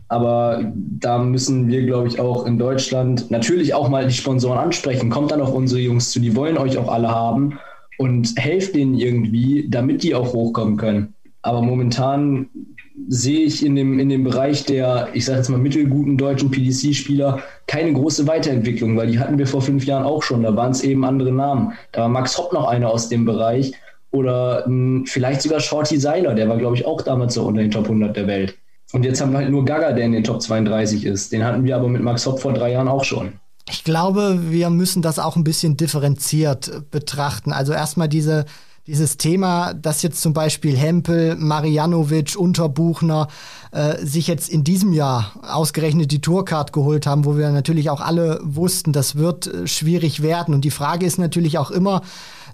Aber 0.08 0.72
da 0.74 1.18
müssen 1.18 1.68
wir, 1.68 1.84
glaube 1.84 2.08
ich, 2.08 2.18
auch 2.18 2.46
in 2.46 2.58
Deutschland 2.58 3.30
natürlich 3.30 3.74
auch 3.74 3.88
mal 3.88 4.06
die 4.06 4.14
Sponsoren 4.14 4.58
ansprechen. 4.58 5.10
Kommt 5.10 5.30
dann 5.30 5.40
auf 5.40 5.52
unsere 5.52 5.80
Jungs 5.80 6.10
zu, 6.10 6.18
die 6.18 6.34
wollen 6.34 6.58
euch 6.58 6.78
auch 6.78 6.90
alle 6.90 7.10
haben 7.10 7.58
und 8.00 8.32
helft 8.38 8.74
denen 8.76 8.96
irgendwie, 8.96 9.66
damit 9.68 10.02
die 10.02 10.14
auch 10.14 10.32
hochkommen 10.32 10.78
können. 10.78 11.12
Aber 11.42 11.60
momentan 11.60 12.48
sehe 13.08 13.40
ich 13.40 13.62
in 13.64 13.76
dem, 13.76 13.98
in 13.98 14.08
dem 14.08 14.24
Bereich 14.24 14.64
der, 14.64 15.08
ich 15.12 15.26
sage 15.26 15.36
jetzt 15.40 15.50
mal, 15.50 15.58
mittelguten 15.58 16.16
deutschen 16.16 16.50
PDC-Spieler 16.50 17.40
keine 17.66 17.92
große 17.92 18.26
Weiterentwicklung, 18.26 18.96
weil 18.96 19.08
die 19.08 19.18
hatten 19.18 19.36
wir 19.36 19.46
vor 19.46 19.60
fünf 19.60 19.84
Jahren 19.84 20.04
auch 20.04 20.22
schon. 20.22 20.42
Da 20.42 20.56
waren 20.56 20.70
es 20.70 20.82
eben 20.82 21.04
andere 21.04 21.30
Namen. 21.30 21.72
Da 21.92 22.00
war 22.00 22.08
Max 22.08 22.38
Hopp 22.38 22.54
noch 22.54 22.68
einer 22.68 22.88
aus 22.88 23.10
dem 23.10 23.26
Bereich 23.26 23.74
oder 24.12 24.64
mh, 24.66 25.00
hm, 25.00 25.04
vielleicht 25.06 25.42
sogar 25.42 25.60
Shorty 25.60 25.98
Seiler, 25.98 26.34
der 26.34 26.48
war, 26.48 26.56
glaube 26.56 26.76
ich, 26.76 26.86
auch 26.86 27.02
damals 27.02 27.34
so 27.34 27.42
unter 27.42 27.60
den 27.60 27.70
Top 27.70 27.84
100 27.84 28.16
der 28.16 28.26
Welt. 28.26 28.56
Und 28.94 29.04
jetzt 29.04 29.20
haben 29.20 29.32
wir 29.32 29.40
halt 29.40 29.50
nur 29.50 29.66
Gaga, 29.66 29.92
der 29.92 30.06
in 30.06 30.12
den 30.12 30.24
Top 30.24 30.40
32 30.40 31.04
ist. 31.04 31.32
Den 31.32 31.44
hatten 31.44 31.64
wir 31.64 31.76
aber 31.76 31.88
mit 31.88 32.02
Max 32.02 32.24
Hopp 32.24 32.40
vor 32.40 32.54
drei 32.54 32.72
Jahren 32.72 32.88
auch 32.88 33.04
schon. 33.04 33.34
Ich 33.70 33.84
glaube, 33.84 34.50
wir 34.50 34.68
müssen 34.70 35.00
das 35.00 35.18
auch 35.18 35.36
ein 35.36 35.44
bisschen 35.44 35.76
differenziert 35.76 36.90
betrachten. 36.90 37.52
Also 37.52 37.72
erstmal 37.72 38.08
diese, 38.08 38.44
dieses 38.86 39.16
Thema, 39.16 39.74
dass 39.74 40.02
jetzt 40.02 40.20
zum 40.20 40.32
Beispiel 40.32 40.76
Hempel, 40.76 41.36
Marianovic, 41.36 42.36
Unterbuchner 42.36 43.28
äh, 43.70 44.04
sich 44.04 44.26
jetzt 44.26 44.48
in 44.48 44.64
diesem 44.64 44.92
Jahr 44.92 45.32
ausgerechnet 45.42 46.10
die 46.10 46.20
Tourcard 46.20 46.72
geholt 46.72 47.06
haben, 47.06 47.24
wo 47.24 47.36
wir 47.36 47.50
natürlich 47.50 47.90
auch 47.90 48.00
alle 48.00 48.40
wussten, 48.42 48.92
das 48.92 49.14
wird 49.14 49.46
äh, 49.46 49.66
schwierig 49.68 50.22
werden. 50.22 50.52
Und 50.54 50.64
die 50.64 50.72
Frage 50.72 51.06
ist 51.06 51.18
natürlich 51.18 51.56
auch 51.58 51.70
immer, 51.70 52.02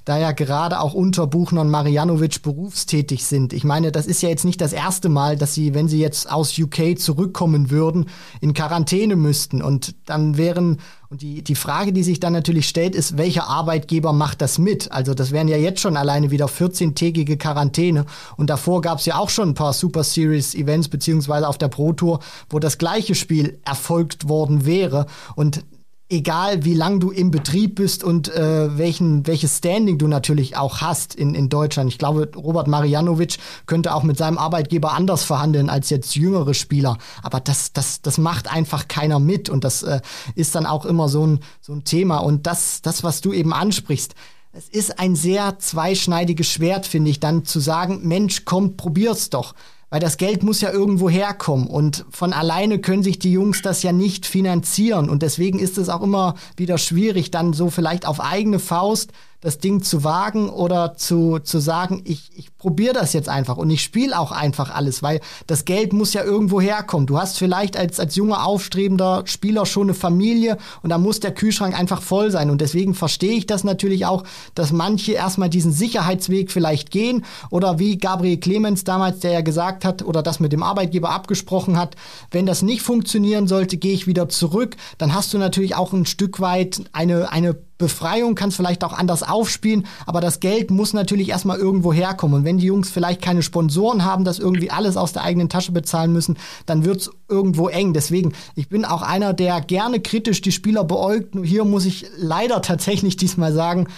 da 0.07 0.17
ja 0.19 0.31
gerade 0.31 0.81
auch 0.81 0.95
unter 0.95 1.27
Buchner 1.27 1.63
und 1.63 1.69
Marianovic 1.69 2.41
berufstätig 2.43 3.25
sind. 3.25 3.53
Ich 3.53 3.65
meine, 3.65 3.91
das 3.91 4.07
ist 4.07 4.23
ja 4.23 4.29
jetzt 4.29 4.45
nicht 4.45 4.61
das 4.61 4.73
erste 4.73 5.09
Mal, 5.09 5.37
dass 5.37 5.53
sie, 5.53 5.75
wenn 5.75 5.89
sie 5.89 5.99
jetzt 5.99 6.31
aus 6.31 6.57
UK 6.57 6.97
zurückkommen 6.97 7.71
würden, 7.71 8.07
in 8.41 8.55
Quarantäne 8.55 9.17
müssten. 9.17 9.63
Und 9.63 9.97
dann 10.05 10.37
wären, 10.37 10.79
und 11.09 11.23
die, 11.23 11.43
die 11.43 11.55
Frage, 11.55 11.93
die 11.93 12.03
sich 12.03 12.19
dann 12.19 12.33
natürlich 12.33 12.69
stellt, 12.69 12.95
ist, 12.97 13.17
welcher 13.17 13.47
Arbeitgeber 13.47 14.13
macht 14.13 14.43
das 14.43 14.59
mit? 14.59 14.91
Also 14.91 15.15
das 15.15 15.31
wären 15.31 15.47
ja 15.47 15.57
jetzt 15.57 15.81
schon 15.81 15.97
alleine 15.97 16.31
wieder 16.31 16.47
14-tägige 16.47 17.37
Quarantäne. 17.37 18.07
Und 18.37 18.51
davor 18.51 18.81
gab 18.81 18.99
es 18.99 19.07
ja 19.07 19.17
auch 19.17 19.31
schon 19.31 19.51
ein 19.51 19.55
paar 19.55 19.73
Super 19.73 20.03
Series 20.03 20.55
Events, 20.55 20.89
beziehungsweise 20.89 21.47
auf 21.47 21.59
der 21.59 21.69
Pro 21.69 21.93
Tour, 21.93 22.21
wo 22.51 22.59
das 22.59 22.79
gleiche 22.79 23.15
Spiel 23.15 23.61
erfolgt 23.65 24.29
worden 24.29 24.67
wäre. 24.67 25.07
Und 25.37 25.65
egal 26.09 26.65
wie 26.65 26.75
lang 26.75 27.01
du 27.01 27.11
im 27.11 27.31
Betrieb 27.31 27.77
bist 27.77 28.05
und 28.05 28.29
äh, 28.29 28.79
welchen, 28.79 29.27
welches 29.27 29.59
Standing 29.59 29.99
du 29.99 30.07
natürlich 30.07 30.57
auch 30.57 30.81
hast 30.81 31.15
in, 31.15 31.35
in 31.35 31.49
Deutschland. 31.49 31.91
Ich 31.91 31.99
glaube, 31.99 32.31
Robert 32.37 32.69
Marianovic 32.69 33.39
könnte 33.67 33.95
auch 33.95 34.05
mit 34.05 34.17
seinem 34.17 34.39
Arbeitgeber 34.39 34.93
anders 34.93 35.25
verhandeln 35.25 35.69
als 35.69 35.91
jetzt 35.91 36.15
jüngere 36.15 36.55
Spieler. 36.55 36.99
Aber 37.23 37.41
das, 37.41 37.73
das, 37.73 38.03
das 38.03 38.19
macht 38.19 38.53
einfach 38.53 38.87
keiner 38.87 39.19
mit 39.19 39.49
und 39.49 39.65
das 39.65 39.83
äh, 39.83 40.01
ist 40.37 40.55
dann 40.55 40.67
auch 40.67 40.85
immer 40.85 41.09
so 41.09 41.27
ein, 41.27 41.41
so 41.61 41.73
ein 41.73 41.83
Thema. 41.83 42.19
Und 42.19 42.47
das, 42.47 42.83
das, 42.83 43.03
was 43.03 43.21
du 43.21 43.33
eben 43.33 43.53
ansprichst, 43.53 44.15
es 44.53 44.69
ist 44.69 44.99
ein 44.99 45.17
sehr 45.17 45.59
zweischneidiges 45.59 46.47
Schwert, 46.49 46.87
finde 46.87 47.11
ich, 47.11 47.21
dann 47.21 47.45
zu 47.45 47.61
sagen, 47.61 48.01
Mensch, 48.05 48.45
komm, 48.45 48.77
probier's 48.77 49.29
doch. 49.29 49.55
Weil 49.97 50.01
das 50.01 50.19
Geld 50.19 50.43
muss 50.43 50.61
ja 50.61 50.71
irgendwo 50.71 51.09
herkommen 51.09 51.69
und 51.69 52.05
von 52.11 52.35
alleine 52.35 52.81
können 52.81 53.03
sich 53.03 53.19
die 53.19 53.33
Jungs 53.33 53.63
das 53.63 53.83
ja 53.83 53.93
nicht 53.93 54.27
finanzieren. 54.27 55.09
Und 55.09 55.23
deswegen 55.23 55.59
ist 55.59 55.79
es 55.79 55.89
auch 55.89 56.03
immer 56.03 56.35
wieder 56.55 56.77
schwierig, 56.77 57.31
dann 57.31 57.55
so 57.55 57.71
vielleicht 57.71 58.07
auf 58.07 58.21
eigene 58.21 58.59
Faust 58.59 59.13
das 59.47 59.59
Ding 59.59 59.81
zu 59.81 60.03
wagen 60.03 60.51
oder 60.51 60.97
zu, 60.97 61.39
zu 61.39 61.61
sagen, 61.61 62.03
ich, 62.05 62.33
ich 62.35 62.57
probiere 62.57 62.95
das 62.95 63.13
jetzt 63.13 63.29
einfach 63.29 63.57
und 63.57 63.71
ich 63.71 63.81
spiele 63.81 64.19
auch 64.19 64.33
einfach 64.33 64.75
alles, 64.75 65.05
weil 65.05 65.21
das 65.47 65.65
Geld 65.65 65.93
muss 65.93 66.15
ja 66.15 66.25
irgendwo 66.25 66.61
herkommen. 66.61 67.07
Du 67.07 67.17
hast 67.17 67.39
vielleicht 67.39 67.77
als, 67.77 68.01
als 68.01 68.17
junger, 68.17 68.45
aufstrebender 68.45 69.23
Spieler 69.27 69.65
schon 69.65 69.85
eine 69.85 69.95
Familie 69.95 70.59
und 70.83 70.91
da 70.91 70.99
muss 70.99 71.21
der 71.21 71.33
Kühlschrank 71.33 71.79
einfach 71.79 72.03
voll 72.03 72.33
sein. 72.33 72.51
Und 72.51 72.61
deswegen 72.61 72.93
verstehe 72.93 73.35
ich 73.35 73.47
das 73.47 73.63
natürlich 73.63 74.05
auch, 74.05 74.25
dass 74.57 74.73
manche 74.73 75.13
erstmal 75.13 75.49
diesen 75.49 75.71
Sicherheitsweg 75.71 76.51
vielleicht 76.51 76.91
gehen 76.91 77.25
oder 77.49 77.79
wie 77.79 77.99
Gabriel 77.99 78.39
Clemens 78.39 78.83
damals, 78.83 79.21
der 79.21 79.31
ja 79.31 79.41
gesagt 79.43 79.85
hat 79.85 80.03
oder 80.03 80.25
das 80.25 80.41
mit 80.41 80.53
dem 80.53 80.65
Arbeitgeber 80.65 81.11
abgesprochen 81.11 81.79
hat, 81.79 81.95
wenn 82.33 82.47
das 82.47 82.63
nicht 82.63 82.83
funktionieren 82.83 83.47
sollte, 83.47 83.77
gehe 83.77 83.95
ich 83.95 84.09
wieder 84.09 84.29
zurück. 84.29 84.77
Dann 84.99 85.15
hast 85.15 85.33
du 85.33 85.39
natürlich 85.39 85.77
auch 85.77 85.93
ein 85.93 86.05
Stück 86.05 86.41
weit 86.41 86.83
eine, 86.93 87.31
eine 87.31 87.57
Befreiung, 87.79 88.35
kannst 88.35 88.57
vielleicht 88.57 88.85
auch 88.85 88.93
anders 88.93 89.23
aufspielen, 89.23 89.87
aber 90.07 90.21
das 90.21 90.41
Geld 90.41 90.71
muss 90.71 90.93
natürlich 90.93 91.29
erstmal 91.29 91.59
irgendwo 91.59 91.93
herkommen. 91.93 92.39
Und 92.39 92.45
wenn 92.45 92.59
die 92.59 92.67
Jungs 92.67 92.91
vielleicht 92.91 93.23
keine 93.23 93.43
Sponsoren 93.43 94.05
haben, 94.05 94.25
das 94.25 94.39
irgendwie 94.39 94.71
alles 94.71 94.97
aus 94.97 95.13
der 95.13 95.23
eigenen 95.23 95.49
Tasche 95.49 95.73
bezahlen 95.73 96.13
müssen, 96.13 96.39
dann 96.65 96.85
wird's 96.85 97.11
irgendwo 97.29 97.69
eng. 97.69 97.93
Deswegen, 97.93 98.33
ich 98.55 98.69
bin 98.69 98.85
auch 98.85 99.03
einer, 99.03 99.35
der 99.35 99.61
gerne 99.61 100.01
kritisch 100.01 100.41
die 100.41 100.53
Spieler 100.53 100.85
beäugt. 100.85 101.35
Nur 101.35 101.45
hier 101.45 101.65
muss 101.65 101.85
ich 101.85 102.07
leider 102.17 102.63
tatsächlich 102.67 103.17
diesmal 103.17 103.53
sagen, 103.53 103.89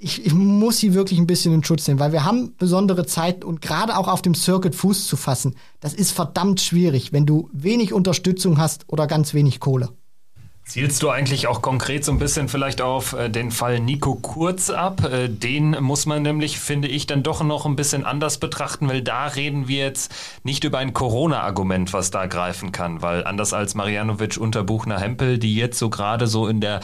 ich, 0.00 0.24
ich 0.24 0.32
muss 0.32 0.78
sie 0.78 0.94
wirklich 0.94 1.18
ein 1.18 1.26
bisschen 1.26 1.52
in 1.52 1.64
Schutz 1.64 1.86
nehmen, 1.88 1.98
weil 1.98 2.12
wir 2.12 2.24
haben 2.24 2.54
besondere 2.56 3.04
Zeiten 3.04 3.42
und 3.42 3.60
gerade 3.60 3.96
auch 3.96 4.06
auf 4.06 4.22
dem 4.22 4.34
Circuit 4.34 4.74
Fuß 4.74 5.08
zu 5.08 5.16
fassen, 5.16 5.56
das 5.80 5.92
ist 5.92 6.12
verdammt 6.12 6.60
schwierig, 6.60 7.12
wenn 7.12 7.26
du 7.26 7.50
wenig 7.52 7.92
Unterstützung 7.92 8.58
hast 8.58 8.84
oder 8.86 9.06
ganz 9.06 9.34
wenig 9.34 9.58
Kohle. 9.58 9.88
Zielst 10.68 11.02
du 11.02 11.08
eigentlich 11.08 11.46
auch 11.46 11.62
konkret 11.62 12.04
so 12.04 12.12
ein 12.12 12.18
bisschen 12.18 12.46
vielleicht 12.46 12.82
auf 12.82 13.14
äh, 13.14 13.30
den 13.30 13.50
Fall 13.50 13.80
Nico 13.80 14.16
Kurz 14.16 14.68
ab? 14.68 15.02
Äh, 15.02 15.30
den 15.30 15.70
muss 15.80 16.04
man 16.04 16.20
nämlich, 16.20 16.58
finde 16.58 16.88
ich, 16.88 17.06
dann 17.06 17.22
doch 17.22 17.42
noch 17.42 17.64
ein 17.64 17.74
bisschen 17.74 18.04
anders 18.04 18.36
betrachten, 18.36 18.86
weil 18.86 19.00
da 19.00 19.28
reden 19.28 19.66
wir 19.66 19.78
jetzt 19.78 20.14
nicht 20.44 20.64
über 20.64 20.76
ein 20.76 20.92
Corona-Argument, 20.92 21.94
was 21.94 22.10
da 22.10 22.26
greifen 22.26 22.70
kann, 22.70 23.00
weil 23.00 23.24
anders 23.24 23.54
als 23.54 23.74
Marianovic 23.74 24.36
unter 24.36 24.62
Buchner 24.62 25.00
Hempel, 25.00 25.38
die 25.38 25.54
jetzt 25.54 25.78
so 25.78 25.88
gerade 25.88 26.26
so 26.26 26.46
in 26.46 26.60
der 26.60 26.80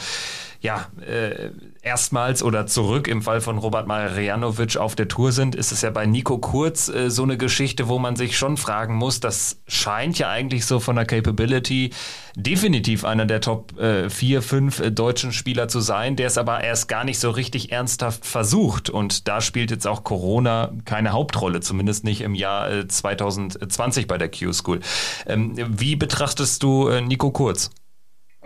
ja, 0.65 0.87
äh, 1.07 1.51
erstmals 1.83 2.41
oder 2.41 2.65
zurück 2.65 3.07
im 3.07 3.21
Fall 3.21 3.39
von 3.39 3.59
Robert 3.59 3.85
Marianovic 3.85 4.77
auf 4.77 4.95
der 4.95 5.07
Tour 5.07 5.31
sind, 5.31 5.53
ist 5.53 5.71
es 5.71 5.83
ja 5.83 5.91
bei 5.91 6.07
Nico 6.07 6.39
Kurz 6.39 6.89
äh, 6.89 7.11
so 7.11 7.21
eine 7.21 7.37
Geschichte, 7.37 7.87
wo 7.87 7.99
man 7.99 8.15
sich 8.15 8.35
schon 8.35 8.57
fragen 8.57 8.95
muss, 8.95 9.19
das 9.19 9.61
scheint 9.67 10.17
ja 10.17 10.29
eigentlich 10.29 10.65
so 10.65 10.79
von 10.79 10.95
der 10.95 11.05
Capability 11.05 11.91
definitiv 12.35 13.05
einer 13.05 13.27
der 13.27 13.41
Top 13.41 13.79
äh, 13.79 14.09
4, 14.09 14.41
5 14.41 14.79
äh, 14.79 14.91
deutschen 14.91 15.31
Spieler 15.33 15.67
zu 15.67 15.81
sein, 15.81 16.15
der 16.15 16.27
es 16.27 16.39
aber 16.39 16.63
erst 16.63 16.87
gar 16.87 17.03
nicht 17.03 17.19
so 17.19 17.29
richtig 17.29 17.71
ernsthaft 17.71 18.25
versucht. 18.25 18.89
Und 18.89 19.27
da 19.27 19.41
spielt 19.41 19.69
jetzt 19.69 19.85
auch 19.85 20.03
Corona 20.03 20.73
keine 20.83 21.11
Hauptrolle, 21.11 21.59
zumindest 21.59 22.03
nicht 22.03 22.21
im 22.21 22.33
Jahr 22.33 22.71
äh, 22.71 22.87
2020 22.87 24.07
bei 24.07 24.17
der 24.17 24.31
Q-School. 24.31 24.79
Ähm, 25.27 25.53
wie 25.55 25.95
betrachtest 25.95 26.63
du 26.63 26.87
äh, 26.87 27.01
Nico 27.01 27.29
Kurz? 27.29 27.69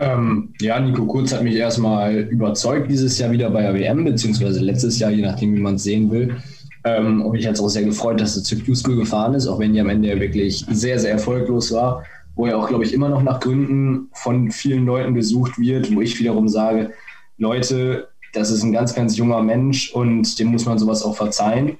Ähm, 0.00 0.54
ja, 0.60 0.80
Nico 0.80 1.04
Kurz 1.04 1.32
hat 1.32 1.42
mich 1.42 1.54
erstmal 1.54 2.20
überzeugt 2.20 2.90
dieses 2.90 3.18
Jahr 3.18 3.30
wieder 3.32 3.50
bei 3.50 3.60
der 3.60 3.74
WM, 3.74 4.04
beziehungsweise 4.04 4.60
letztes 4.60 4.98
Jahr, 4.98 5.10
je 5.10 5.20
nachdem, 5.20 5.54
wie 5.54 5.60
man 5.60 5.74
es 5.74 5.82
sehen 5.82 6.10
will. 6.10 6.36
Ähm, 6.84 7.20
und 7.20 7.32
mich 7.32 7.46
hat 7.46 7.54
es 7.54 7.60
auch 7.60 7.68
sehr 7.68 7.84
gefreut, 7.84 8.18
dass 8.18 8.34
er 8.34 8.42
zur 8.42 8.64
Q-School 8.64 8.96
gefahren 8.96 9.34
ist, 9.34 9.46
auch 9.46 9.58
wenn 9.58 9.74
die 9.74 9.80
am 9.80 9.90
Ende 9.90 10.18
wirklich 10.18 10.64
sehr, 10.70 10.98
sehr 10.98 11.10
erfolglos 11.10 11.70
war, 11.72 12.04
wo 12.34 12.46
er 12.46 12.56
auch, 12.56 12.68
glaube 12.68 12.84
ich, 12.84 12.94
immer 12.94 13.10
noch 13.10 13.22
nach 13.22 13.40
Gründen 13.40 14.08
von 14.14 14.50
vielen 14.50 14.86
Leuten 14.86 15.14
gesucht 15.14 15.58
wird, 15.58 15.94
wo 15.94 16.00
ich 16.00 16.18
wiederum 16.18 16.48
sage, 16.48 16.92
Leute, 17.36 18.08
das 18.32 18.50
ist 18.50 18.62
ein 18.62 18.72
ganz, 18.72 18.94
ganz 18.94 19.18
junger 19.18 19.42
Mensch 19.42 19.92
und 19.92 20.38
dem 20.38 20.48
muss 20.48 20.64
man 20.64 20.78
sowas 20.78 21.02
auch 21.02 21.16
verzeihen. 21.16 21.76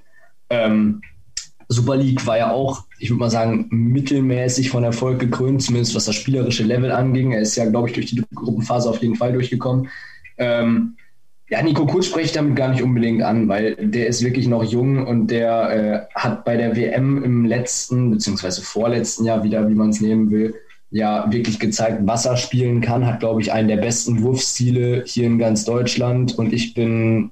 Ähm, 0.51 1.01
Super 1.73 1.97
League 1.97 2.27
war 2.27 2.37
ja 2.37 2.51
auch, 2.51 2.85
ich 2.99 3.11
würde 3.11 3.21
mal 3.21 3.31
sagen, 3.31 3.67
mittelmäßig 3.71 4.71
von 4.71 4.83
Erfolg 4.83 5.21
gekrönt, 5.21 5.63
zumindest 5.63 5.95
was 5.95 6.05
das 6.05 6.17
spielerische 6.17 6.65
Level 6.65 6.91
anging. 6.91 7.31
Er 7.31 7.43
ist 7.43 7.55
ja, 7.55 7.65
glaube 7.65 7.89
ich, 7.89 7.95
durch 7.95 8.07
die 8.07 8.23
Gruppenphase 8.35 8.91
auf 8.91 9.01
jeden 9.01 9.15
Fall 9.15 9.33
durchgekommen. 9.33 9.89
Ähm, 10.37 10.97
ja, 11.49 11.63
Nico 11.63 11.87
Kurz 11.87 12.07
spreche 12.07 12.27
ich 12.27 12.33
damit 12.33 12.57
gar 12.57 12.71
nicht 12.71 12.83
unbedingt 12.83 13.23
an, 13.23 13.49
weil 13.49 13.77
der 13.77 14.09
ist 14.09 14.23
wirklich 14.23 14.49
noch 14.49 14.65
jung 14.65 15.07
und 15.07 15.29
der 15.29 16.09
äh, 16.13 16.15
hat 16.15 16.45
bei 16.45 16.57
der 16.57 16.77
WM 16.77 17.23
im 17.23 17.45
letzten, 17.45 18.11
beziehungsweise 18.11 18.63
vorletzten 18.63 19.25
Jahr 19.25 19.45
wieder, 19.45 19.69
wie 19.69 19.75
man 19.75 19.91
es 19.91 20.01
nehmen 20.01 20.31
will, 20.31 20.55
ja 20.91 21.31
wirklich 21.31 21.61
gezeigt, 21.61 22.01
was 22.03 22.27
er 22.27 22.37
spielen 22.37 22.81
kann, 22.81 23.07
hat, 23.07 23.21
glaube 23.21 23.41
ich, 23.41 23.53
einen 23.53 23.69
der 23.69 23.77
besten 23.77 24.23
Wurfstile 24.23 25.05
hier 25.07 25.27
in 25.27 25.39
ganz 25.39 25.65
Deutschland 25.65 26.37
und 26.37 26.53
ich 26.53 26.75
bin 26.75 27.31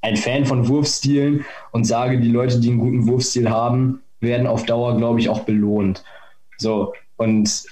ein 0.00 0.16
Fan 0.16 0.44
von 0.46 0.68
Wurfstilen 0.68 1.44
und 1.72 1.84
sage, 1.84 2.20
die 2.20 2.30
Leute, 2.30 2.58
die 2.60 2.68
einen 2.68 2.78
guten 2.78 3.06
Wurfstil 3.06 3.50
haben, 3.50 4.00
werden 4.20 4.46
auf 4.46 4.64
Dauer, 4.64 4.96
glaube 4.96 5.20
ich, 5.20 5.28
auch 5.28 5.40
belohnt. 5.40 6.02
So, 6.58 6.92
und 7.16 7.64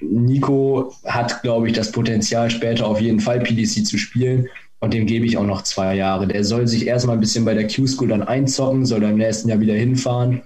Nico 0.00 0.92
hat, 1.04 1.42
glaube 1.42 1.68
ich, 1.68 1.74
das 1.74 1.92
Potenzial, 1.92 2.50
später 2.50 2.86
auf 2.86 3.00
jeden 3.00 3.20
Fall 3.20 3.40
PDC 3.40 3.86
zu 3.86 3.98
spielen. 3.98 4.48
Und 4.80 4.94
dem 4.94 5.06
gebe 5.06 5.26
ich 5.26 5.36
auch 5.36 5.44
noch 5.44 5.62
zwei 5.62 5.94
Jahre. 5.94 6.28
Der 6.28 6.44
soll 6.44 6.66
sich 6.66 6.86
erstmal 6.86 7.16
ein 7.16 7.20
bisschen 7.20 7.44
bei 7.44 7.54
der 7.54 7.66
Q-School 7.66 8.08
dann 8.08 8.22
einzocken, 8.22 8.86
soll 8.86 9.00
dann 9.00 9.12
im 9.12 9.18
nächsten 9.18 9.48
Jahr 9.48 9.60
wieder 9.60 9.74
hinfahren, 9.74 10.42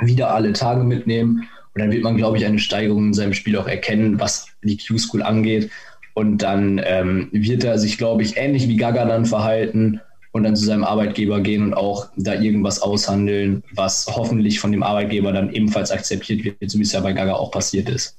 wieder 0.00 0.32
alle 0.32 0.52
Tage 0.52 0.84
mitnehmen. 0.84 1.48
Und 1.74 1.82
dann 1.82 1.90
wird 1.90 2.02
man, 2.02 2.16
glaube 2.16 2.38
ich, 2.38 2.46
eine 2.46 2.58
Steigerung 2.58 3.08
in 3.08 3.14
seinem 3.14 3.34
Spiel 3.34 3.56
auch 3.56 3.66
erkennen, 3.66 4.20
was 4.20 4.46
die 4.62 4.78
Q-School 4.78 5.22
angeht. 5.22 5.70
Und 6.14 6.38
dann 6.38 6.80
ähm, 6.84 7.28
wird 7.32 7.64
er 7.64 7.78
sich, 7.78 7.98
glaube 7.98 8.22
ich, 8.22 8.36
ähnlich 8.36 8.68
wie 8.68 8.76
Gaga 8.76 9.04
dann 9.04 9.26
verhalten 9.26 10.00
und 10.38 10.44
dann 10.44 10.56
zu 10.56 10.64
seinem 10.64 10.84
Arbeitgeber 10.84 11.40
gehen 11.40 11.62
und 11.62 11.74
auch 11.74 12.08
da 12.16 12.34
irgendwas 12.34 12.80
aushandeln, 12.80 13.62
was 13.74 14.06
hoffentlich 14.06 14.60
von 14.60 14.72
dem 14.72 14.82
Arbeitgeber 14.82 15.32
dann 15.32 15.52
ebenfalls 15.52 15.90
akzeptiert 15.90 16.44
wird, 16.44 16.70
so 16.70 16.78
wie 16.78 16.82
es 16.82 16.92
ja 16.92 17.00
bei 17.00 17.12
Gaga 17.12 17.34
auch 17.34 17.50
passiert 17.50 17.88
ist. 17.88 18.16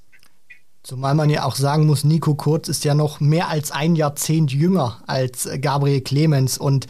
Zumal 0.81 1.13
man 1.13 1.29
ja 1.29 1.43
auch 1.43 1.55
sagen 1.55 1.85
muss, 1.85 2.05
Nico 2.05 2.35
Kurz 2.35 2.69
ist 2.69 2.85
ja 2.85 2.95
noch 2.95 3.19
mehr 3.19 3.49
als 3.49 3.71
ein 3.71 3.95
Jahrzehnt 3.95 4.51
jünger 4.51 4.97
als 5.07 5.47
Gabriel 5.61 5.99
Clemens. 5.99 6.57
Und 6.57 6.87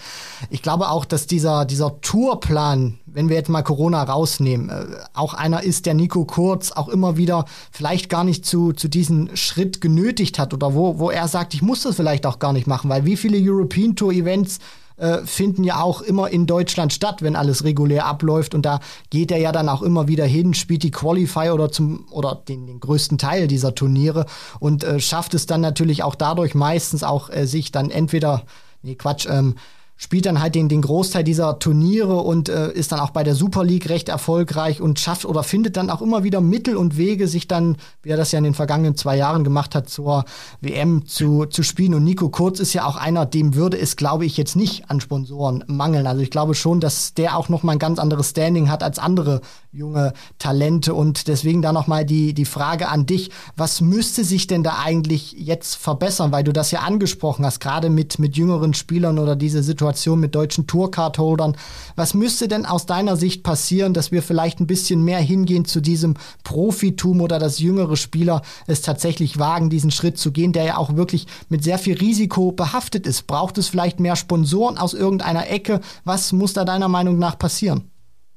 ich 0.52 0.62
glaube 0.62 0.90
auch, 0.90 1.06
dass 1.06 1.26
dieser, 1.26 1.66
dieser 1.66 2.00
Tourplan, 2.00 3.00
wenn 3.08 3.30
wir 3.30 3.36
jetzt 3.36 3.50
mal 3.50 3.64
Corona 3.64 4.04
rausnehmen, 4.04 4.70
äh, 4.70 4.86
auch 5.14 5.34
einer 5.34 5.64
ist, 5.64 5.88
der 5.88 5.96
Nico 5.96 6.24
Kurz 6.26 6.72
auch 6.72 6.88
immer 6.88 7.18
wieder 7.18 7.46
vielleicht 7.72 8.10
gar 8.10 8.24
nicht 8.24 8.46
zu, 8.46 8.74
zu 8.74 8.88
diesem 8.90 9.36
Schritt 9.36 9.82
genötigt 9.82 10.38
hat 10.38 10.54
oder 10.54 10.76
wo, 10.76 11.00
wo 11.00 11.10
er 11.10 11.28
sagt, 11.28 11.56
ich 11.56 11.64
muss 11.64 11.82
das 11.82 11.96
vielleicht 11.96 12.28
auch 12.28 12.38
gar 12.38 12.54
nicht 12.54 12.68
machen, 12.68 12.90
weil 12.92 13.06
wie 13.06 13.18
viele 13.18 13.38
European 13.38 13.96
Tour 13.96 14.14
Events 14.14 14.60
äh, 15.00 15.26
finden 15.26 15.64
ja 15.64 15.82
auch 15.82 16.02
immer 16.02 16.30
in 16.30 16.46
Deutschland 16.46 16.94
statt, 16.94 17.22
wenn 17.22 17.36
alles 17.36 17.64
regulär 17.64 18.06
abläuft. 18.06 18.54
Und 18.54 18.66
da 18.66 18.80
geht 19.10 19.32
er 19.32 19.38
ja 19.38 19.52
dann 19.52 19.70
auch 19.70 19.82
immer 19.82 20.08
wieder 20.08 20.26
hin, 20.26 20.54
spielt 20.54 20.84
die 20.84 20.92
Qualify 20.92 21.50
oder 21.52 21.72
zum 21.72 22.06
oder 22.12 22.36
den, 22.36 22.68
den 22.68 22.80
größten 22.80 23.18
Teil 23.18 23.48
dieser 23.48 23.76
Turniere 23.76 24.26
und 24.60 24.84
äh, 24.84 25.00
schafft 25.00 25.34
es 25.34 25.46
dann 25.46 25.62
natürlich 25.62 26.04
auch 26.04 26.16
dadurch 26.16 26.56
meistens 26.56 27.04
auch 27.04 27.30
äh, 27.30 27.46
sich 27.46 27.72
dann 27.72 27.90
entweder, 27.90 28.44
nee 28.82 28.96
Quatsch, 28.96 29.28
ähm, 29.30 29.56
spielt 30.02 30.26
dann 30.26 30.42
halt 30.42 30.56
den, 30.56 30.70
den 30.70 30.82
Großteil 30.82 31.26
dieser 31.26 31.60
Turniere 31.60 32.16
und 32.16 32.48
äh, 32.48 32.72
ist 32.72 32.94
dann 32.94 33.02
auch 33.02 33.10
bei 33.10 33.24
der 33.24 33.36
Super 33.36 33.66
League 33.66 33.90
recht 33.90 34.08
erfolgreich 34.08 34.80
und 34.80 34.98
schafft 34.98 35.26
oder 35.26 35.44
findet 35.44 35.76
dann 35.76 35.90
auch 35.90 36.02
immer 36.02 36.24
wieder 36.24 36.40
Mittel 36.40 36.78
und 36.78 36.96
Wege, 36.96 37.28
sich 37.28 37.50
dann, 37.50 37.76
wie 38.02 38.10
er 38.10 38.16
das 38.16 38.32
ja 38.32 38.38
in 38.38 38.46
den 38.46 38.54
vergangenen 38.54 38.96
zwei 38.96 39.18
Jahren 39.18 39.44
gemacht 39.44 39.76
hat, 39.76 39.90
zur 39.90 40.24
WM 40.62 41.06
zu, 41.06 41.46
zu 41.48 41.64
spielen. 41.64 41.94
Und 41.96 42.06
Nico 42.06 42.30
Kurz 42.30 42.62
ist 42.62 42.72
ja 42.72 42.86
auch 42.86 42.96
einer, 42.96 43.26
dem 43.26 43.56
würde 43.56 43.78
es, 43.78 43.98
glaube 43.98 44.26
ich, 44.26 44.38
jetzt 44.38 44.56
nicht 44.56 44.90
an 44.90 45.02
Sponsoren 45.02 45.66
mangeln. 45.68 46.08
Also 46.08 46.22
ich 46.22 46.32
glaube 46.32 46.56
schon, 46.56 46.80
dass 46.80 47.14
der 47.14 47.36
auch 47.36 47.50
noch 47.50 47.64
mal 47.64 47.74
ein 47.74 47.80
ganz 47.80 48.00
anderes 48.00 48.30
Standing 48.30 48.70
hat 48.70 48.84
als 48.84 49.00
andere 49.00 49.42
junge 49.72 50.14
Talente. 50.38 50.94
Und 50.94 51.28
deswegen 51.28 51.62
da 51.62 51.74
noch 51.74 51.88
mal 51.88 52.06
die, 52.06 52.34
die 52.34 52.46
Frage 52.46 52.90
an 52.90 53.06
dich, 53.06 53.32
was 53.56 53.82
müsste 53.82 54.24
sich 54.24 54.48
denn 54.48 54.64
da 54.64 54.80
eigentlich 54.84 55.34
jetzt 55.34 55.76
verbessern? 55.76 56.32
Weil 56.32 56.44
du 56.44 56.54
das 56.54 56.72
ja 56.72 56.80
angesprochen 56.80 57.46
hast, 57.46 57.60
gerade 57.60 57.90
mit, 57.90 58.20
mit 58.20 58.38
jüngeren 58.38 58.74
Spielern 58.74 59.20
oder 59.20 59.36
diese 59.36 59.64
Situation 59.64 59.80
Situation 59.80 60.20
mit 60.20 60.36
deutschen 60.36 60.68
Tourcard-Holdern. 60.68 61.56
Was 61.96 62.14
müsste 62.14 62.48
denn 62.48 62.66
aus 62.66 62.86
deiner 62.86 63.16
Sicht 63.16 63.44
passieren, 63.44 63.94
dass 63.94 64.12
wir 64.12 64.22
vielleicht 64.22 64.60
ein 64.60 64.68
bisschen 64.68 65.04
mehr 65.04 65.20
hingehen 65.20 65.66
zu 65.66 65.82
diesem 65.82 66.16
Profitum 66.44 67.22
oder 67.22 67.40
dass 67.40 67.60
jüngere 67.60 67.96
Spieler 67.96 68.42
es 68.68 68.82
tatsächlich 68.82 69.40
wagen, 69.40 69.70
diesen 69.70 69.92
Schritt 69.92 70.18
zu 70.18 70.32
gehen, 70.32 70.54
der 70.54 70.64
ja 70.64 70.78
auch 70.78 70.96
wirklich 70.96 71.28
mit 71.50 71.64
sehr 71.64 71.78
viel 71.78 71.98
Risiko 71.98 72.52
behaftet 72.52 73.08
ist? 73.08 73.28
Braucht 73.28 73.58
es 73.58 73.68
vielleicht 73.68 74.00
mehr 74.00 74.16
Sponsoren 74.16 74.78
aus 74.78 74.94
irgendeiner 74.94 75.50
Ecke? 75.50 75.80
Was 76.04 76.32
muss 76.34 76.54
da 76.54 76.66
deiner 76.66 76.88
Meinung 76.88 77.20
nach 77.20 77.38
passieren? 77.38 77.89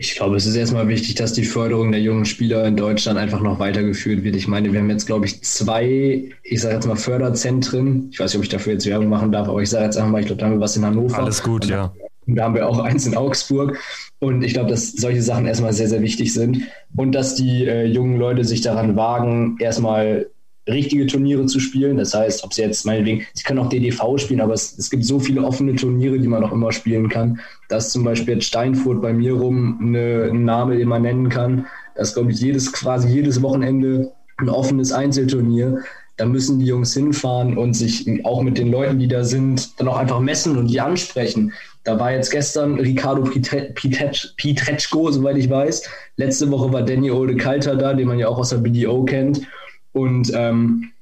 Ich 0.03 0.17
glaube, 0.17 0.35
es 0.35 0.47
ist 0.47 0.57
erstmal 0.57 0.89
wichtig, 0.89 1.15
dass 1.15 1.33
die 1.33 1.45
Förderung 1.45 1.93
der 1.93 2.01
jungen 2.01 2.25
Spieler 2.25 2.65
in 2.65 2.77
Deutschland 2.77 3.21
einfach 3.21 3.41
noch 3.41 3.61
weitergeführt 3.61 4.25
wird. 4.25 4.35
Ich 4.35 4.49
meine, 4.49 4.73
wir 4.73 4.81
haben 4.81 4.91
jetzt, 4.91 5.07
glaube 5.07 5.27
ich, 5.27 5.45
zwei, 5.45 6.29
ich 6.43 6.61
sage 6.61 6.75
jetzt 6.75 6.89
mal 6.89 6.97
Förderzentren. 6.97 8.09
Ich 8.11 8.19
weiß 8.19 8.33
nicht, 8.33 8.39
ob 8.39 8.43
ich 8.43 8.49
dafür 8.49 8.73
jetzt 8.73 8.85
Werbung 8.85 9.09
machen 9.09 9.31
darf, 9.31 9.49
aber 9.49 9.63
ich 9.63 9.71
sage 9.71 9.85
jetzt 9.85 9.97
einfach 9.97 10.11
mal, 10.11 10.21
ich 10.21 10.27
glaube, 10.27 10.41
da 10.41 10.47
haben 10.47 10.55
wir 10.55 10.61
was 10.61 10.77
in 10.77 10.85
Hannover. 10.85 11.19
Alles 11.19 11.41
gut, 11.45 11.67
und 11.67 11.71
ja. 11.71 11.93
Und 12.27 12.35
da 12.35 12.43
haben 12.43 12.57
wir 12.57 12.69
auch 12.69 12.81
eins 12.81 13.07
in 13.07 13.17
Augsburg. 13.17 13.79
Und 14.19 14.43
ich 14.43 14.55
glaube, 14.55 14.71
dass 14.71 14.91
solche 14.91 15.23
Sachen 15.23 15.47
erstmal 15.47 15.73
sehr, 15.73 15.89
sehr 15.89 16.03
wichtig 16.03 16.35
sind. 16.35 16.63
Und 16.97 17.13
dass 17.13 17.37
die 17.37 17.65
äh, 17.65 17.85
jungen 17.85 18.19
Leute 18.19 18.45
sich 18.45 18.61
daran 18.61 18.97
wagen, 18.97 19.57
erstmal 19.61 20.27
richtige 20.69 21.07
Turniere 21.07 21.47
zu 21.47 21.61
spielen. 21.61 21.97
Das 21.97 22.15
heißt, 22.15 22.45
ob 22.45 22.55
sie 22.55 22.63
jetzt 22.63 22.87
meinetwegen, 22.87 23.27
sie 23.35 23.43
können 23.43 23.59
auch 23.59 23.69
DDV 23.69 24.19
spielen, 24.19 24.41
aber 24.41 24.55
es, 24.55 24.79
es 24.79 24.91
gibt 24.91 25.05
so 25.05 25.19
viele 25.19 25.43
offene 25.43 25.75
Turniere, 25.75 26.19
die 26.19 26.29
man 26.29 26.45
auch 26.45 26.53
immer 26.53 26.73
spielen 26.73 27.09
kann. 27.09 27.41
dass 27.69 27.91
zum 27.91 28.05
Beispiel 28.05 28.35
jetzt 28.35 28.47
Steinfurt 28.47 29.01
bei 29.01 29.13
mir 29.13 29.35
rum 29.35 29.79
eine, 29.81 30.31
ein 30.31 30.45
Name, 30.45 30.77
den 30.77 30.89
man 30.89 31.03
nennen 31.03 31.29
kann. 31.29 31.67
Das 31.95 32.15
glaube 32.15 32.33
ich, 32.33 32.41
jedes, 32.41 32.73
quasi 32.73 33.09
jedes 33.09 33.43
Wochenende 33.43 34.13
ein 34.39 34.49
offenes 34.49 34.93
Einzelturnier. 34.93 35.83
Da 36.17 36.27
müssen 36.27 36.59
die 36.59 36.67
Jungs 36.67 36.95
hinfahren 36.95 37.57
und 37.57 37.75
sich 37.75 38.07
auch 38.25 38.43
mit 38.43 38.59
den 38.59 38.71
Leuten, 38.71 38.99
die 38.99 39.09
da 39.09 39.25
sind, 39.25 39.81
dann 39.81 39.89
auch 39.89 39.97
einfach 39.97 40.21
messen 40.21 40.57
und 40.57 40.69
die 40.69 40.81
ansprechen. 40.81 41.53
Da 41.85 41.99
war 41.99 42.13
jetzt 42.13 42.31
gestern 42.31 42.79
Ricardo 42.79 43.23
Pietreczko, 43.25 45.11
soweit 45.11 45.37
ich 45.37 45.51
weiß. 45.51 45.83
Letzte 46.17 46.51
Woche 46.51 46.73
war 46.73 46.83
Danny 46.83 47.11
Ode 47.11 47.37
Kalter 47.37 47.75
da, 47.75 47.95
den 47.95 48.07
man 48.07 48.19
ja 48.19 48.29
auch 48.29 48.39
aus 48.39 48.51
der 48.51 48.59
BDO 48.59 49.05
kennt. 49.05 49.41
Und 49.93 50.33
ähm, 50.35 50.93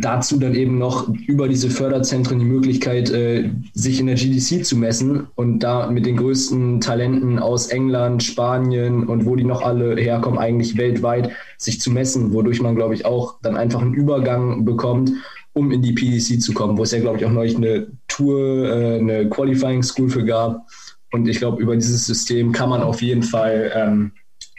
dazu 0.00 0.38
dann 0.38 0.54
eben 0.54 0.78
noch 0.78 1.08
über 1.26 1.48
diese 1.48 1.70
Förderzentren 1.70 2.40
die 2.40 2.44
Möglichkeit, 2.44 3.10
äh, 3.10 3.50
sich 3.74 4.00
in 4.00 4.06
der 4.06 4.16
GDC 4.16 4.64
zu 4.64 4.76
messen 4.76 5.28
und 5.36 5.60
da 5.60 5.88
mit 5.90 6.04
den 6.04 6.16
größten 6.16 6.80
Talenten 6.80 7.38
aus 7.38 7.68
England, 7.68 8.22
Spanien 8.22 9.04
und 9.04 9.24
wo 9.24 9.36
die 9.36 9.44
noch 9.44 9.62
alle 9.62 9.96
herkommen, 9.96 10.38
eigentlich 10.38 10.76
weltweit 10.76 11.30
sich 11.58 11.80
zu 11.80 11.90
messen, 11.90 12.32
wodurch 12.32 12.60
man, 12.60 12.74
glaube 12.74 12.94
ich, 12.94 13.06
auch 13.06 13.36
dann 13.42 13.56
einfach 13.56 13.80
einen 13.80 13.94
Übergang 13.94 14.64
bekommt, 14.64 15.12
um 15.52 15.70
in 15.70 15.82
die 15.82 15.92
PDC 15.92 16.40
zu 16.40 16.52
kommen, 16.52 16.76
wo 16.76 16.82
es 16.82 16.90
ja, 16.90 16.98
glaube 16.98 17.18
ich, 17.18 17.24
auch 17.24 17.32
neulich 17.32 17.56
eine 17.56 17.86
Tour, 18.08 18.68
äh, 18.68 18.98
eine 18.98 19.28
Qualifying 19.28 19.82
School 19.84 20.08
für 20.08 20.24
gab. 20.24 20.66
Und 21.12 21.28
ich 21.28 21.38
glaube, 21.38 21.62
über 21.62 21.76
dieses 21.76 22.06
System 22.06 22.50
kann 22.50 22.70
man 22.70 22.82
auf 22.82 23.00
jeden 23.00 23.22
Fall 23.22 23.70
ähm, 23.72 24.10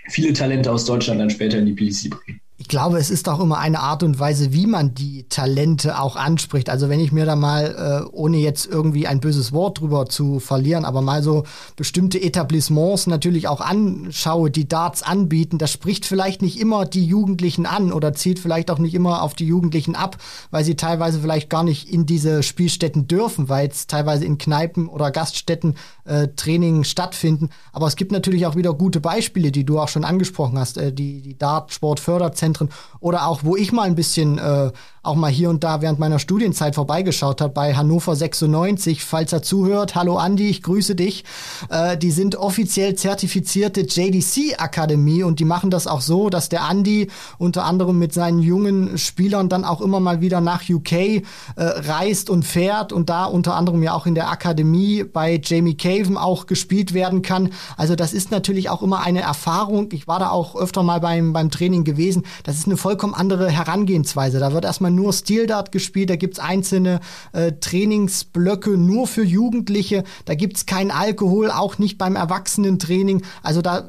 viele 0.07 0.31
Talente 0.31 0.71
aus 0.71 0.85
Deutschland 0.85 1.19
dann 1.19 1.29
später 1.29 1.57
in 1.57 1.65
die 1.65 1.73
PDC 1.73 2.11
bringen 2.11 2.39
ich 2.57 2.69
glaube, 2.69 2.97
es 2.99 3.09
ist 3.09 3.27
auch 3.27 3.41
immer 3.41 3.57
eine 3.57 3.81
Art 3.81 4.01
und 4.01 4.17
Weise, 4.17 4.53
wie 4.53 4.65
man 4.65 4.93
die 4.93 5.25
Talente 5.27 5.99
auch 5.99 6.15
anspricht. 6.15 6.69
Also 6.69 6.87
wenn 6.87 7.01
ich 7.01 7.11
mir 7.11 7.25
da 7.25 7.35
mal, 7.35 8.05
äh, 8.05 8.09
ohne 8.15 8.37
jetzt 8.37 8.65
irgendwie 8.65 9.07
ein 9.07 9.19
böses 9.19 9.51
Wort 9.51 9.81
drüber 9.81 10.05
zu 10.05 10.39
verlieren, 10.39 10.85
aber 10.85 11.01
mal 11.01 11.21
so 11.21 11.43
bestimmte 11.75 12.21
Etablissements 12.21 13.07
natürlich 13.07 13.49
auch 13.49 13.59
anschaue, 13.59 14.51
die 14.51 14.69
Darts 14.69 15.03
anbieten, 15.03 15.57
das 15.57 15.69
spricht 15.69 16.05
vielleicht 16.05 16.41
nicht 16.41 16.57
immer 16.57 16.85
die 16.85 17.05
Jugendlichen 17.05 17.65
an 17.65 17.91
oder 17.91 18.13
zielt 18.13 18.39
vielleicht 18.39 18.71
auch 18.71 18.79
nicht 18.79 18.93
immer 18.93 19.21
auf 19.21 19.33
die 19.33 19.47
Jugendlichen 19.47 19.95
ab, 19.95 20.17
weil 20.49 20.63
sie 20.63 20.75
teilweise 20.75 21.19
vielleicht 21.19 21.49
gar 21.49 21.63
nicht 21.63 21.89
in 21.89 22.05
diese 22.05 22.41
Spielstätten 22.41 23.05
dürfen, 23.05 23.49
weil 23.49 23.67
es 23.67 23.87
teilweise 23.87 24.23
in 24.23 24.37
Kneipen 24.37 24.87
oder 24.87 25.11
Gaststätten 25.11 25.75
äh, 26.05 26.29
Training 26.35 26.83
stattfinden. 26.83 27.49
Aber 27.73 27.87
es 27.87 27.95
gibt 27.95 28.11
natürlich 28.11 28.45
auch 28.45 28.55
wieder 28.55 28.73
gute 28.73 28.99
Beispiele, 28.99 29.51
die 29.51 29.65
du 29.65 29.79
auch 29.79 29.89
schon 29.89 30.05
angesprochen 30.05 30.57
hast, 30.57 30.77
äh, 30.77 30.91
die, 30.91 31.21
die 31.21 31.37
Dart-Sport-Förderzentren 31.37 32.45
Zentren 32.45 32.69
oder 32.99 33.27
auch, 33.27 33.43
wo 33.43 33.55
ich 33.55 33.71
mal 33.71 33.83
ein 33.83 33.95
bisschen 33.95 34.37
äh, 34.37 34.71
auch 35.03 35.15
mal 35.15 35.31
hier 35.31 35.49
und 35.49 35.63
da 35.63 35.81
während 35.81 35.99
meiner 35.99 36.19
Studienzeit 36.19 36.75
vorbeigeschaut 36.75 37.41
habe, 37.41 37.53
bei 37.53 37.75
Hannover 37.75 38.15
96. 38.15 39.03
Falls 39.03 39.31
er 39.31 39.43
zuhört, 39.43 39.95
hallo 39.95 40.17
Andi, 40.17 40.49
ich 40.49 40.63
grüße 40.63 40.95
dich. 40.95 41.23
Äh, 41.69 41.97
die 41.97 42.11
sind 42.11 42.35
offiziell 42.35 42.95
zertifizierte 42.95 43.81
JDC-Akademie 43.81 45.23
und 45.23 45.39
die 45.39 45.45
machen 45.45 45.69
das 45.69 45.87
auch 45.87 46.01
so, 46.01 46.29
dass 46.29 46.49
der 46.49 46.63
Andi 46.63 47.09
unter 47.37 47.65
anderem 47.65 47.99
mit 47.99 48.13
seinen 48.13 48.39
jungen 48.39 48.97
Spielern 48.97 49.49
dann 49.49 49.63
auch 49.63 49.81
immer 49.81 49.99
mal 49.99 50.21
wieder 50.21 50.41
nach 50.41 50.67
UK 50.67 50.91
äh, 50.91 51.21
reist 51.57 52.29
und 52.29 52.43
fährt 52.43 52.91
und 52.91 53.09
da 53.09 53.25
unter 53.25 53.55
anderem 53.55 53.83
ja 53.83 53.93
auch 53.93 54.07
in 54.07 54.15
der 54.15 54.29
Akademie 54.29 55.03
bei 55.03 55.39
Jamie 55.43 55.75
Caven 55.95 56.17
auch 56.17 56.45
gespielt 56.45 56.93
werden 56.93 57.21
kann. 57.21 57.51
Also 57.77 57.95
das 57.95 58.13
ist 58.13 58.31
natürlich 58.31 58.69
auch 58.69 58.81
immer 58.81 59.01
eine 59.01 59.21
Erfahrung. 59.21 59.89
Ich 59.93 60.07
war 60.07 60.19
da 60.19 60.29
auch 60.29 60.55
öfter 60.55 60.83
mal 60.83 60.99
beim, 60.99 61.33
beim 61.33 61.51
Training 61.51 61.83
gewesen. 61.83 62.23
Das 62.43 62.57
ist 62.57 62.67
eine 62.67 62.77
vollkommen 62.77 63.13
andere 63.13 63.49
Herangehensweise. 63.49 64.39
Da 64.39 64.53
wird 64.53 64.65
erstmal 64.65 64.91
nur 64.91 65.13
Steel 65.13 65.47
Dart 65.47 65.71
gespielt, 65.71 66.09
da 66.09 66.15
gibt's 66.15 66.39
einzelne 66.39 66.99
äh, 67.33 67.53
Trainingsblöcke 67.53 68.71
nur 68.71 69.07
für 69.07 69.23
Jugendliche, 69.23 70.03
da 70.25 70.35
gibt's 70.35 70.65
kein 70.65 70.91
Alkohol, 70.91 71.51
auch 71.51 71.77
nicht 71.77 71.97
beim 71.97 72.15
Erwachsenentraining. 72.15 73.21
Also 73.41 73.61
da 73.61 73.87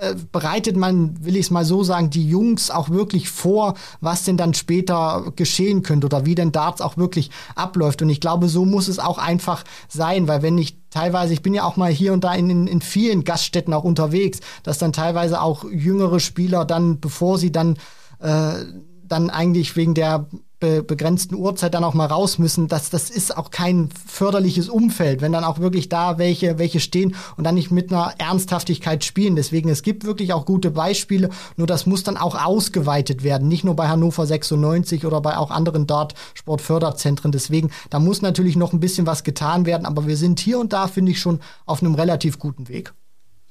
äh, 0.00 0.14
bereitet 0.32 0.76
man, 0.76 1.24
will 1.24 1.36
ich 1.36 1.46
es 1.46 1.50
mal 1.50 1.64
so 1.64 1.84
sagen, 1.84 2.10
die 2.10 2.28
Jungs 2.28 2.70
auch 2.70 2.90
wirklich 2.90 3.28
vor, 3.28 3.74
was 4.00 4.24
denn 4.24 4.36
dann 4.36 4.54
später 4.54 5.32
geschehen 5.36 5.82
könnte 5.82 6.06
oder 6.06 6.26
wie 6.26 6.34
denn 6.34 6.52
Darts 6.52 6.80
auch 6.80 6.96
wirklich 6.96 7.30
abläuft. 7.54 8.02
Und 8.02 8.08
ich 8.08 8.20
glaube, 8.20 8.48
so 8.48 8.64
muss 8.64 8.88
es 8.88 8.98
auch 8.98 9.18
einfach 9.18 9.64
sein, 9.88 10.26
weil 10.26 10.42
wenn 10.42 10.58
ich 10.58 10.78
teilweise, 10.90 11.32
ich 11.32 11.42
bin 11.42 11.54
ja 11.54 11.64
auch 11.64 11.76
mal 11.76 11.90
hier 11.90 12.12
und 12.12 12.24
da 12.24 12.34
in, 12.34 12.66
in, 12.66 12.80
vielen 12.80 13.24
Gaststätten 13.24 13.72
auch 13.72 13.84
unterwegs, 13.84 14.40
dass 14.62 14.78
dann 14.78 14.92
teilweise 14.92 15.40
auch 15.40 15.64
jüngere 15.70 16.20
Spieler 16.20 16.64
dann, 16.64 17.00
bevor 17.00 17.38
sie 17.38 17.52
dann 17.52 17.76
äh, 18.20 18.64
dann 19.06 19.30
eigentlich 19.30 19.76
wegen 19.76 19.94
der 19.94 20.26
be 20.64 20.82
begrenzten 20.82 21.34
Uhrzeit 21.34 21.74
dann 21.74 21.84
auch 21.84 21.92
mal 21.94 22.06
raus 22.06 22.38
müssen, 22.38 22.68
das, 22.68 22.88
das 22.88 23.10
ist 23.10 23.36
auch 23.36 23.50
kein 23.50 23.90
förderliches 24.06 24.68
Umfeld, 24.70 25.20
wenn 25.20 25.32
dann 25.32 25.44
auch 25.44 25.58
wirklich 25.58 25.90
da 25.90 26.16
welche, 26.16 26.58
welche 26.58 26.80
stehen 26.80 27.14
und 27.36 27.44
dann 27.44 27.54
nicht 27.54 27.70
mit 27.70 27.92
einer 27.92 28.14
Ernsthaftigkeit 28.18 29.04
spielen. 29.04 29.36
Deswegen, 29.36 29.68
es 29.68 29.82
gibt 29.82 30.04
wirklich 30.04 30.32
auch 30.32 30.46
gute 30.46 30.70
Beispiele, 30.70 31.28
nur 31.56 31.66
das 31.66 31.84
muss 31.84 32.02
dann 32.02 32.16
auch 32.16 32.34
ausgeweitet 32.34 33.22
werden, 33.22 33.48
nicht 33.48 33.64
nur 33.64 33.76
bei 33.76 33.88
Hannover 33.88 34.26
96 34.26 35.04
oder 35.04 35.20
bei 35.20 35.36
auch 35.36 35.50
anderen 35.50 35.86
Dart-Sportförderzentren. 35.86 37.30
Deswegen, 37.30 37.70
da 37.90 37.98
muss 37.98 38.22
natürlich 38.22 38.56
noch 38.56 38.72
ein 38.72 38.80
bisschen 38.80 39.06
was 39.06 39.22
getan 39.22 39.66
werden, 39.66 39.86
aber 39.86 40.06
wir 40.06 40.16
sind 40.16 40.40
hier 40.40 40.58
und 40.58 40.72
da, 40.72 40.88
finde 40.88 41.12
ich, 41.12 41.20
schon 41.20 41.40
auf 41.66 41.82
einem 41.82 41.94
relativ 41.94 42.38
guten 42.38 42.68
Weg. 42.68 42.94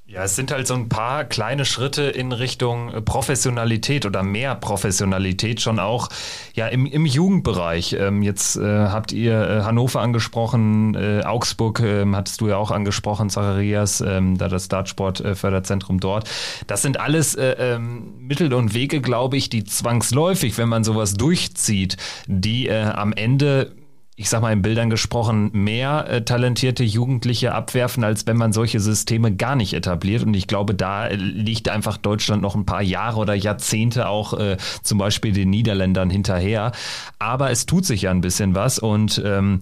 Ja, 0.06 0.26
es 0.26 0.36
sind 0.36 0.51
halt 0.51 0.68
so 0.68 0.74
ein 0.74 0.89
paar 0.89 1.24
kleine 1.24 1.64
Schritte 1.64 2.04
in 2.04 2.34
Richtung 2.34 2.93
äh, 2.93 3.01
Professionalität 3.01 4.06
oder 4.06 4.22
mehr 4.22 4.54
Professionalität 4.54 5.62
schon 5.62 5.80
auch 5.80 6.10
ja 6.54 6.68
im, 6.68 6.86
im 6.86 7.06
Jugendbereich. 7.06 7.93
Ähm, 7.93 8.22
jetzt 8.22 8.58
äh, 8.58 8.62
habt 8.62 9.14
ihr 9.14 9.41
äh, 9.41 9.62
Hannover 9.62 10.01
angesprochen, 10.01 10.95
äh, 10.95 11.24
Augsburg 11.24 11.80
ähm, 11.80 12.18
hattest 12.18 12.41
du 12.41 12.49
ja 12.49 12.58
auch 12.58 12.72
angesprochen, 12.72 13.30
Zacharias, 13.30 14.01
ähm, 14.01 14.38
da 14.38 14.49
das 14.49 14.68
Dartsport-Förderzentrum 14.68 16.01
dort. 16.01 16.30
Das 16.68 16.82
sind 16.82 16.99
alles 16.99 17.36
äh, 17.36 17.56
ähm, 17.58 18.14
Mittel 18.20 18.54
und 18.54 18.74
Wege, 18.74 18.99
glaube 18.99 19.38
ich, 19.38 19.49
die 19.49 19.64
zwangsläufig, 19.64 20.58
wenn 20.58 20.68
man 20.68 20.84
sowas 20.84 21.14
durchzieht, 21.14 21.95
die 22.28 22.68
äh, 22.68 22.84
am 22.84 23.14
Ende 23.14 23.72
ich 24.16 24.30
sag 24.30 24.41
mal 24.41 24.53
in 24.53 24.61
Bildern 24.61 24.91
gesprochen, 24.91 25.49
mehr 25.53 26.07
äh, 26.07 26.22
talentierte 26.24 26.84
Jugendliche 26.84 27.53
abwerfen, 27.53 28.03
als 28.03 28.28
wenn 28.28 28.38
man 28.38 28.53
solche 28.53 28.80
Systeme 28.80 29.36
gar 29.36 29.55
nicht 29.55 29.74
etabliert. 29.74 30.24
Und 30.24 30.36
ich 30.36 30.45
glaube, 30.47 30.76
da 30.76 31.07
liegt 31.07 31.68
einfach 31.68 31.97
Deutschland 31.97 32.43
noch 32.43 32.53
ein 32.53 32.66
paar 32.66 32.84
Jahre 32.84 33.20
oder 33.20 33.34
Jahrzehnte 33.34 34.07
auch 34.07 34.34
äh, 34.34 34.57
zum 34.84 34.99
Beispiel 34.99 35.34
den 35.34 35.49
Niederländern 35.49 36.11
hinterher. 36.11 36.74
Aber 37.18 37.49
es 37.49 37.66
tut 37.66 37.86
sich 37.86 38.03
ja 38.03 38.11
ein 38.11 38.22
bisschen 38.22 38.53
was 38.53 38.78
und 38.78 39.20
ähm, 39.26 39.59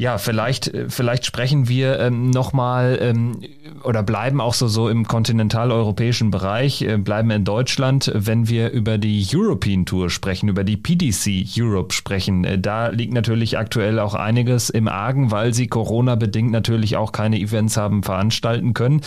Ja, 0.00 0.16
vielleicht, 0.18 0.68
äh, 0.68 0.88
vielleicht 0.88 1.26
sprechen 1.26 1.68
wir 1.68 1.98
ähm, 1.98 2.30
nochmal 2.30 2.98
ähm, 3.02 3.40
oder 3.82 4.04
bleiben 4.04 4.40
auch 4.40 4.54
so, 4.54 4.68
so 4.68 4.88
im 4.88 5.08
kontinentaleuropäischen 5.08 6.30
Bereich, 6.30 6.82
äh, 6.82 6.96
bleiben 6.98 7.32
in 7.32 7.44
Deutschland, 7.44 8.12
wenn 8.14 8.48
wir 8.48 8.70
über 8.70 8.96
die 8.96 9.26
European 9.34 9.86
Tour 9.86 10.08
sprechen, 10.08 10.48
über 10.48 10.62
die 10.62 10.76
PDC 10.76 11.44
Europe 11.58 11.92
sprechen. 11.92 12.44
Äh, 12.44 12.60
da 12.60 12.88
liegt 12.88 13.12
natürlich 13.12 13.58
aktuell 13.58 13.98
auch 13.98 14.14
einiges 14.14 14.70
im 14.70 14.86
Argen, 14.86 15.32
weil 15.32 15.52
sie 15.52 15.66
Corona-bedingt 15.66 16.52
natürlich 16.52 16.96
auch 16.96 17.10
keine 17.10 17.40
Events 17.40 17.76
haben 17.76 18.04
veranstalten 18.04 18.74
können. 18.74 19.00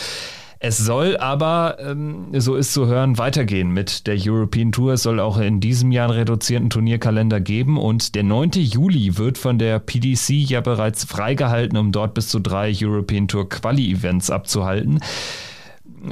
Es 0.64 0.78
soll 0.78 1.16
aber, 1.16 1.78
ähm, 1.80 2.28
so 2.38 2.54
ist 2.54 2.72
zu 2.72 2.86
hören, 2.86 3.18
weitergehen 3.18 3.72
mit 3.72 4.06
der 4.06 4.16
European 4.16 4.70
Tour. 4.70 4.92
Es 4.92 5.02
soll 5.02 5.18
auch 5.18 5.38
in 5.38 5.58
diesem 5.58 5.90
Jahr 5.90 6.08
einen 6.08 6.18
reduzierten 6.18 6.70
Turnierkalender 6.70 7.40
geben 7.40 7.78
und 7.78 8.14
der 8.14 8.22
9. 8.22 8.52
Juli 8.52 9.18
wird 9.18 9.38
von 9.38 9.58
der 9.58 9.80
PDC 9.80 10.30
ja 10.30 10.60
bereits 10.60 11.02
freigehalten, 11.02 11.76
um 11.76 11.90
dort 11.90 12.14
bis 12.14 12.28
zu 12.28 12.38
drei 12.38 12.72
European 12.80 13.26
Tour 13.26 13.48
Quali-Events 13.48 14.30
abzuhalten. 14.30 15.00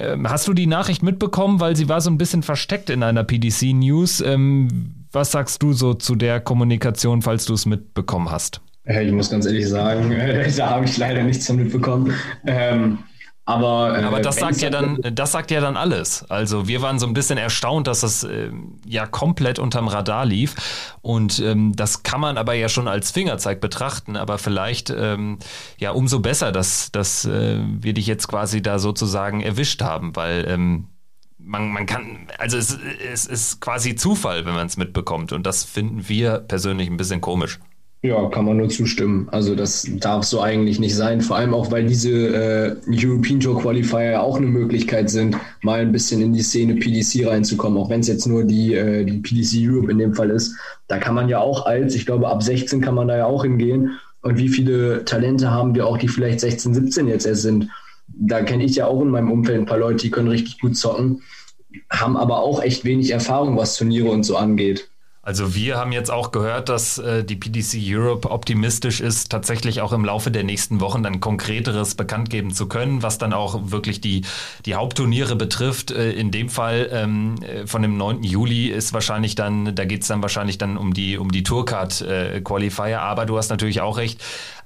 Ähm, 0.00 0.28
hast 0.28 0.48
du 0.48 0.52
die 0.52 0.66
Nachricht 0.66 1.04
mitbekommen, 1.04 1.60
weil 1.60 1.76
sie 1.76 1.88
war 1.88 2.00
so 2.00 2.10
ein 2.10 2.18
bisschen 2.18 2.42
versteckt 2.42 2.90
in 2.90 3.04
einer 3.04 3.22
PDC 3.22 3.72
News? 3.72 4.20
Ähm, 4.20 5.06
was 5.12 5.30
sagst 5.30 5.62
du 5.62 5.72
so 5.74 5.94
zu 5.94 6.16
der 6.16 6.40
Kommunikation, 6.40 7.22
falls 7.22 7.44
du 7.44 7.54
es 7.54 7.66
mitbekommen 7.66 8.32
hast? 8.32 8.60
Ich 8.84 9.12
muss 9.12 9.30
ganz 9.30 9.46
ehrlich 9.46 9.68
sagen, 9.68 10.12
da 10.56 10.70
habe 10.70 10.86
ich 10.86 10.98
leider 10.98 11.22
nichts 11.22 11.46
von 11.46 11.54
mitbekommen. 11.54 12.14
Ähm, 12.44 12.98
aber, 13.44 13.98
äh, 13.98 14.04
Aber 14.04 14.20
das 14.20 14.36
sagt 14.36 14.60
ja 14.60 14.70
dann, 14.70 15.00
das 15.02 15.32
sagt 15.32 15.50
ja 15.50 15.60
dann 15.60 15.76
alles. 15.76 16.24
Also 16.30 16.68
wir 16.68 16.82
waren 16.82 16.98
so 16.98 17.06
ein 17.06 17.14
bisschen 17.14 17.38
erstaunt, 17.38 17.86
dass 17.86 18.00
das 18.00 18.22
äh, 18.22 18.50
ja 18.86 19.06
komplett 19.06 19.58
unterm 19.58 19.88
Radar 19.88 20.24
lief. 20.24 20.54
Und 21.02 21.40
ähm, 21.40 21.74
das 21.74 22.02
kann 22.02 22.20
man 22.20 22.38
aber 22.38 22.54
ja 22.54 22.68
schon 22.68 22.86
als 22.86 23.10
Fingerzeig 23.10 23.60
betrachten. 23.60 24.16
Aber 24.16 24.38
vielleicht 24.38 24.90
ähm, 24.90 25.38
ja 25.78 25.90
umso 25.90 26.20
besser, 26.20 26.52
dass, 26.52 26.92
dass 26.92 27.24
äh, 27.24 27.58
wir 27.64 27.92
dich 27.92 28.06
jetzt 28.06 28.28
quasi 28.28 28.62
da 28.62 28.78
sozusagen 28.78 29.40
erwischt 29.40 29.82
haben, 29.82 30.14
weil 30.14 30.46
ähm, 30.46 30.88
man, 31.38 31.72
man 31.72 31.86
kann, 31.86 32.28
also 32.38 32.56
es, 32.56 32.78
es 33.12 33.26
ist 33.26 33.60
quasi 33.60 33.96
Zufall, 33.96 34.44
wenn 34.46 34.54
man 34.54 34.66
es 34.66 34.76
mitbekommt. 34.76 35.32
Und 35.32 35.44
das 35.44 35.64
finden 35.64 36.08
wir 36.08 36.38
persönlich 36.38 36.88
ein 36.88 36.96
bisschen 36.96 37.20
komisch. 37.20 37.58
Ja, 38.02 38.30
kann 38.30 38.46
man 38.46 38.56
nur 38.56 38.70
zustimmen. 38.70 39.28
Also 39.30 39.54
das 39.54 39.86
darf 39.98 40.24
so 40.24 40.40
eigentlich 40.40 40.80
nicht 40.80 40.94
sein. 40.96 41.20
Vor 41.20 41.36
allem 41.36 41.52
auch, 41.52 41.70
weil 41.70 41.84
diese 41.84 42.10
äh, 42.10 42.76
European 42.88 43.40
Tour 43.40 43.60
Qualifier 43.60 44.12
ja 44.12 44.20
auch 44.22 44.38
eine 44.38 44.46
Möglichkeit 44.46 45.10
sind, 45.10 45.36
mal 45.60 45.80
ein 45.80 45.92
bisschen 45.92 46.22
in 46.22 46.32
die 46.32 46.40
Szene 46.40 46.76
PDC 46.76 47.26
reinzukommen, 47.26 47.78
auch 47.78 47.90
wenn 47.90 48.00
es 48.00 48.08
jetzt 48.08 48.26
nur 48.26 48.44
die, 48.44 48.72
äh, 48.72 49.04
die 49.04 49.18
PDC 49.18 49.68
Europe 49.70 49.92
in 49.92 49.98
dem 49.98 50.14
Fall 50.14 50.30
ist. 50.30 50.56
Da 50.88 50.96
kann 50.96 51.14
man 51.14 51.28
ja 51.28 51.40
auch 51.40 51.66
als, 51.66 51.94
ich 51.94 52.06
glaube 52.06 52.28
ab 52.28 52.42
16 52.42 52.80
kann 52.80 52.94
man 52.94 53.08
da 53.08 53.18
ja 53.18 53.26
auch 53.26 53.44
hingehen. 53.44 53.98
Und 54.22 54.38
wie 54.38 54.48
viele 54.48 55.04
Talente 55.04 55.50
haben 55.50 55.74
wir 55.74 55.86
auch, 55.86 55.98
die 55.98 56.08
vielleicht 56.08 56.40
16, 56.40 56.72
17 56.72 57.06
jetzt 57.06 57.26
erst 57.26 57.42
sind? 57.42 57.68
Da 58.08 58.40
kenne 58.40 58.64
ich 58.64 58.76
ja 58.76 58.86
auch 58.86 59.02
in 59.02 59.10
meinem 59.10 59.30
Umfeld 59.30 59.58
ein 59.58 59.66
paar 59.66 59.78
Leute, 59.78 60.04
die 60.04 60.10
können 60.10 60.28
richtig 60.28 60.58
gut 60.58 60.74
zocken, 60.74 61.22
haben 61.90 62.16
aber 62.16 62.40
auch 62.40 62.62
echt 62.62 62.86
wenig 62.86 63.10
Erfahrung, 63.10 63.58
was 63.58 63.76
Turniere 63.76 64.08
und 64.10 64.24
so 64.24 64.36
angeht. 64.36 64.89
Also 65.30 65.54
wir 65.54 65.76
haben 65.76 65.92
jetzt 65.92 66.10
auch 66.10 66.32
gehört, 66.32 66.68
dass 66.68 66.98
äh, 66.98 67.22
die 67.22 67.36
PDC 67.36 67.78
Europe 67.80 68.28
optimistisch 68.28 69.00
ist, 69.00 69.30
tatsächlich 69.30 69.80
auch 69.80 69.92
im 69.92 70.04
Laufe 70.04 70.32
der 70.32 70.42
nächsten 70.42 70.80
Wochen 70.80 71.04
dann 71.04 71.20
konkreteres 71.20 71.94
bekannt 71.94 72.30
geben 72.30 72.52
zu 72.52 72.66
können, 72.66 73.04
was 73.04 73.18
dann 73.18 73.32
auch 73.32 73.70
wirklich 73.70 74.00
die, 74.00 74.22
die 74.66 74.74
Hauptturniere 74.74 75.36
betrifft. 75.36 75.92
Äh, 75.92 76.10
in 76.10 76.32
dem 76.32 76.48
Fall 76.48 76.88
ähm, 76.90 77.36
äh, 77.42 77.64
von 77.68 77.80
dem 77.80 77.96
9. 77.96 78.24
Juli 78.24 78.70
ist 78.70 78.92
wahrscheinlich 78.92 79.36
dann, 79.36 79.72
da 79.72 79.84
geht 79.84 80.02
es 80.02 80.08
dann 80.08 80.20
wahrscheinlich 80.20 80.58
dann 80.58 80.76
um 80.76 80.94
die, 80.94 81.16
um 81.16 81.30
die 81.30 81.44
Tourcard 81.44 82.00
äh, 82.00 82.42
aber 82.96 83.24
du 83.24 83.38
hast 83.38 83.50
natürlich 83.50 83.80
auch 83.82 83.98
recht, 83.98 84.20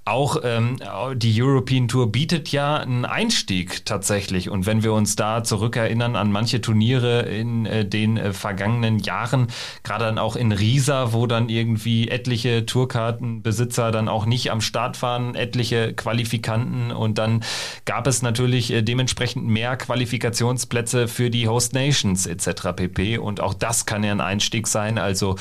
auch 0.04 0.36
ähm, 0.44 0.78
die 1.14 1.42
European 1.42 1.88
Tour 1.88 2.12
bietet 2.12 2.52
ja 2.52 2.76
einen 2.76 3.06
Einstieg 3.06 3.86
tatsächlich. 3.86 4.50
Und 4.50 4.66
wenn 4.66 4.82
wir 4.82 4.92
uns 4.92 5.16
da 5.16 5.42
zurückerinnern 5.42 6.14
an 6.14 6.30
manche 6.30 6.60
Turniere 6.60 7.22
in 7.22 7.64
äh, 7.64 7.86
den 7.86 8.18
äh, 8.18 8.32
vergangenen 8.34 8.98
Jahren, 8.98 9.48
gerade 9.82 10.04
dann 10.04 10.18
auch 10.18 10.36
in 10.36 10.52
Riesa, 10.52 11.12
wo 11.14 11.26
dann 11.26 11.48
irgendwie 11.48 12.08
etliche 12.08 12.66
Tourkartenbesitzer 12.66 13.90
dann 13.92 14.08
auch 14.08 14.26
nicht 14.26 14.50
am 14.50 14.60
Start 14.60 15.00
waren, 15.00 15.34
etliche 15.34 15.94
Qualifikanten 15.94 16.92
und 16.92 17.16
dann 17.16 17.42
gab 17.86 18.06
es 18.06 18.20
natürlich 18.20 18.72
äh, 18.72 18.82
dementsprechend 18.82 19.46
mehr 19.46 19.76
Qualifikationsplätze 19.76 21.08
für 21.08 21.30
die 21.30 21.48
Host 21.48 21.72
Nations 21.72 22.26
etc. 22.26 22.74
pp. 22.76 23.16
Und 23.16 23.40
auch 23.40 23.54
das 23.54 23.86
kann 23.86 24.04
ja 24.04 24.12
ein 24.12 24.20
Einstieg 24.20 24.66
sein. 24.66 24.98
Also 24.98 25.36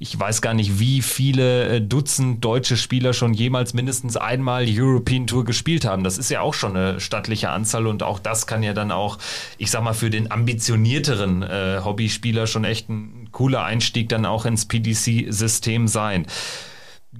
ich 0.00 0.18
weiß 0.18 0.42
gar 0.42 0.54
nicht, 0.54 0.80
wie 0.80 1.02
viele 1.02 1.68
äh, 1.68 1.80
Dutzend 1.80 2.44
deutsche 2.44 2.76
Spieler 2.76 3.12
schon 3.12 3.32
jemals 3.32 3.74
mindestens 3.74 4.07
mindestens 4.08 4.16
einmal 4.16 4.66
European 4.68 5.26
Tour 5.26 5.44
gespielt 5.44 5.84
haben. 5.84 6.04
Das 6.04 6.18
ist 6.18 6.30
ja 6.30 6.40
auch 6.40 6.54
schon 6.54 6.76
eine 6.76 7.00
stattliche 7.00 7.50
Anzahl 7.50 7.86
und 7.86 8.02
auch 8.02 8.18
das 8.18 8.46
kann 8.46 8.62
ja 8.62 8.72
dann 8.72 8.90
auch, 8.90 9.18
ich 9.58 9.70
sag 9.70 9.82
mal, 9.82 9.94
für 9.94 10.10
den 10.10 10.30
ambitionierteren 10.30 11.42
äh, 11.42 11.80
Hobbyspieler 11.84 12.46
schon 12.46 12.64
echt 12.64 12.88
ein 12.88 13.28
cooler 13.32 13.64
Einstieg 13.64 14.08
dann 14.08 14.24
auch 14.24 14.46
ins 14.46 14.66
PDC-System 14.66 15.88
sein 15.88 16.26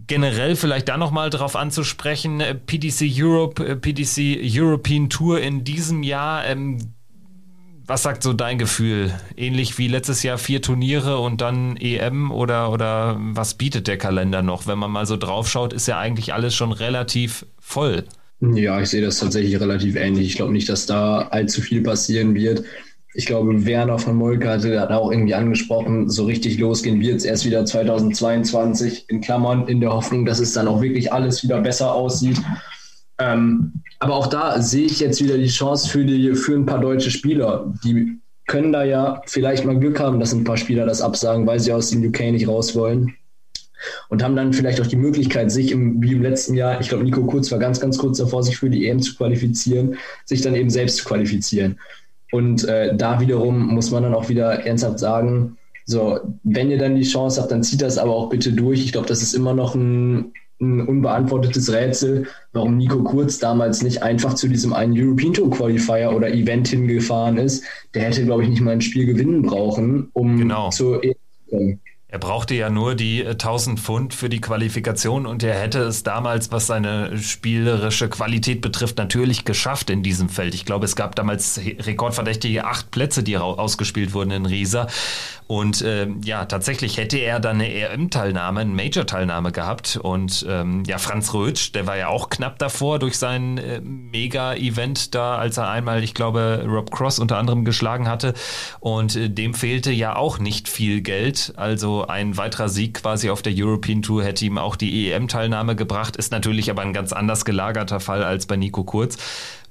generell 0.06 0.54
vielleicht 0.54 0.88
da 0.88 0.96
nochmal 0.96 1.28
drauf 1.28 1.56
anzusprechen, 1.56 2.40
äh, 2.40 2.54
PDC 2.54 3.10
Europe, 3.10 3.66
äh, 3.66 3.74
PDC 3.74 4.38
European 4.42 5.08
Tour 5.08 5.40
in 5.40 5.64
diesem 5.64 6.02
Jahr, 6.02 6.46
ähm, 6.46 6.94
was 7.88 8.02
sagt 8.02 8.22
so 8.22 8.34
dein 8.34 8.58
Gefühl? 8.58 9.12
Ähnlich 9.36 9.78
wie 9.78 9.88
letztes 9.88 10.22
Jahr 10.22 10.36
vier 10.36 10.60
Turniere 10.60 11.18
und 11.18 11.40
dann 11.40 11.76
EM 11.78 12.30
oder, 12.30 12.70
oder 12.70 13.16
was 13.18 13.54
bietet 13.54 13.88
der 13.88 13.96
Kalender 13.96 14.42
noch? 14.42 14.66
Wenn 14.66 14.78
man 14.78 14.90
mal 14.90 15.06
so 15.06 15.16
draufschaut, 15.16 15.72
ist 15.72 15.88
ja 15.88 15.98
eigentlich 15.98 16.34
alles 16.34 16.54
schon 16.54 16.72
relativ 16.72 17.46
voll. 17.58 18.04
Ja, 18.40 18.80
ich 18.80 18.90
sehe 18.90 19.02
das 19.02 19.18
tatsächlich 19.18 19.58
relativ 19.58 19.96
ähnlich. 19.96 20.28
Ich 20.28 20.36
glaube 20.36 20.52
nicht, 20.52 20.68
dass 20.68 20.86
da 20.86 21.28
allzu 21.30 21.62
viel 21.62 21.82
passieren 21.82 22.34
wird. 22.34 22.62
Ich 23.14 23.24
glaube, 23.24 23.64
Werner 23.64 23.98
von 23.98 24.16
Molke 24.16 24.48
hatte 24.48 24.70
da 24.70 24.96
auch 24.96 25.10
irgendwie 25.10 25.34
angesprochen, 25.34 26.10
so 26.10 26.26
richtig 26.26 26.58
losgehen 26.58 27.00
wird 27.00 27.16
es 27.16 27.24
erst 27.24 27.46
wieder 27.46 27.64
2022 27.64 29.06
in 29.08 29.22
Klammern, 29.22 29.66
in 29.66 29.80
der 29.80 29.92
Hoffnung, 29.92 30.26
dass 30.26 30.38
es 30.40 30.52
dann 30.52 30.68
auch 30.68 30.82
wirklich 30.82 31.10
alles 31.12 31.42
wieder 31.42 31.60
besser 31.60 31.92
aussieht. 31.92 32.36
Ähm, 33.18 33.72
aber 33.98 34.14
auch 34.14 34.28
da 34.28 34.60
sehe 34.62 34.86
ich 34.86 35.00
jetzt 35.00 35.22
wieder 35.22 35.36
die 35.36 35.48
Chance 35.48 35.88
für, 35.88 36.04
die, 36.04 36.34
für 36.34 36.54
ein 36.54 36.66
paar 36.66 36.80
deutsche 36.80 37.10
Spieler. 37.10 37.72
Die 37.84 38.18
können 38.46 38.72
da 38.72 38.84
ja 38.84 39.22
vielleicht 39.26 39.64
mal 39.64 39.78
Glück 39.78 40.00
haben, 40.00 40.20
dass 40.20 40.32
ein 40.32 40.44
paar 40.44 40.56
Spieler 40.56 40.86
das 40.86 41.02
absagen, 41.02 41.46
weil 41.46 41.60
sie 41.60 41.72
aus 41.72 41.90
dem 41.90 42.04
UK 42.04 42.20
nicht 42.32 42.48
raus 42.48 42.74
wollen. 42.74 43.14
Und 44.08 44.24
haben 44.24 44.34
dann 44.34 44.52
vielleicht 44.52 44.80
auch 44.80 44.86
die 44.86 44.96
Möglichkeit, 44.96 45.52
sich 45.52 45.70
im, 45.70 46.02
wie 46.02 46.12
im 46.12 46.22
letzten 46.22 46.54
Jahr, 46.54 46.80
ich 46.80 46.88
glaube, 46.88 47.04
Nico 47.04 47.24
Kurz 47.24 47.50
war 47.52 47.58
ganz, 47.58 47.78
ganz 47.78 47.96
kurz 47.98 48.18
davor, 48.18 48.42
sich 48.42 48.56
für 48.56 48.70
die 48.70 48.88
EM 48.88 49.00
zu 49.00 49.14
qualifizieren, 49.14 49.96
sich 50.24 50.40
dann 50.40 50.56
eben 50.56 50.70
selbst 50.70 50.96
zu 50.96 51.04
qualifizieren. 51.04 51.78
Und 52.32 52.64
äh, 52.64 52.96
da 52.96 53.20
wiederum 53.20 53.68
muss 53.74 53.90
man 53.90 54.02
dann 54.02 54.14
auch 54.14 54.28
wieder 54.28 54.66
ernsthaft 54.66 54.98
sagen, 54.98 55.56
so, 55.84 56.20
wenn 56.42 56.70
ihr 56.70 56.78
dann 56.78 56.96
die 56.96 57.04
Chance 57.04 57.40
habt, 57.40 57.50
dann 57.50 57.62
zieht 57.62 57.80
das 57.80 57.98
aber 57.98 58.14
auch 58.14 58.28
bitte 58.28 58.52
durch. 58.52 58.84
Ich 58.84 58.92
glaube, 58.92 59.06
das 59.06 59.22
ist 59.22 59.32
immer 59.32 59.54
noch 59.54 59.74
ein 59.74 60.32
ein 60.60 60.80
unbeantwortetes 60.80 61.72
Rätsel, 61.72 62.26
warum 62.52 62.76
Nico 62.76 63.02
Kurz 63.02 63.38
damals 63.38 63.82
nicht 63.82 64.02
einfach 64.02 64.34
zu 64.34 64.48
diesem 64.48 64.72
einen 64.72 64.94
European 64.96 65.32
Tour 65.32 65.50
Qualifier 65.50 66.12
oder 66.14 66.32
Event 66.32 66.68
hingefahren 66.68 67.38
ist. 67.38 67.64
Der 67.94 68.02
hätte, 68.02 68.24
glaube 68.24 68.42
ich, 68.42 68.48
nicht 68.48 68.60
mal 68.60 68.72
ein 68.72 68.80
Spiel 68.80 69.06
gewinnen 69.06 69.42
brauchen, 69.42 70.10
um 70.12 70.38
genau. 70.38 70.70
zur 70.70 71.04
EM 71.04 71.14
zu 71.14 71.50
kommen. 71.56 71.80
Er 72.10 72.18
brauchte 72.18 72.54
ja 72.54 72.70
nur 72.70 72.94
die 72.94 73.22
1000 73.22 73.78
äh, 73.78 73.82
Pfund 73.82 74.14
für 74.14 74.30
die 74.30 74.40
Qualifikation 74.40 75.26
und 75.26 75.42
er 75.42 75.60
hätte 75.60 75.80
es 75.80 76.04
damals, 76.04 76.50
was 76.50 76.66
seine 76.66 77.18
spielerische 77.18 78.08
Qualität 78.08 78.62
betrifft, 78.62 78.96
natürlich 78.96 79.44
geschafft 79.44 79.90
in 79.90 80.02
diesem 80.02 80.30
Feld. 80.30 80.54
Ich 80.54 80.64
glaube, 80.64 80.86
es 80.86 80.96
gab 80.96 81.16
damals 81.16 81.60
rekordverdächtige 81.60 82.64
acht 82.64 82.90
Plätze, 82.90 83.22
die 83.22 83.36
ausgespielt 83.36 84.14
wurden 84.14 84.30
in 84.30 84.46
Riesa. 84.46 84.86
Und 85.48 85.82
ähm, 85.82 86.20
ja, 86.22 86.44
tatsächlich 86.44 86.98
hätte 86.98 87.16
er 87.16 87.40
dann 87.40 87.56
eine 87.56 87.72
EM-Teilnahme, 87.72 88.60
eine 88.60 88.70
Major-Teilnahme 88.70 89.50
gehabt. 89.50 89.96
Und 89.96 90.46
ähm, 90.46 90.84
ja, 90.86 90.98
Franz 90.98 91.32
Rötsch, 91.32 91.72
der 91.72 91.86
war 91.86 91.96
ja 91.96 92.08
auch 92.08 92.28
knapp 92.28 92.58
davor 92.58 92.98
durch 92.98 93.16
sein 93.16 93.56
äh, 93.56 93.80
Mega-Event 93.80 95.14
da, 95.14 95.36
als 95.36 95.56
er 95.56 95.70
einmal, 95.70 96.04
ich 96.04 96.12
glaube, 96.12 96.66
Rob 96.68 96.90
Cross 96.90 97.18
unter 97.18 97.38
anderem 97.38 97.64
geschlagen 97.64 98.08
hatte. 98.08 98.34
Und 98.80 99.16
äh, 99.16 99.30
dem 99.30 99.54
fehlte 99.54 99.90
ja 99.90 100.16
auch 100.16 100.38
nicht 100.38 100.68
viel 100.68 101.00
Geld. 101.00 101.54
Also 101.56 101.97
ein 102.04 102.36
weiterer 102.36 102.68
Sieg 102.68 103.02
quasi 103.02 103.30
auf 103.30 103.42
der 103.42 103.52
European 103.56 104.02
Tour 104.02 104.24
hätte 104.24 104.44
ihm 104.44 104.58
auch 104.58 104.76
die 104.76 105.10
EM-Teilnahme 105.10 105.76
gebracht. 105.76 106.16
Ist 106.16 106.32
natürlich 106.32 106.70
aber 106.70 106.82
ein 106.82 106.92
ganz 106.92 107.12
anders 107.12 107.44
gelagerter 107.44 108.00
Fall 108.00 108.22
als 108.22 108.46
bei 108.46 108.56
Nico 108.56 108.84
Kurz 108.84 109.18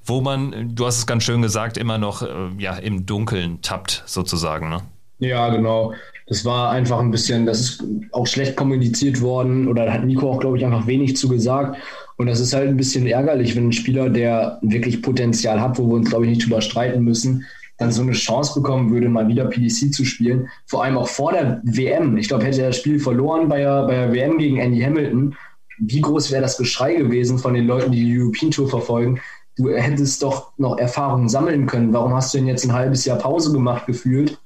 wo 0.07 0.21
man, 0.21 0.71
du 0.73 0.85
hast 0.85 0.97
es 0.97 1.05
ganz 1.05 1.23
schön 1.23 1.41
gesagt, 1.41 1.77
immer 1.77 1.97
noch 1.97 2.23
äh, 2.23 2.27
ja, 2.57 2.77
im 2.77 3.05
Dunkeln 3.05 3.61
tappt, 3.61 4.03
sozusagen. 4.05 4.69
Ne? 4.69 4.81
Ja, 5.19 5.49
genau. 5.49 5.93
Das 6.27 6.43
war 6.43 6.71
einfach 6.71 6.99
ein 6.99 7.11
bisschen, 7.11 7.45
das 7.45 7.59
ist 7.59 7.83
auch 8.11 8.27
schlecht 8.27 8.55
kommuniziert 8.55 9.21
worden 9.21 9.67
oder 9.67 9.91
hat 9.91 10.03
Nico 10.03 10.31
auch, 10.31 10.39
glaube 10.39 10.57
ich, 10.57 10.65
einfach 10.65 10.87
wenig 10.87 11.15
zu 11.15 11.29
gesagt. 11.29 11.77
Und 12.17 12.27
das 12.27 12.39
ist 12.39 12.53
halt 12.53 12.67
ein 12.67 12.77
bisschen 12.77 13.05
ärgerlich, 13.05 13.55
wenn 13.55 13.69
ein 13.69 13.73
Spieler, 13.73 14.09
der 14.09 14.59
wirklich 14.61 15.01
Potenzial 15.01 15.61
hat, 15.61 15.77
wo 15.77 15.87
wir 15.87 15.95
uns, 15.95 16.09
glaube 16.09 16.25
ich, 16.25 16.31
nicht 16.31 16.45
drüber 16.45 16.61
streiten 16.61 17.03
müssen, 17.03 17.45
dann 17.77 17.91
so 17.91 18.01
eine 18.01 18.13
Chance 18.13 18.59
bekommen 18.59 18.91
würde, 18.91 19.07
mal 19.07 19.27
wieder 19.27 19.45
PDC 19.45 19.93
zu 19.93 20.03
spielen. 20.03 20.49
Vor 20.65 20.83
allem 20.83 20.97
auch 20.97 21.07
vor 21.07 21.31
der 21.31 21.61
WM. 21.63 22.17
Ich 22.17 22.27
glaube, 22.27 22.45
hätte 22.45 22.61
er 22.61 22.69
das 22.69 22.77
Spiel 22.77 22.99
verloren 22.99 23.47
bei 23.47 23.59
der, 23.59 23.85
bei 23.85 23.95
der 23.95 24.13
WM 24.13 24.37
gegen 24.37 24.57
Andy 24.57 24.81
Hamilton, 24.81 25.35
wie 25.79 26.01
groß 26.01 26.31
wäre 26.31 26.41
das 26.41 26.57
Geschrei 26.57 26.95
gewesen 26.95 27.37
von 27.37 27.53
den 27.53 27.67
Leuten, 27.67 27.91
die 27.91 28.03
die 28.03 28.19
European 28.19 28.51
Tour 28.51 28.67
verfolgen? 28.67 29.19
Du 29.55 29.69
hättest 29.69 30.23
doch 30.23 30.53
noch 30.57 30.77
Erfahrungen 30.77 31.29
sammeln 31.29 31.67
können. 31.67 31.93
Warum 31.93 32.13
hast 32.13 32.33
du 32.33 32.39
denn 32.39 32.47
jetzt 32.47 32.65
ein 32.65 32.73
halbes 32.73 33.05
Jahr 33.05 33.17
Pause 33.17 33.51
gemacht 33.51 33.85
gefühlt 33.85 34.39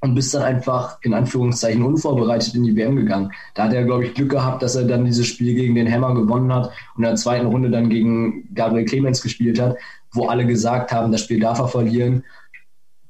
und 0.00 0.14
bist 0.14 0.34
dann 0.34 0.42
einfach 0.42 0.98
in 1.02 1.14
Anführungszeichen 1.14 1.82
unvorbereitet 1.82 2.54
in 2.54 2.64
die 2.64 2.74
WM 2.74 2.96
gegangen? 2.96 3.32
Da 3.54 3.64
hat 3.64 3.74
er, 3.74 3.84
glaube 3.84 4.06
ich, 4.06 4.14
Glück 4.14 4.30
gehabt, 4.30 4.62
dass 4.62 4.74
er 4.74 4.84
dann 4.84 5.04
dieses 5.04 5.26
Spiel 5.26 5.54
gegen 5.54 5.74
den 5.74 5.90
Hammer 5.90 6.14
gewonnen 6.14 6.52
hat 6.52 6.70
und 6.96 7.02
in 7.02 7.02
der 7.02 7.16
zweiten 7.16 7.46
Runde 7.46 7.70
dann 7.70 7.90
gegen 7.90 8.48
Gabriel 8.54 8.86
Clemens 8.86 9.22
gespielt 9.22 9.60
hat, 9.60 9.76
wo 10.12 10.26
alle 10.26 10.46
gesagt 10.46 10.92
haben, 10.92 11.12
das 11.12 11.22
Spiel 11.22 11.40
darf 11.40 11.58
er 11.58 11.68
verlieren 11.68 12.24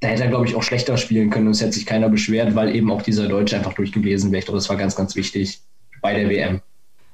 da 0.03 0.09
hätte 0.09 0.24
er, 0.24 0.28
glaube 0.28 0.46
ich, 0.46 0.57
auch 0.57 0.64
schlechter 0.64 0.98
spielen 0.98 1.30
können 1.30 1.46
und 1.46 1.53
es 1.53 1.61
hätte 1.61 1.74
sich 1.74 1.86
keiner 1.86 2.09
beschwert, 2.09 2.57
weil 2.57 2.74
eben 2.74 2.90
auch 2.90 3.03
dieser 3.03 3.28
Deutsche 3.28 3.57
einfach 3.57 3.72
durch 3.74 3.92
gewesen 3.92 4.32
wäre. 4.32 4.40
Ich 4.40 4.46
glaube, 4.46 4.59
das 4.59 4.68
war 4.68 4.76
ganz, 4.76 4.96
ganz 4.96 5.14
wichtig 5.14 5.61
bei 6.00 6.12
der 6.12 6.28
WM. 6.28 6.61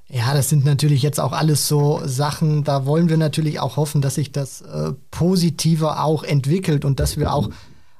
Ja, 0.09 0.33
das 0.33 0.49
sind 0.49 0.65
natürlich 0.65 1.03
jetzt 1.03 1.21
auch 1.21 1.33
alles 1.33 1.69
so 1.69 2.01
Sachen, 2.07 2.65
da 2.65 2.87
wollen 2.87 3.11
wir 3.11 3.19
natürlich 3.19 3.61
auch 3.61 3.77
hoffen, 3.77 4.01
dass 4.01 4.15
sich 4.15 4.33
das 4.33 4.63
äh, 4.63 4.93
positiver 5.11 6.03
auch 6.03 6.25
entwickelt 6.25 6.87
und 6.87 6.99
dass 6.99 7.19
wir 7.19 7.35
auch 7.35 7.51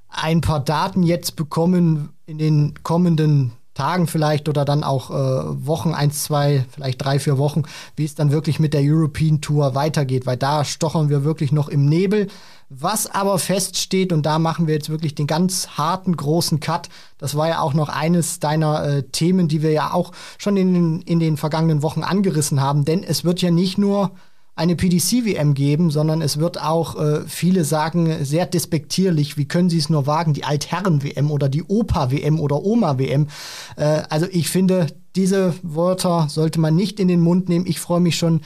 ein 0.09 0.41
paar 0.41 0.65
Daten 0.65 1.03
jetzt 1.03 1.37
bekommen 1.37 2.09
in 2.25 2.39
den 2.39 2.73
kommenden 2.83 3.53
Tagen 3.75 4.07
vielleicht 4.07 4.49
oder 4.49 4.65
dann 4.65 4.83
auch 4.85 5.11
äh, 5.11 5.67
Wochen, 5.67 5.93
eins, 5.93 6.25
zwei, 6.25 6.65
vielleicht 6.71 7.05
drei, 7.05 7.19
vier 7.19 7.37
Wochen, 7.37 7.63
wie 7.95 8.07
es 8.07 8.15
dann 8.15 8.33
wirklich 8.33 8.59
mit 8.59 8.73
der 8.73 8.81
European 8.83 9.43
Tour 9.43 9.75
weitergeht, 9.75 10.25
weil 10.25 10.39
da 10.39 10.65
stochern 10.65 11.11
wir 11.11 11.25
wirklich 11.25 11.53
noch 11.53 11.69
im 11.69 11.85
Nebel. 11.85 12.29
Was 12.71 13.07
aber 13.07 13.39
feststeht, 13.39 14.13
und 14.13 14.27
da 14.27 14.39
machen 14.39 14.67
wir 14.67 14.75
jetzt 14.75 14.91
wirklich 14.91 15.15
den 15.15 15.27
ganz 15.27 15.69
harten, 15.79 16.15
großen 16.15 16.61
Cut, 16.61 16.91
das 17.17 17.35
war 17.35 17.49
ja 17.49 17.61
auch 17.61 17.73
noch 17.73 17.89
eines 17.89 18.41
deiner 18.41 18.85
äh, 18.85 19.03
Themen, 19.05 19.49
die 19.49 19.63
wir 19.63 19.71
ja 19.71 19.95
auch 19.95 20.13
schon 20.37 20.59
in 20.59 20.75
den, 20.75 21.03
in 21.03 21.19
den 21.19 21.39
vergangenen 21.39 21.83
Wochen 21.83 22.03
angerissen 22.03 22.61
haben, 22.61 22.85
denn 22.85 23.03
es 23.03 23.25
wird 23.25 23.41
ja 23.41 23.51
nicht 23.51 23.79
nur 23.79 24.13
eine 24.55 24.75
PDC-WM 24.75 25.55
geben, 25.55 25.91
sondern 25.91 26.21
es 26.21 26.39
wird 26.39 26.61
auch, 26.61 27.01
äh, 27.01 27.21
viele 27.27 27.65
sagen, 27.65 28.25
sehr 28.25 28.45
despektierlich, 28.45 29.37
wie 29.37 29.47
können 29.47 29.71
sie 29.71 29.79
es 29.79 29.89
nur 29.89 30.07
wagen, 30.07 30.35
die 30.35 30.45
Altherren-WM 30.45 31.31
oder 31.31 31.49
die 31.49 31.63
Opa-WM 31.63 32.41
oder 32.41 32.63
Oma-WM. 32.65 33.29
Äh, 33.77 34.03
also 34.11 34.27
ich 34.31 34.51
finde, 34.51 34.89
diese 35.15 35.55
Wörter 35.63 36.27
sollte 36.29 36.61
man 36.61 36.75
nicht 36.75 36.99
in 36.99 37.09
den 37.09 37.21
Mund 37.21 37.49
nehmen. 37.49 37.67
Ich 37.67 37.79
freue 37.79 38.01
mich 38.01 38.19
schon 38.19 38.41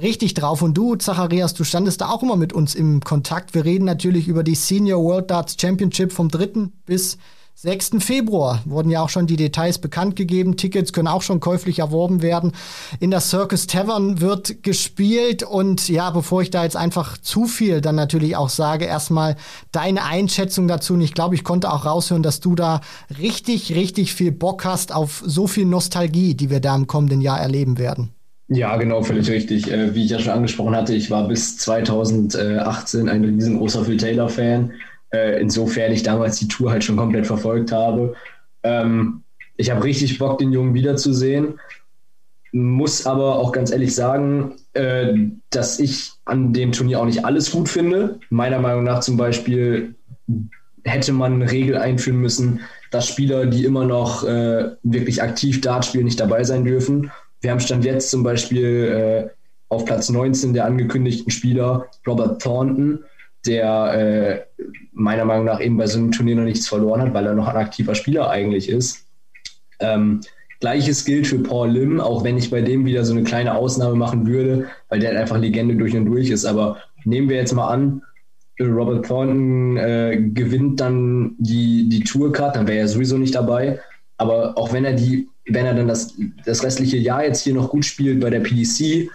richtig 0.00 0.34
drauf. 0.34 0.62
Und 0.62 0.74
du, 0.74 0.96
Zacharias, 0.96 1.54
du 1.54 1.64
standest 1.64 2.00
da 2.00 2.10
auch 2.10 2.22
immer 2.22 2.36
mit 2.36 2.52
uns 2.52 2.74
im 2.74 3.00
Kontakt. 3.00 3.54
Wir 3.54 3.64
reden 3.64 3.84
natürlich 3.84 4.28
über 4.28 4.42
die 4.42 4.54
Senior 4.54 5.02
World 5.02 5.30
Darts 5.30 5.56
Championship 5.60 6.12
vom 6.12 6.28
3. 6.28 6.68
bis 6.84 7.18
6. 7.58 7.92
Februar. 8.00 8.60
Wurden 8.66 8.90
ja 8.90 9.00
auch 9.00 9.08
schon 9.08 9.26
die 9.26 9.36
Details 9.36 9.78
bekannt 9.78 10.14
gegeben. 10.14 10.58
Tickets 10.58 10.92
können 10.92 11.08
auch 11.08 11.22
schon 11.22 11.40
käuflich 11.40 11.78
erworben 11.78 12.20
werden. 12.20 12.52
In 13.00 13.10
der 13.10 13.20
Circus 13.20 13.66
Tavern 13.66 14.20
wird 14.20 14.62
gespielt. 14.62 15.42
Und 15.42 15.88
ja, 15.88 16.10
bevor 16.10 16.42
ich 16.42 16.50
da 16.50 16.64
jetzt 16.64 16.76
einfach 16.76 17.16
zu 17.16 17.46
viel 17.46 17.80
dann 17.80 17.94
natürlich 17.94 18.36
auch 18.36 18.50
sage, 18.50 18.84
erstmal 18.84 19.36
deine 19.72 20.04
Einschätzung 20.04 20.68
dazu. 20.68 20.92
Und 20.92 21.00
ich 21.00 21.14
glaube, 21.14 21.34
ich 21.34 21.44
konnte 21.44 21.72
auch 21.72 21.86
raushören, 21.86 22.22
dass 22.22 22.40
du 22.40 22.54
da 22.54 22.82
richtig, 23.18 23.74
richtig 23.74 24.12
viel 24.12 24.32
Bock 24.32 24.66
hast 24.66 24.92
auf 24.92 25.22
so 25.24 25.46
viel 25.46 25.64
Nostalgie, 25.64 26.34
die 26.34 26.50
wir 26.50 26.60
da 26.60 26.76
im 26.76 26.86
kommenden 26.86 27.22
Jahr 27.22 27.40
erleben 27.40 27.78
werden. 27.78 28.15
Ja, 28.48 28.76
genau, 28.76 29.02
völlig 29.02 29.28
richtig. 29.28 29.70
Äh, 29.72 29.94
wie 29.94 30.04
ich 30.04 30.10
ja 30.10 30.20
schon 30.20 30.32
angesprochen 30.32 30.76
hatte, 30.76 30.94
ich 30.94 31.10
war 31.10 31.26
bis 31.26 31.58
2018 31.58 33.08
ein 33.08 33.24
riesengroßer 33.24 33.84
Phil 33.84 33.96
Taylor-Fan. 33.96 34.72
Äh, 35.10 35.40
insofern 35.40 35.92
ich 35.92 36.04
damals 36.04 36.38
die 36.38 36.48
Tour 36.48 36.70
halt 36.70 36.84
schon 36.84 36.96
komplett 36.96 37.26
verfolgt 37.26 37.72
habe. 37.72 38.14
Ähm, 38.62 39.22
ich 39.56 39.70
habe 39.70 39.82
richtig 39.82 40.18
Bock, 40.18 40.38
den 40.38 40.52
Jungen 40.52 40.74
wiederzusehen. 40.74 41.58
Muss 42.52 43.04
aber 43.04 43.36
auch 43.36 43.50
ganz 43.50 43.72
ehrlich 43.72 43.94
sagen, 43.94 44.54
äh, 44.74 45.12
dass 45.50 45.80
ich 45.80 46.12
an 46.24 46.52
dem 46.52 46.70
Turnier 46.70 47.00
auch 47.00 47.06
nicht 47.06 47.24
alles 47.24 47.50
gut 47.50 47.68
finde. 47.68 48.20
Meiner 48.30 48.60
Meinung 48.60 48.84
nach 48.84 49.00
zum 49.00 49.16
Beispiel 49.16 49.96
hätte 50.84 51.12
man 51.12 51.34
eine 51.34 51.50
Regel 51.50 51.76
einführen 51.76 52.20
müssen, 52.20 52.60
dass 52.92 53.08
Spieler, 53.08 53.46
die 53.46 53.64
immer 53.64 53.84
noch 53.84 54.22
äh, 54.22 54.70
wirklich 54.84 55.20
aktiv 55.20 55.60
Dart 55.60 55.84
spielen, 55.84 56.04
nicht 56.04 56.20
dabei 56.20 56.44
sein 56.44 56.64
dürfen 56.64 57.10
wir 57.46 57.52
haben 57.52 57.60
Stand 57.60 57.84
jetzt 57.84 58.10
zum 58.10 58.24
Beispiel 58.24 59.28
äh, 59.28 59.30
auf 59.68 59.84
Platz 59.84 60.10
19 60.10 60.52
der 60.52 60.64
angekündigten 60.64 61.30
Spieler 61.30 61.86
Robert 62.04 62.42
Thornton, 62.42 63.04
der 63.46 64.48
äh, 64.58 64.64
meiner 64.92 65.24
Meinung 65.24 65.44
nach 65.44 65.60
eben 65.60 65.76
bei 65.76 65.86
so 65.86 65.98
einem 65.98 66.10
Turnier 66.10 66.34
noch 66.34 66.42
nichts 66.42 66.66
verloren 66.66 67.02
hat, 67.02 67.14
weil 67.14 67.24
er 67.24 67.34
noch 67.34 67.46
ein 67.46 67.54
aktiver 67.54 67.94
Spieler 67.94 68.30
eigentlich 68.30 68.68
ist. 68.68 69.06
Ähm, 69.78 70.22
Gleiches 70.58 71.04
gilt 71.04 71.28
für 71.28 71.38
Paul 71.38 71.70
Lim, 71.70 72.00
auch 72.00 72.24
wenn 72.24 72.36
ich 72.36 72.50
bei 72.50 72.62
dem 72.62 72.84
wieder 72.84 73.04
so 73.04 73.12
eine 73.12 73.22
kleine 73.22 73.54
Ausnahme 73.54 73.94
machen 73.94 74.26
würde, 74.26 74.66
weil 74.88 74.98
der 74.98 75.10
halt 75.10 75.20
einfach 75.20 75.38
Legende 75.38 75.76
durch 75.76 75.94
und 75.94 76.06
durch 76.06 76.30
ist. 76.30 76.46
Aber 76.46 76.78
nehmen 77.04 77.28
wir 77.28 77.36
jetzt 77.36 77.52
mal 77.52 77.68
an, 77.68 78.02
Robert 78.58 79.06
Thornton 79.06 79.76
äh, 79.76 80.30
gewinnt 80.34 80.80
dann 80.80 81.36
die, 81.38 81.88
die 81.88 82.02
Tourcard, 82.02 82.56
dann 82.56 82.66
wäre 82.66 82.78
er 82.78 82.88
sowieso 82.88 83.16
nicht 83.18 83.36
dabei. 83.36 83.78
Aber 84.16 84.58
auch 84.58 84.72
wenn 84.72 84.84
er 84.84 84.94
die 84.94 85.28
wenn 85.46 85.66
er 85.66 85.74
dann 85.74 85.88
das, 85.88 86.14
das 86.44 86.62
restliche 86.62 86.96
Jahr 86.96 87.24
jetzt 87.24 87.42
hier 87.42 87.54
noch 87.54 87.70
gut 87.70 87.84
spielt 87.84 88.20
bei 88.20 88.30
der 88.30 88.40
PDC, 88.40 89.10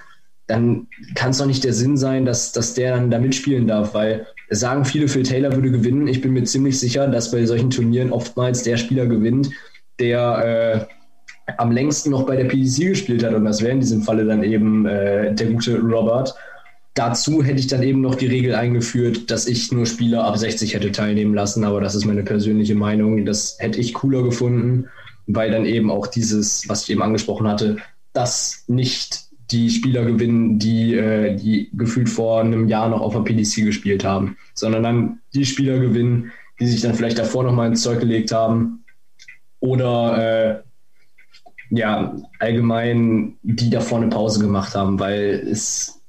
dann 0.48 0.88
kann 1.16 1.32
es 1.32 1.38
doch 1.38 1.46
nicht 1.46 1.64
der 1.64 1.74
Sinn 1.74 1.98
sein, 1.98 2.26
dass, 2.26 2.52
dass 2.52 2.74
der 2.74 2.96
dann 2.96 3.12
da 3.12 3.20
mitspielen 3.20 3.68
darf, 3.68 3.94
weil 3.94 4.28
es 4.50 4.60
sagen 4.60 4.84
viele, 4.84 5.08
Phil 5.08 5.24
Taylor 5.24 5.54
würde 5.54 5.72
gewinnen. 5.72 6.08
Ich 6.08 6.22
bin 6.22 6.34
mir 6.34 6.44
ziemlich 6.44 6.78
sicher, 6.80 7.08
dass 7.08 7.32
bei 7.32 7.46
solchen 7.46 7.70
Turnieren 7.70 8.12
oftmals 8.12 8.64
der 8.64 8.76
Spieler 8.76 9.06
gewinnt, 9.06 9.50
der 10.00 10.88
äh, 11.48 11.54
am 11.58 11.72
längsten 11.72 12.12
noch 12.12 12.26
bei 12.26 12.36
der 12.36 12.46
PDC 12.46 12.90
gespielt 12.90 13.24
hat. 13.24 13.34
Und 13.34 13.46
das 13.46 13.62
wäre 13.62 13.72
in 13.72 13.80
diesem 13.80 14.02
Falle 14.02 14.26
dann 14.26 14.44
eben 14.44 14.86
äh, 14.86 15.34
der 15.34 15.48
gute 15.48 15.80
Robert. 15.80 16.36
Dazu 16.96 17.42
hätte 17.42 17.60
ich 17.60 17.68
dann 17.68 17.84
eben 17.84 18.02
noch 18.02 18.16
die 18.16 18.28
Regel 18.28 18.54
eingeführt, 18.54 19.32
dass 19.32 19.48
ich 19.48 19.72
nur 19.72 19.86
Spieler 19.86 20.26
ab 20.26 20.38
60 20.38 20.74
hätte 20.74 20.92
teilnehmen 20.92 21.34
lassen, 21.34 21.64
aber 21.64 21.80
das 21.80 21.96
ist 21.96 22.04
meine 22.04 22.24
persönliche 22.24 22.76
Meinung. 22.76 23.26
Das 23.26 23.56
hätte 23.60 23.80
ich 23.80 23.94
cooler 23.94 24.24
gefunden 24.24 24.90
weil 25.36 25.52
dann 25.52 25.66
eben 25.66 25.92
auch 25.92 26.08
dieses, 26.08 26.68
was 26.68 26.84
ich 26.84 26.92
eben 26.92 27.02
angesprochen 27.02 27.48
hatte, 27.48 27.78
dass 28.14 28.64
nicht 28.68 29.32
die 29.52 29.70
Spieler 29.70 30.06
gewinnen, 30.06 30.60
die, 30.60 30.96
äh, 30.96 31.36
die 31.36 31.70
gefühlt 31.74 32.10
vor 32.10 32.42
einem 32.42 32.68
Jahr 32.68 32.90
noch 32.90 33.02
auf 33.02 33.14
der 33.14 33.22
PDC 33.22 33.66
gespielt 33.66 34.04
haben, 34.04 34.38
sondern 34.54 34.84
dann 34.84 35.20
die 35.34 35.46
Spieler 35.46 35.80
gewinnen, 35.80 36.32
die 36.60 36.68
sich 36.68 36.82
dann 36.82 36.96
vielleicht 36.96 37.20
davor 37.20 37.44
noch 37.44 37.54
mal 37.54 37.68
ins 37.68 37.82
Zeug 37.82 38.00
gelegt 38.00 38.32
haben 38.32 38.84
oder 39.60 40.62
äh, 40.62 40.62
ja, 41.72 42.16
allgemein 42.40 43.38
die 43.44 43.70
davor 43.70 44.00
eine 44.00 44.10
Pause 44.10 44.40
gemacht 44.40 44.76
haben, 44.76 45.00
weil 45.00 45.48
es, 45.50 46.02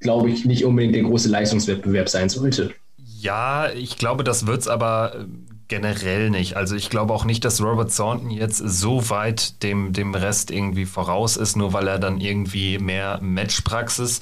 glaube 0.00 0.30
ich, 0.30 0.44
nicht 0.44 0.64
unbedingt 0.64 0.94
der 0.94 1.02
große 1.02 1.28
Leistungswettbewerb 1.28 2.08
sein 2.08 2.28
sollte. 2.28 2.72
Ja, 2.98 3.70
ich 3.70 3.96
glaube, 3.96 4.24
das 4.24 4.46
wird 4.46 4.60
es 4.60 4.68
aber 4.68 5.26
generell 5.68 6.30
nicht. 6.30 6.56
Also 6.56 6.76
ich 6.76 6.90
glaube 6.90 7.12
auch 7.12 7.24
nicht, 7.24 7.44
dass 7.44 7.60
Robert 7.60 7.94
Thornton 7.94 8.30
jetzt 8.30 8.58
so 8.58 9.10
weit 9.10 9.62
dem, 9.62 9.92
dem 9.92 10.14
Rest 10.14 10.50
irgendwie 10.50 10.86
voraus 10.86 11.36
ist, 11.36 11.56
nur 11.56 11.72
weil 11.72 11.88
er 11.88 11.98
dann 11.98 12.20
irgendwie 12.20 12.78
mehr 12.78 13.18
Matchpraxis 13.20 14.20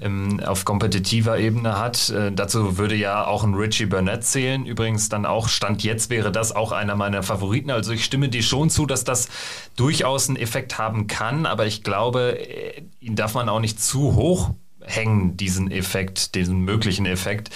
ähm, 0.00 0.40
auf 0.40 0.64
kompetitiver 0.64 1.38
Ebene 1.38 1.78
hat. 1.78 2.10
Äh, 2.10 2.32
dazu 2.32 2.78
würde 2.78 2.94
ja 2.94 3.26
auch 3.26 3.44
ein 3.44 3.54
Richie 3.54 3.86
Burnett 3.86 4.24
zählen. 4.24 4.64
Übrigens 4.64 5.08
dann 5.08 5.26
auch, 5.26 5.48
Stand 5.48 5.82
jetzt 5.82 6.10
wäre 6.10 6.32
das 6.32 6.54
auch 6.54 6.72
einer 6.72 6.96
meiner 6.96 7.22
Favoriten. 7.22 7.70
Also 7.70 7.92
ich 7.92 8.04
stimme 8.04 8.28
dir 8.28 8.42
schon 8.42 8.70
zu, 8.70 8.86
dass 8.86 9.04
das 9.04 9.28
durchaus 9.76 10.28
einen 10.28 10.36
Effekt 10.36 10.78
haben 10.78 11.06
kann, 11.06 11.46
aber 11.46 11.66
ich 11.66 11.82
glaube, 11.82 12.38
äh, 12.38 12.82
ihn 13.00 13.16
darf 13.16 13.34
man 13.34 13.48
auch 13.48 13.60
nicht 13.60 13.82
zu 13.82 14.14
hoch 14.14 14.50
hängen, 14.80 15.36
diesen 15.36 15.70
Effekt, 15.70 16.34
diesen 16.34 16.60
möglichen 16.60 17.04
Effekt. 17.04 17.50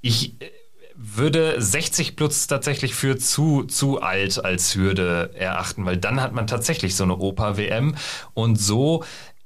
Ich 0.00 0.40
äh, 0.40 0.50
würde 0.96 1.60
60 1.60 2.16
plus 2.16 2.46
tatsächlich 2.46 2.94
für 2.94 3.18
zu, 3.18 3.64
zu 3.64 4.00
alt 4.00 4.44
als 4.44 4.74
Hürde 4.74 5.30
erachten, 5.34 5.84
weil 5.84 5.96
dann 5.96 6.20
hat 6.20 6.32
man 6.32 6.46
tatsächlich 6.46 6.96
so 6.96 7.04
eine 7.04 7.16
Opa-WM 7.16 7.96
und 8.34 8.56
so 8.56 9.04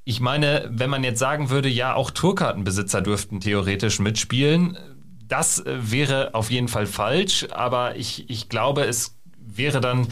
ich 0.08 0.20
meine, 0.20 0.66
wenn 0.70 0.88
man 0.88 1.04
jetzt 1.04 1.18
sagen 1.18 1.50
würde, 1.50 1.68
ja, 1.68 1.92
auch 1.92 2.10
Tourkartenbesitzer 2.10 3.02
dürften 3.02 3.40
theoretisch 3.40 3.98
mitspielen, 3.98 4.78
das 5.28 5.62
wäre 5.66 6.34
auf 6.34 6.50
jeden 6.50 6.68
Fall 6.68 6.86
falsch, 6.86 7.46
aber 7.50 7.96
ich, 7.96 8.30
ich 8.30 8.48
glaube, 8.48 8.84
es 8.84 9.18
wäre 9.38 9.82
dann 9.82 10.08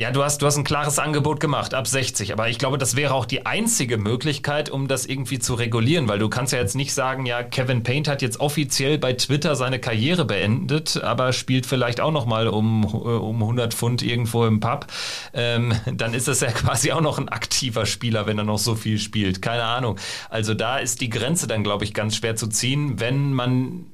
ja, 0.00 0.10
du 0.10 0.24
hast, 0.24 0.40
du 0.40 0.46
hast 0.46 0.56
ein 0.56 0.64
klares 0.64 0.98
Angebot 0.98 1.40
gemacht, 1.40 1.74
ab 1.74 1.86
60. 1.86 2.32
Aber 2.32 2.48
ich 2.48 2.58
glaube, 2.58 2.78
das 2.78 2.96
wäre 2.96 3.12
auch 3.12 3.26
die 3.26 3.44
einzige 3.44 3.98
Möglichkeit, 3.98 4.70
um 4.70 4.88
das 4.88 5.04
irgendwie 5.04 5.38
zu 5.38 5.52
regulieren, 5.52 6.08
weil 6.08 6.18
du 6.18 6.30
kannst 6.30 6.54
ja 6.54 6.58
jetzt 6.58 6.74
nicht 6.74 6.94
sagen, 6.94 7.26
ja, 7.26 7.42
Kevin 7.42 7.82
Paint 7.82 8.08
hat 8.08 8.22
jetzt 8.22 8.40
offiziell 8.40 8.96
bei 8.96 9.12
Twitter 9.12 9.56
seine 9.56 9.78
Karriere 9.78 10.24
beendet, 10.24 11.02
aber 11.04 11.34
spielt 11.34 11.66
vielleicht 11.66 12.00
auch 12.00 12.12
nochmal 12.12 12.48
um, 12.48 12.82
äh, 12.84 12.86
um 12.86 13.42
100 13.42 13.74
Pfund 13.74 14.02
irgendwo 14.02 14.46
im 14.46 14.58
Pub. 14.60 14.86
Ähm, 15.34 15.74
dann 15.92 16.14
ist 16.14 16.28
das 16.28 16.40
ja 16.40 16.48
quasi 16.50 16.92
auch 16.92 17.02
noch 17.02 17.18
ein 17.18 17.28
aktiver 17.28 17.84
Spieler, 17.84 18.26
wenn 18.26 18.38
er 18.38 18.44
noch 18.44 18.58
so 18.58 18.76
viel 18.76 18.98
spielt. 18.98 19.42
Keine 19.42 19.64
Ahnung. 19.64 19.98
Also 20.30 20.54
da 20.54 20.78
ist 20.78 21.02
die 21.02 21.10
Grenze 21.10 21.46
dann, 21.46 21.62
glaube 21.62 21.84
ich, 21.84 21.92
ganz 21.92 22.16
schwer 22.16 22.36
zu 22.36 22.46
ziehen, 22.46 23.00
wenn 23.00 23.34
man 23.34 23.84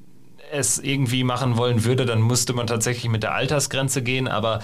es 0.52 0.78
irgendwie 0.78 1.24
machen 1.24 1.56
wollen 1.56 1.84
würde, 1.84 2.06
dann 2.06 2.22
müsste 2.22 2.52
man 2.52 2.66
tatsächlich 2.66 3.10
mit 3.10 3.22
der 3.22 3.34
Altersgrenze 3.34 4.02
gehen. 4.02 4.28
Aber 4.28 4.60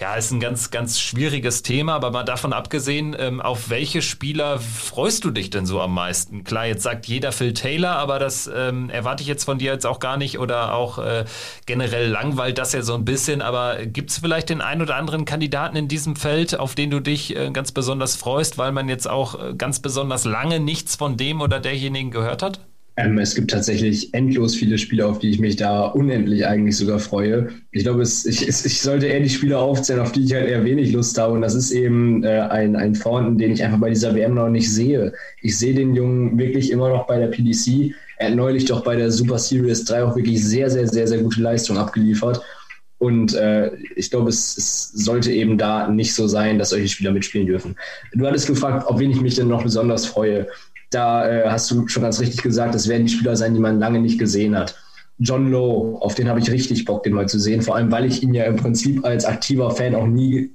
ja, 0.00 0.14
ist 0.14 0.30
ein 0.30 0.40
ganz, 0.40 0.70
ganz 0.70 1.00
schwieriges 1.00 1.62
Thema. 1.62 1.94
Aber 1.94 2.10
mal 2.10 2.24
davon 2.24 2.52
abgesehen, 2.52 3.16
ähm, 3.18 3.40
auf 3.40 3.70
welche 3.70 4.02
Spieler 4.02 4.58
freust 4.58 5.24
du 5.24 5.30
dich 5.30 5.50
denn 5.50 5.66
so 5.66 5.80
am 5.80 5.94
meisten? 5.94 6.44
Klar, 6.44 6.66
jetzt 6.66 6.82
sagt 6.82 7.06
jeder 7.06 7.32
Phil 7.32 7.54
Taylor, 7.54 7.96
aber 7.96 8.18
das 8.18 8.50
ähm, 8.52 8.90
erwarte 8.90 9.22
ich 9.22 9.28
jetzt 9.28 9.44
von 9.44 9.58
dir 9.58 9.72
jetzt 9.72 9.86
auch 9.86 10.00
gar 10.00 10.16
nicht 10.16 10.38
oder 10.38 10.74
auch 10.74 10.98
äh, 10.98 11.24
generell 11.66 12.08
langweilt 12.08 12.58
das 12.58 12.72
ja 12.72 12.82
so 12.82 12.94
ein 12.94 13.04
bisschen. 13.04 13.42
Aber 13.42 13.86
gibt 13.86 14.10
es 14.10 14.18
vielleicht 14.18 14.50
den 14.50 14.60
einen 14.60 14.82
oder 14.82 14.96
anderen 14.96 15.24
Kandidaten 15.24 15.76
in 15.76 15.88
diesem 15.88 16.16
Feld, 16.16 16.58
auf 16.58 16.74
den 16.74 16.90
du 16.90 17.00
dich 17.00 17.36
äh, 17.36 17.50
ganz 17.50 17.72
besonders 17.72 18.16
freust, 18.16 18.58
weil 18.58 18.72
man 18.72 18.88
jetzt 18.88 19.08
auch 19.08 19.40
äh, 19.40 19.54
ganz 19.54 19.80
besonders 19.80 20.24
lange 20.24 20.60
nichts 20.60 20.96
von 20.96 21.16
dem 21.16 21.40
oder 21.40 21.60
derjenigen 21.60 22.10
gehört 22.10 22.42
hat? 22.42 22.60
Ähm, 22.98 23.18
es 23.18 23.34
gibt 23.34 23.50
tatsächlich 23.50 24.14
endlos 24.14 24.54
viele 24.54 24.78
Spiele, 24.78 25.06
auf 25.06 25.18
die 25.18 25.28
ich 25.28 25.38
mich 25.38 25.56
da 25.56 25.84
unendlich 25.84 26.46
eigentlich 26.46 26.78
sogar 26.78 26.98
freue. 26.98 27.48
Ich 27.70 27.82
glaube, 27.82 28.00
es, 28.00 28.24
ich, 28.24 28.48
es, 28.48 28.64
ich 28.64 28.80
sollte 28.80 29.06
eher 29.06 29.20
die 29.20 29.28
Spiele 29.28 29.58
aufzählen, 29.58 30.00
auf 30.00 30.12
die 30.12 30.24
ich 30.24 30.32
halt 30.32 30.48
eher 30.48 30.64
wenig 30.64 30.92
Lust 30.92 31.18
habe. 31.18 31.34
Und 31.34 31.42
das 31.42 31.54
ist 31.54 31.72
eben 31.72 32.24
äh, 32.24 32.40
ein, 32.40 32.74
ein 32.74 32.94
Thornton, 32.94 33.36
den 33.36 33.52
ich 33.52 33.62
einfach 33.62 33.78
bei 33.78 33.90
dieser 33.90 34.14
WM 34.14 34.34
noch 34.34 34.48
nicht 34.48 34.72
sehe. 34.72 35.12
Ich 35.42 35.58
sehe 35.58 35.74
den 35.74 35.94
Jungen 35.94 36.38
wirklich 36.38 36.70
immer 36.70 36.88
noch 36.88 37.06
bei 37.06 37.18
der 37.18 37.26
PDC. 37.26 37.94
Er 38.16 38.28
hat 38.28 38.34
neulich 38.34 38.64
doch 38.64 38.82
bei 38.82 38.96
der 38.96 39.10
Super 39.10 39.38
Series 39.38 39.84
3 39.84 40.04
auch 40.04 40.16
wirklich 40.16 40.42
sehr, 40.42 40.70
sehr, 40.70 40.88
sehr, 40.88 41.06
sehr 41.06 41.18
gute 41.18 41.42
Leistung 41.42 41.76
abgeliefert. 41.76 42.40
Und 42.98 43.34
äh, 43.34 43.72
ich 43.94 44.10
glaube, 44.10 44.30
es, 44.30 44.56
es, 44.56 44.88
sollte 44.92 45.30
eben 45.30 45.58
da 45.58 45.88
nicht 45.88 46.14
so 46.14 46.28
sein, 46.28 46.58
dass 46.58 46.70
solche 46.70 46.88
Spieler 46.88 47.12
mitspielen 47.12 47.46
dürfen. 47.46 47.76
Du 48.14 48.26
hattest 48.26 48.46
gefragt, 48.46 48.86
auf 48.86 48.98
wen 48.98 49.10
ich 49.10 49.20
mich 49.20 49.34
denn 49.34 49.48
noch 49.48 49.62
besonders 49.62 50.06
freue. 50.06 50.46
Da 50.96 51.28
äh, 51.28 51.50
hast 51.50 51.70
du 51.70 51.86
schon 51.88 52.04
ganz 52.04 52.20
richtig 52.20 52.42
gesagt, 52.42 52.74
das 52.74 52.88
werden 52.88 53.06
die 53.06 53.12
Spieler 53.12 53.36
sein, 53.36 53.52
die 53.52 53.60
man 53.60 53.78
lange 53.78 54.00
nicht 54.00 54.18
gesehen 54.18 54.56
hat. 54.56 54.78
John 55.18 55.50
Lowe, 55.50 56.00
auf 56.00 56.14
den 56.14 56.26
habe 56.26 56.40
ich 56.40 56.50
richtig 56.50 56.86
Bock, 56.86 57.02
den 57.02 57.12
mal 57.12 57.28
zu 57.28 57.38
sehen, 57.38 57.60
vor 57.60 57.76
allem 57.76 57.92
weil 57.92 58.06
ich 58.06 58.22
ihn 58.22 58.32
ja 58.32 58.44
im 58.44 58.56
Prinzip 58.56 59.04
als 59.04 59.26
aktiver 59.26 59.70
Fan 59.72 59.94
auch 59.94 60.06
nie 60.06 60.52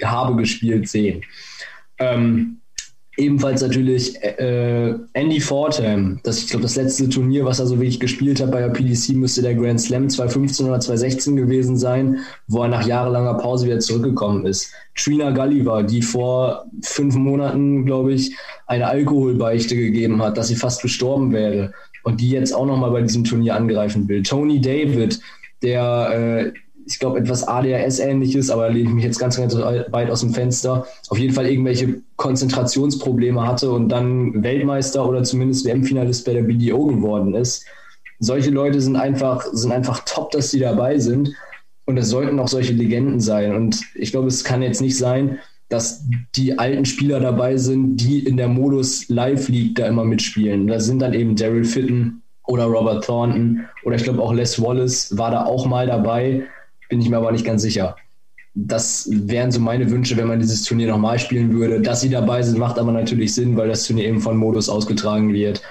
habe 0.00 0.36
gespielt 0.36 0.88
sehen. 0.88 1.24
Ähm, 1.98 2.60
ebenfalls 3.20 3.62
natürlich 3.62 4.16
äh, 4.22 4.94
Andy 5.12 5.40
Fordham. 5.40 6.18
Das, 6.22 6.38
ich 6.38 6.48
glaube, 6.48 6.62
das 6.62 6.76
letzte 6.76 7.08
Turnier, 7.08 7.44
was 7.44 7.60
er 7.60 7.66
so 7.66 7.76
wirklich 7.76 8.00
gespielt 8.00 8.40
hat 8.40 8.50
bei 8.50 8.60
der 8.60 8.70
PDC, 8.70 9.10
müsste 9.10 9.42
der 9.42 9.54
Grand 9.54 9.80
Slam 9.80 10.08
2015 10.08 10.66
oder 10.66 10.80
2016 10.80 11.36
gewesen 11.36 11.76
sein, 11.76 12.18
wo 12.48 12.62
er 12.62 12.68
nach 12.68 12.86
jahrelanger 12.86 13.34
Pause 13.34 13.66
wieder 13.66 13.78
zurückgekommen 13.78 14.46
ist. 14.46 14.72
Trina 14.96 15.30
Gulliver, 15.30 15.82
die 15.82 16.02
vor 16.02 16.66
fünf 16.82 17.14
Monaten, 17.14 17.84
glaube 17.84 18.14
ich, 18.14 18.34
eine 18.66 18.86
Alkoholbeichte 18.86 19.76
gegeben 19.76 20.22
hat, 20.22 20.36
dass 20.36 20.48
sie 20.48 20.56
fast 20.56 20.82
gestorben 20.82 21.32
wäre 21.32 21.72
und 22.02 22.20
die 22.20 22.30
jetzt 22.30 22.52
auch 22.52 22.66
nochmal 22.66 22.90
bei 22.90 23.02
diesem 23.02 23.24
Turnier 23.24 23.54
angreifen 23.54 24.08
will. 24.08 24.22
Tony 24.22 24.60
David, 24.60 25.20
der 25.62 26.52
äh, 26.52 26.52
ich 26.92 26.98
glaube, 26.98 27.18
etwas 27.18 27.46
ADHS-ähnliches, 27.46 28.50
aber 28.50 28.68
da 28.68 28.72
lehne 28.72 28.88
ich 28.88 28.94
mich 28.94 29.04
jetzt 29.04 29.18
ganz, 29.18 29.36
ganz 29.36 29.56
weit 29.56 30.10
aus 30.10 30.20
dem 30.20 30.34
Fenster, 30.34 30.86
auf 31.08 31.18
jeden 31.18 31.34
Fall 31.34 31.46
irgendwelche 31.46 32.02
Konzentrationsprobleme 32.16 33.46
hatte 33.46 33.70
und 33.70 33.88
dann 33.88 34.42
Weltmeister 34.42 35.08
oder 35.08 35.22
zumindest 35.22 35.64
WM-Finalist 35.64 36.24
bei 36.24 36.32
der 36.32 36.42
BDO 36.42 36.86
geworden 36.86 37.34
ist. 37.34 37.64
Solche 38.18 38.50
Leute 38.50 38.80
sind 38.80 38.96
einfach, 38.96 39.44
sind 39.52 39.72
einfach 39.72 40.02
top, 40.04 40.30
dass 40.32 40.50
sie 40.50 40.60
dabei 40.60 40.98
sind. 40.98 41.34
Und 41.86 41.96
es 41.96 42.10
sollten 42.10 42.38
auch 42.38 42.48
solche 42.48 42.74
Legenden 42.74 43.18
sein. 43.18 43.54
Und 43.54 43.80
ich 43.94 44.12
glaube, 44.12 44.28
es 44.28 44.44
kann 44.44 44.62
jetzt 44.62 44.80
nicht 44.80 44.96
sein, 44.96 45.38
dass 45.70 46.04
die 46.36 46.58
alten 46.58 46.84
Spieler 46.84 47.20
dabei 47.20 47.56
sind, 47.56 47.96
die 47.96 48.20
in 48.20 48.36
der 48.36 48.48
Modus 48.48 49.08
Live 49.08 49.48
League 49.48 49.76
da 49.76 49.86
immer 49.86 50.04
mitspielen. 50.04 50.66
Da 50.66 50.78
sind 50.80 51.00
dann 51.00 51.14
eben 51.14 51.36
Daryl 51.36 51.64
Fitton 51.64 52.22
oder 52.46 52.64
Robert 52.64 53.04
Thornton 53.04 53.66
oder 53.84 53.96
ich 53.96 54.02
glaube 54.02 54.20
auch 54.20 54.32
Les 54.32 54.60
Wallace 54.60 55.16
war 55.16 55.30
da 55.30 55.46
auch 55.46 55.66
mal 55.66 55.86
dabei 55.86 56.44
bin 56.90 57.00
ich 57.00 57.08
mir 57.08 57.16
aber 57.16 57.32
nicht 57.32 57.46
ganz 57.46 57.62
sicher. 57.62 57.96
Das 58.54 59.08
wären 59.10 59.52
so 59.52 59.60
meine 59.60 59.90
Wünsche, 59.90 60.16
wenn 60.16 60.26
man 60.26 60.40
dieses 60.40 60.64
Turnier 60.64 60.88
nochmal 60.88 61.18
spielen 61.18 61.54
würde. 61.54 61.80
Dass 61.80 62.02
sie 62.02 62.10
dabei 62.10 62.42
sind, 62.42 62.58
macht 62.58 62.78
aber 62.78 62.92
natürlich 62.92 63.32
Sinn, 63.32 63.56
weil 63.56 63.68
das 63.68 63.86
Turnier 63.86 64.08
eben 64.08 64.20
von 64.20 64.36
Modus 64.36 64.68
ausgetragen 64.68 65.32
wird. 65.32 65.62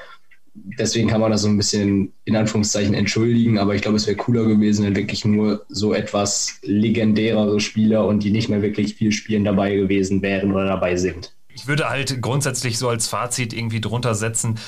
Deswegen 0.55 1.07
kann 1.07 1.21
man 1.21 1.31
das 1.31 1.43
so 1.43 1.47
ein 1.47 1.57
bisschen 1.57 2.13
in 2.25 2.35
Anführungszeichen 2.35 2.93
entschuldigen, 2.93 3.59
aber 3.59 3.75
ich 3.75 3.81
glaube, 3.81 3.97
es 3.97 4.07
wäre 4.07 4.17
cooler 4.17 4.45
gewesen, 4.45 4.85
wenn 4.85 4.95
wirklich 4.95 5.23
nur 5.23 5.65
so 5.69 5.93
etwas 5.93 6.59
legendärere 6.63 7.59
Spieler 7.59 8.05
und 8.07 8.23
die 8.23 8.31
nicht 8.31 8.49
mehr 8.49 8.61
wirklich 8.61 8.95
viel 8.95 9.11
spielen 9.11 9.43
dabei 9.43 9.75
gewesen 9.75 10.21
wären 10.21 10.51
oder 10.51 10.65
dabei 10.65 10.95
sind. 10.95 11.33
Ich 11.53 11.67
würde 11.67 11.89
halt 11.89 12.21
grundsätzlich 12.21 12.77
so 12.77 12.89
als 12.89 13.07
Fazit 13.07 13.53
irgendwie 13.53 13.81
drunter 13.81 14.15
setzen, 14.15 14.59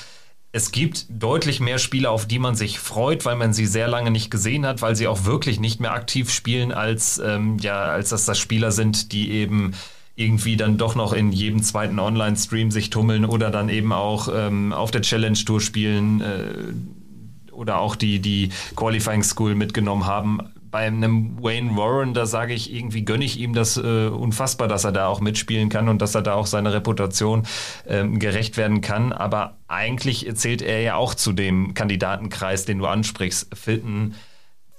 es 0.54 0.72
gibt 0.72 1.06
deutlich 1.10 1.60
mehr 1.60 1.78
Spieler, 1.78 2.12
auf 2.12 2.26
die 2.26 2.39
man 2.39 2.56
sich 2.56 2.80
freut, 2.80 3.24
weil 3.26 3.38
man 3.38 3.54
sie 3.54 3.66
sehr 3.66 3.88
lange 3.88 4.12
nicht 4.12 4.30
gesehen 4.30 4.66
hat, 4.66 4.82
weil 4.82 4.95
sie 4.95 5.08
auch 5.08 5.24
wirklich 5.24 5.60
nicht 5.60 5.80
mehr 5.80 5.93
aktiv 5.93 6.30
spielen, 6.30 6.72
als, 6.74 7.20
ähm, 7.20 7.58
ja, 7.60 7.84
als 7.84 8.10
dass 8.10 8.26
das 8.26 8.38
Spieler 8.38 8.72
sind, 8.72 9.14
die 9.14 9.32
eben 9.32 9.74
irgendwie 10.16 10.58
dann 10.58 10.78
doch 10.78 10.95
noch 10.95 11.14
in 11.14 11.32
jedem 11.32 11.64
zweiten 11.64 11.99
Online-Stream 11.99 12.70
sich 12.70 12.89
tummeln 12.89 13.24
oder 13.24 13.49
dann 13.49 13.70
eben 13.70 13.93
auch 13.93 14.28
ähm, 14.34 14.74
auf 14.74 14.91
der 14.91 15.02
Challenge 15.02 15.38
Tour 15.38 15.62
spielen 15.62 16.20
äh, 16.20 17.54
oder 17.54 17.80
auch 17.80 17.95
die, 17.95 18.20
die 18.20 18.49
Qualifying 18.76 19.24
School 19.24 19.56
mitgenommen 19.56 20.06
haben 20.06 20.52
bei 20.72 20.88
einem 20.88 21.38
Wayne 21.43 21.76
Warren, 21.76 22.13
da 22.13 22.26
sage 22.26 22.53
ich, 22.53 22.74
irgendwie 22.74 23.03
gönne 23.03 23.26
ich 23.26 23.38
ihm 23.39 23.53
das 23.53 23.78
äh, 23.78 24.07
unfassbar, 24.07 24.67
dass 24.67 24.86
er 24.86 24.93
da 24.93 25.07
auch 25.07 25.19
mitspielen 25.19 25.69
kann 25.69 25.89
und 25.89 26.01
dass 26.01 26.15
er 26.15 26.22
da 26.22 26.34
auch 26.34 26.47
seiner 26.47 26.74
Reputation 26.74 27.43
ähm, 27.86 28.19
gerecht 28.19 28.57
werden 28.57 28.82
kann. 28.82 29.11
Aber 29.11 29.57
eigentlich 29.67 30.28
zählt 30.36 30.61
er 30.61 30.82
ja 30.82 30.95
auch 30.95 31.13
zu 31.13 31.34
dem 31.34 31.74
Kandidatenkreis, 31.74 32.65
den 32.65 32.80
du 32.80 32.88
ansprichst, 32.88 33.55
Fitton, 33.55 34.15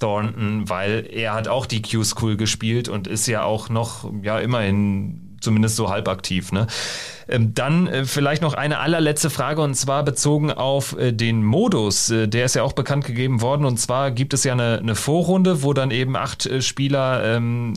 Thornton, 0.00 0.68
weil 0.68 1.06
er 1.12 1.34
hat 1.34 1.46
auch 1.46 1.66
die 1.66 1.80
Q-School 1.80 2.36
gespielt 2.36 2.88
und 2.88 3.06
ist 3.06 3.28
ja 3.28 3.44
auch 3.44 3.68
noch, 3.68 4.10
ja, 4.22 4.38
immerhin 4.40 5.21
zumindest 5.42 5.76
so 5.76 5.90
halb 5.90 6.08
aktiv. 6.08 6.52
Ne? 6.52 6.66
Ähm, 7.28 7.54
dann 7.54 7.86
äh, 7.86 8.04
vielleicht 8.04 8.42
noch 8.42 8.54
eine 8.54 8.78
allerletzte 8.78 9.30
Frage 9.30 9.62
und 9.62 9.74
zwar 9.74 10.04
bezogen 10.04 10.50
auf 10.50 10.96
äh, 10.98 11.12
den 11.12 11.44
Modus. 11.44 12.10
Äh, 12.10 12.28
der 12.28 12.44
ist 12.44 12.54
ja 12.54 12.62
auch 12.62 12.72
bekannt 12.72 13.04
gegeben 13.04 13.40
worden 13.40 13.64
und 13.64 13.78
zwar 13.78 14.10
gibt 14.10 14.34
es 14.34 14.44
ja 14.44 14.52
eine, 14.52 14.78
eine 14.78 14.94
Vorrunde, 14.94 15.62
wo 15.62 15.72
dann 15.72 15.90
eben 15.90 16.16
acht 16.16 16.48
Spieler 16.62 17.36
ähm, 17.36 17.74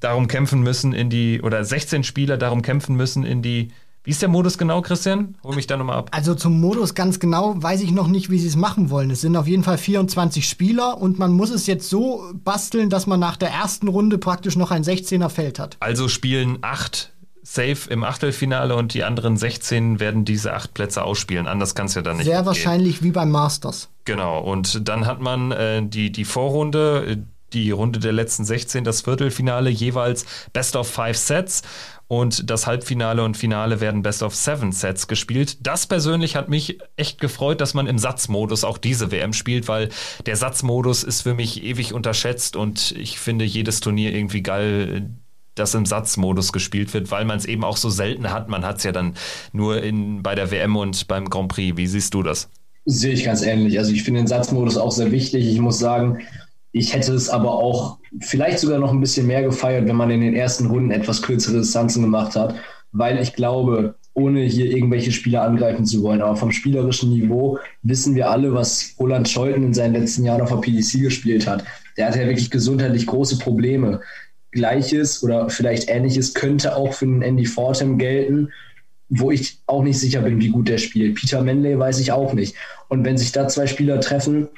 darum 0.00 0.28
kämpfen 0.28 0.62
müssen 0.62 0.92
in 0.92 1.08
die, 1.10 1.40
oder 1.42 1.64
16 1.64 2.04
Spieler 2.04 2.36
darum 2.36 2.62
kämpfen 2.62 2.94
müssen 2.94 3.24
in 3.24 3.42
die 3.42 3.70
wie 4.04 4.10
ist 4.10 4.20
der 4.20 4.28
Modus 4.28 4.58
genau, 4.58 4.82
Christian? 4.82 5.36
Hol 5.42 5.54
mich 5.54 5.66
da 5.66 5.78
nochmal 5.78 5.96
ab. 5.96 6.10
Also 6.12 6.34
zum 6.34 6.60
Modus 6.60 6.94
ganz 6.94 7.18
genau 7.18 7.54
weiß 7.56 7.80
ich 7.80 7.90
noch 7.90 8.06
nicht, 8.06 8.28
wie 8.30 8.38
sie 8.38 8.48
es 8.48 8.56
machen 8.56 8.90
wollen. 8.90 9.10
Es 9.10 9.22
sind 9.22 9.34
auf 9.34 9.46
jeden 9.46 9.64
Fall 9.64 9.78
24 9.78 10.46
Spieler 10.46 10.98
und 10.98 11.18
man 11.18 11.32
muss 11.32 11.50
es 11.50 11.66
jetzt 11.66 11.88
so 11.88 12.22
basteln, 12.34 12.90
dass 12.90 13.06
man 13.06 13.18
nach 13.18 13.38
der 13.38 13.48
ersten 13.48 13.88
Runde 13.88 14.18
praktisch 14.18 14.56
noch 14.56 14.70
ein 14.70 14.84
16er 14.84 15.30
Feld 15.30 15.58
hat. 15.58 15.78
Also 15.80 16.08
spielen 16.08 16.58
acht 16.60 17.12
safe 17.42 17.88
im 17.88 18.04
Achtelfinale 18.04 18.76
und 18.76 18.92
die 18.92 19.04
anderen 19.04 19.38
16 19.38 20.00
werden 20.00 20.26
diese 20.26 20.52
acht 20.52 20.74
Plätze 20.74 21.02
ausspielen. 21.02 21.46
Anders 21.46 21.74
kann 21.74 21.86
es 21.86 21.94
ja 21.94 22.02
dann 22.02 22.18
nicht. 22.18 22.26
Sehr 22.26 22.38
gehen. 22.38 22.46
wahrscheinlich 22.46 23.02
wie 23.02 23.10
beim 23.10 23.30
Masters. 23.30 23.88
Genau. 24.04 24.40
Und 24.40 24.86
dann 24.86 25.06
hat 25.06 25.20
man 25.20 25.50
äh, 25.52 25.82
die, 25.82 26.12
die 26.12 26.24
Vorrunde, 26.26 27.24
die 27.54 27.70
Runde 27.70 28.00
der 28.00 28.12
letzten 28.12 28.44
16, 28.44 28.84
das 28.84 29.02
Viertelfinale 29.02 29.70
jeweils 29.70 30.26
Best 30.52 30.76
of 30.76 30.88
Five 30.88 31.16
Sets 31.16 31.62
und 32.06 32.50
das 32.50 32.66
Halbfinale 32.66 33.24
und 33.24 33.36
Finale 33.36 33.80
werden 33.80 34.02
Best 34.02 34.22
of 34.22 34.34
Seven 34.34 34.72
Sets 34.72 35.08
gespielt. 35.08 35.66
Das 35.66 35.86
persönlich 35.86 36.36
hat 36.36 36.48
mich 36.48 36.78
echt 36.96 37.20
gefreut, 37.20 37.60
dass 37.60 37.74
man 37.74 37.86
im 37.86 37.98
Satzmodus 37.98 38.64
auch 38.64 38.78
diese 38.78 39.10
WM 39.10 39.32
spielt, 39.32 39.68
weil 39.68 39.88
der 40.26 40.36
Satzmodus 40.36 41.02
ist 41.02 41.22
für 41.22 41.34
mich 41.34 41.62
ewig 41.62 41.94
unterschätzt 41.94 42.56
und 42.56 42.92
ich 42.92 43.18
finde 43.18 43.44
jedes 43.44 43.80
Turnier 43.80 44.14
irgendwie 44.14 44.42
geil, 44.42 45.10
das 45.54 45.74
im 45.74 45.86
Satzmodus 45.86 46.52
gespielt 46.52 46.92
wird, 46.94 47.10
weil 47.10 47.24
man 47.24 47.38
es 47.38 47.46
eben 47.46 47.64
auch 47.64 47.76
so 47.76 47.88
selten 47.88 48.30
hat. 48.30 48.48
Man 48.48 48.64
hat 48.64 48.78
es 48.78 48.84
ja 48.84 48.92
dann 48.92 49.14
nur 49.52 49.82
in, 49.82 50.22
bei 50.22 50.34
der 50.34 50.50
WM 50.50 50.76
und 50.76 51.06
beim 51.08 51.30
Grand 51.30 51.48
Prix. 51.48 51.76
Wie 51.76 51.86
siehst 51.86 52.12
du 52.14 52.22
das? 52.22 52.48
Sehe 52.86 53.12
ich 53.12 53.24
ganz 53.24 53.42
ähnlich. 53.42 53.78
Also 53.78 53.92
ich 53.92 54.02
finde 54.02 54.20
den 54.20 54.26
Satzmodus 54.26 54.76
auch 54.76 54.92
sehr 54.92 55.10
wichtig. 55.10 55.46
Ich 55.46 55.60
muss 55.60 55.78
sagen, 55.78 56.18
ich 56.74 56.92
hätte 56.92 57.14
es 57.14 57.30
aber 57.30 57.54
auch 57.54 57.98
vielleicht 58.20 58.58
sogar 58.58 58.80
noch 58.80 58.90
ein 58.90 59.00
bisschen 59.00 59.28
mehr 59.28 59.42
gefeiert, 59.42 59.86
wenn 59.86 59.94
man 59.94 60.10
in 60.10 60.20
den 60.20 60.34
ersten 60.34 60.66
Runden 60.66 60.90
etwas 60.90 61.22
kürzere 61.22 61.58
Distanzen 61.58 62.02
gemacht 62.02 62.34
hat, 62.34 62.56
weil 62.90 63.20
ich 63.20 63.34
glaube, 63.34 63.94
ohne 64.12 64.40
hier 64.40 64.66
irgendwelche 64.66 65.12
Spieler 65.12 65.42
angreifen 65.42 65.86
zu 65.86 66.02
wollen, 66.02 66.20
aber 66.20 66.34
vom 66.34 66.50
spielerischen 66.50 67.10
Niveau 67.10 67.58
wissen 67.82 68.16
wir 68.16 68.28
alle, 68.28 68.54
was 68.54 68.96
Roland 68.98 69.28
Scholten 69.28 69.62
in 69.62 69.72
seinen 69.72 69.94
letzten 69.94 70.24
Jahren 70.24 70.40
auf 70.40 70.50
der 70.50 70.56
PDC 70.56 71.00
gespielt 71.00 71.46
hat. 71.46 71.64
Der 71.96 72.08
hatte 72.08 72.20
ja 72.20 72.26
wirklich 72.26 72.50
gesundheitlich 72.50 73.06
große 73.06 73.38
Probleme. 73.38 74.00
Gleiches 74.50 75.22
oder 75.22 75.50
vielleicht 75.50 75.88
Ähnliches 75.88 76.34
könnte 76.34 76.76
auch 76.76 76.92
für 76.92 77.06
den 77.06 77.22
Andy 77.22 77.46
Fortem 77.46 77.98
gelten, 77.98 78.50
wo 79.08 79.30
ich 79.30 79.60
auch 79.66 79.84
nicht 79.84 80.00
sicher 80.00 80.22
bin, 80.22 80.40
wie 80.40 80.48
gut 80.48 80.68
der 80.68 80.78
spielt. 80.78 81.14
Peter 81.14 81.40
Manley 81.40 81.78
weiß 81.78 82.00
ich 82.00 82.10
auch 82.10 82.32
nicht. 82.32 82.56
Und 82.88 83.04
wenn 83.04 83.16
sich 83.16 83.30
da 83.30 83.46
zwei 83.46 83.68
Spieler 83.68 84.00
treffen, 84.00 84.48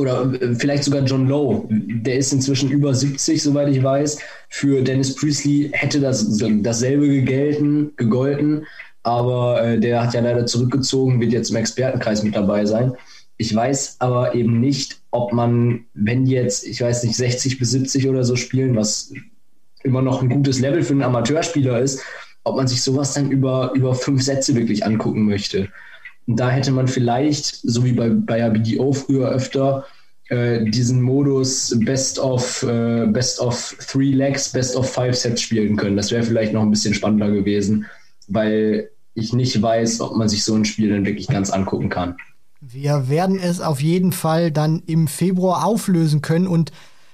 oder 0.00 0.32
äh, 0.40 0.54
vielleicht 0.54 0.84
sogar 0.84 1.02
John 1.02 1.28
Lowe, 1.28 1.66
der 1.70 2.16
ist 2.16 2.32
inzwischen 2.32 2.70
über 2.70 2.94
70, 2.94 3.42
soweit 3.42 3.68
ich 3.68 3.82
weiß. 3.82 4.18
Für 4.48 4.82
Dennis 4.82 5.14
Priestley 5.14 5.70
hätte 5.72 6.00
das 6.00 6.38
dasselbe 6.62 7.06
gegelten, 7.06 7.92
gegolten, 7.96 8.66
aber 9.02 9.62
äh, 9.62 9.78
der 9.78 10.02
hat 10.02 10.14
ja 10.14 10.20
leider 10.20 10.46
zurückgezogen, 10.46 11.20
wird 11.20 11.32
jetzt 11.32 11.50
im 11.50 11.56
Expertenkreis 11.56 12.22
mit 12.22 12.34
dabei 12.34 12.64
sein. 12.66 12.94
Ich 13.36 13.54
weiß 13.54 13.96
aber 14.00 14.34
eben 14.34 14.60
nicht, 14.60 15.00
ob 15.10 15.32
man, 15.32 15.86
wenn 15.94 16.26
jetzt, 16.26 16.66
ich 16.66 16.80
weiß 16.82 17.04
nicht, 17.04 17.16
60 17.16 17.58
bis 17.58 17.70
70 17.70 18.08
oder 18.08 18.24
so 18.24 18.36
spielen, 18.36 18.76
was 18.76 19.12
immer 19.82 20.02
noch 20.02 20.20
ein 20.20 20.28
gutes 20.28 20.60
Level 20.60 20.82
für 20.82 20.92
einen 20.92 21.02
Amateurspieler 21.02 21.80
ist, 21.80 22.02
ob 22.44 22.56
man 22.56 22.68
sich 22.68 22.82
sowas 22.82 23.14
dann 23.14 23.30
über, 23.30 23.72
über 23.74 23.94
fünf 23.94 24.22
Sätze 24.22 24.54
wirklich 24.54 24.84
angucken 24.84 25.24
möchte. 25.24 25.68
Und 26.30 26.36
da 26.36 26.48
hätte 26.48 26.70
man 26.70 26.86
vielleicht, 26.86 27.56
so 27.64 27.84
wie 27.84 27.90
bei, 27.90 28.08
bei 28.08 28.48
BDO 28.48 28.92
früher 28.92 29.30
öfter, 29.30 29.84
äh, 30.28 30.64
diesen 30.64 31.02
Modus 31.02 31.76
Best 31.80 32.20
of, 32.20 32.62
äh, 32.62 33.06
Best 33.06 33.40
of 33.40 33.76
Three 33.90 34.12
Legs, 34.12 34.48
Best 34.50 34.76
of 34.76 34.88
Five 34.88 35.16
Sets 35.16 35.42
spielen 35.42 35.76
können. 35.76 35.96
Das 35.96 36.12
wäre 36.12 36.22
vielleicht 36.22 36.52
noch 36.52 36.62
ein 36.62 36.70
bisschen 36.70 36.94
spannender 36.94 37.32
gewesen, 37.32 37.86
weil 38.28 38.90
ich 39.14 39.32
nicht 39.32 39.60
weiß, 39.60 40.00
ob 40.02 40.16
man 40.16 40.28
sich 40.28 40.44
so 40.44 40.54
ein 40.54 40.64
Spiel 40.64 40.90
dann 40.90 41.04
wirklich 41.04 41.26
ganz 41.26 41.50
angucken 41.50 41.88
kann. 41.88 42.14
Wir 42.60 43.08
werden 43.08 43.40
es 43.42 43.60
auf 43.60 43.80
jeden 43.82 44.12
Fall 44.12 44.52
dann 44.52 44.84
im 44.86 45.08
Februar 45.08 45.64
auflösen 45.66 46.22
können 46.22 46.46
und 46.46 46.70